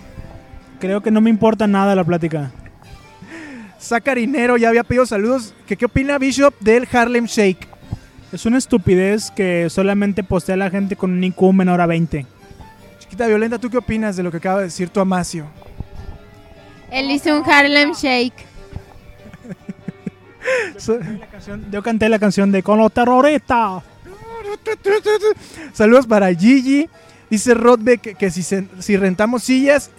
Creo 0.79 1.01
que 1.01 1.11
no 1.11 1.19
me 1.19 1.29
importa 1.29 1.67
nada 1.67 1.93
la 1.93 2.05
plática. 2.05 2.51
Sacarinero 3.79 4.57
ya 4.57 4.69
había 4.69 4.83
pedido 4.83 5.05
saludos. 5.05 5.53
¿Qué, 5.67 5.77
¿Qué 5.77 5.85
opina 5.85 6.17
Bishop 6.17 6.53
del 6.59 6.87
Harlem 6.91 7.25
Shake? 7.25 7.67
Es 8.31 8.45
una 8.45 8.57
estupidez 8.57 9.31
que 9.31 9.69
solamente 9.69 10.23
postea 10.23 10.55
a 10.55 10.57
la 10.57 10.69
gente 10.69 10.95
con 10.95 11.11
un 11.11 11.23
IQ 11.23 11.53
menor 11.53 11.79
a 11.81 11.85
20. 11.85 12.25
Chiquita 12.99 13.27
Violenta, 13.27 13.59
¿tú 13.59 13.69
qué 13.69 13.77
opinas 13.77 14.15
de 14.17 14.23
lo 14.23 14.31
que 14.31 14.37
acaba 14.37 14.59
de 14.59 14.65
decir 14.65 14.89
tu 14.89 14.99
Amacio? 14.99 15.45
Él 16.91 17.09
hizo 17.11 17.37
un 17.37 17.49
Harlem 17.49 17.93
Shake. 17.93 18.33
So- 20.77 20.97
La 20.99 21.27
canción- 21.27 21.65
yo 21.71 21.83
canté 21.83 22.07
la 22.09 22.19
canción 22.19 22.51
de 22.51 22.63
Con 22.63 22.77
los 22.79 22.91
terroristas. 22.93 23.83
Saludos 25.73 26.07
para 26.07 26.33
Gigi. 26.33 26.89
Dice 27.29 27.53
Rodbe 27.53 27.97
que, 27.97 28.15
que 28.15 28.31
si, 28.31 28.41
se- 28.43 28.67
si 28.79 28.95
rentamos 28.95 29.43
sillas, 29.43 29.91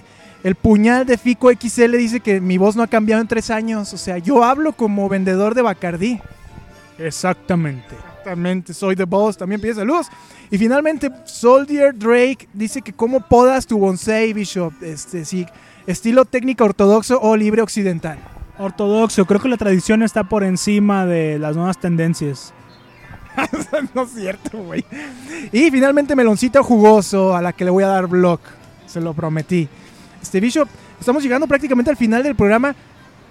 el 0.44 0.54
puñal 0.54 1.04
de 1.04 1.18
Fico 1.18 1.50
XL 1.50 1.96
dice 1.96 2.20
que 2.20 2.40
mi 2.40 2.58
voz 2.58 2.76
no 2.76 2.82
ha 2.82 2.86
cambiado 2.86 3.20
en 3.20 3.28
tres 3.28 3.50
años. 3.50 3.92
O 3.92 3.98
sea, 3.98 4.18
yo 4.18 4.44
hablo 4.44 4.72
como 4.72 5.08
vendedor 5.08 5.54
de 5.54 5.62
Bacardí. 5.62 6.20
Exactamente. 6.98 7.96
Exactamente, 8.18 8.74
soy 8.74 8.94
The 8.94 9.04
Boss. 9.04 9.36
También 9.36 9.60
pide 9.60 9.74
saludos. 9.74 10.08
Y 10.50 10.58
finalmente, 10.58 11.10
Soldier 11.24 11.96
Drake 11.96 12.48
dice 12.52 12.82
que 12.82 12.92
cómo 12.92 13.20
podas 13.20 13.66
tu 13.66 13.78
bonsai, 13.78 14.32
Bishop. 14.32 14.72
Este, 14.82 15.24
sí, 15.24 15.46
estilo 15.86 16.24
técnica 16.24 16.64
ortodoxo 16.64 17.20
o 17.20 17.36
libre 17.36 17.62
occidental. 17.62 18.18
Ortodoxo. 18.58 19.24
Creo 19.24 19.40
que 19.40 19.48
la 19.48 19.56
tradición 19.56 20.02
está 20.02 20.24
por 20.24 20.44
encima 20.44 21.06
de 21.06 21.38
las 21.38 21.56
nuevas 21.56 21.80
tendencias. 21.80 22.52
no 23.94 24.02
es 24.02 24.10
cierto, 24.10 24.58
güey. 24.58 24.84
Y 25.52 25.70
finalmente 25.70 26.16
Meloncito 26.16 26.62
Jugoso, 26.62 27.36
a 27.36 27.42
la 27.42 27.52
que 27.52 27.64
le 27.64 27.70
voy 27.70 27.84
a 27.84 27.88
dar 27.88 28.08
blog. 28.08 28.40
Se 28.86 29.00
lo 29.00 29.14
prometí. 29.14 29.68
Este 30.28 30.40
Bishop, 30.40 30.68
estamos 31.00 31.22
llegando 31.22 31.46
prácticamente 31.46 31.90
al 31.90 31.96
final 31.96 32.22
del 32.22 32.36
programa. 32.36 32.76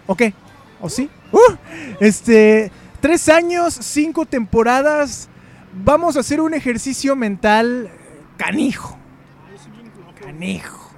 ¿O 0.07 0.15
qué? 0.15 0.33
¿O 0.81 0.89
sí? 0.89 1.07
¡Uh! 1.31 1.53
Este, 1.99 2.71
tres 2.99 3.29
años, 3.29 3.77
cinco 3.79 4.25
temporadas. 4.25 5.29
Vamos 5.73 6.17
a 6.17 6.21
hacer 6.21 6.41
un 6.41 6.55
ejercicio 6.55 7.15
mental 7.15 7.91
canijo. 8.35 8.97
Canijo. 10.19 10.89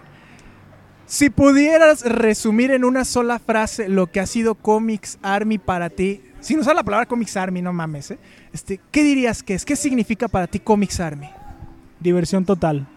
Si 1.06 1.30
pudieras 1.30 2.04
resumir 2.04 2.72
en 2.72 2.86
una 2.86 3.04
sola 3.04 3.38
frase 3.38 3.89
lo 3.89 4.08
que 4.08 4.22
ha 4.22 4.26
sido 4.26 4.56
Comics 4.56 5.20
Army 5.22 5.58
para 5.58 5.89
ti, 5.89 6.24
sin 6.39 6.60
usar 6.60 6.78
la 6.78 6.84
palabra 6.84 7.08
Comics 7.08 7.36
Army, 7.36 7.62
no 7.62 7.74
mames, 7.74 8.12
¿eh? 8.12 8.20
Este, 8.54 8.80
¿Qué 8.89 9.04
dirías 9.04 9.43
que 9.43 9.54
es? 9.54 9.66
¿Qué 9.66 9.76
significa 9.76 10.30
para 10.30 10.47
ti 10.47 10.60
Comics 10.60 11.02
Army? 11.02 11.30
Diversión 12.00 12.45
total. 12.45 12.88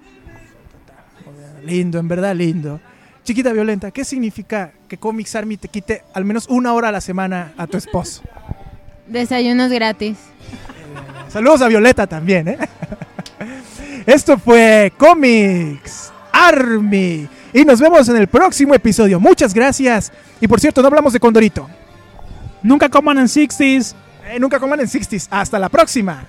Lindo, 1.65 1.99
en 1.99 2.07
verdad 2.07 2.37
lindo. 2.37 2.81
Chiquita 3.25 3.53
Violenta, 3.53 3.93
¿qué 3.93 4.05
significa 4.05 4.73
que 4.89 4.99
Comics 4.99 5.37
Army 5.37 5.57
te 5.57 5.69
quite 5.69 6.03
al 6.13 6.25
menos 6.25 6.49
una 6.49 6.75
hora 6.75 6.89
a 6.89 6.93
la 6.93 7.01
semana 7.01 7.53
a 7.57 7.67
tu 7.69 7.77
esposo? 7.77 8.23
Desayunos 9.07 9.71
gratis. 9.71 10.17
Saludos 11.29 11.63
a 11.63 11.69
Violeta 11.69 12.07
también, 12.07 12.49
¿eh? 12.49 12.59
Esto 14.07 14.39
fue 14.39 14.93
Comics 14.97 16.13
Army. 16.33 17.29
Y 17.53 17.65
nos 17.65 17.81
vemos 17.81 18.09
en 18.09 18.17
el 18.17 18.27
próximo 18.27 18.75
episodio. 18.75 19.21
Muchas 19.21 19.55
gracias. 19.55 20.11
Y 20.41 20.49
por 20.49 20.59
cierto, 20.59 20.83
no 20.83 20.89
hablamos 20.89 21.13
de 21.13 21.21
Condorito. 21.21 21.69
Nunca 22.63 22.89
coman 22.89 23.19
en 23.19 23.27
60s. 23.27 23.95
Eh, 24.27 24.41
nunca 24.41 24.59
coman 24.59 24.81
en 24.81 24.87
60s. 24.87 25.29
Hasta 25.31 25.59
la 25.59 25.69
próxima. 25.69 26.27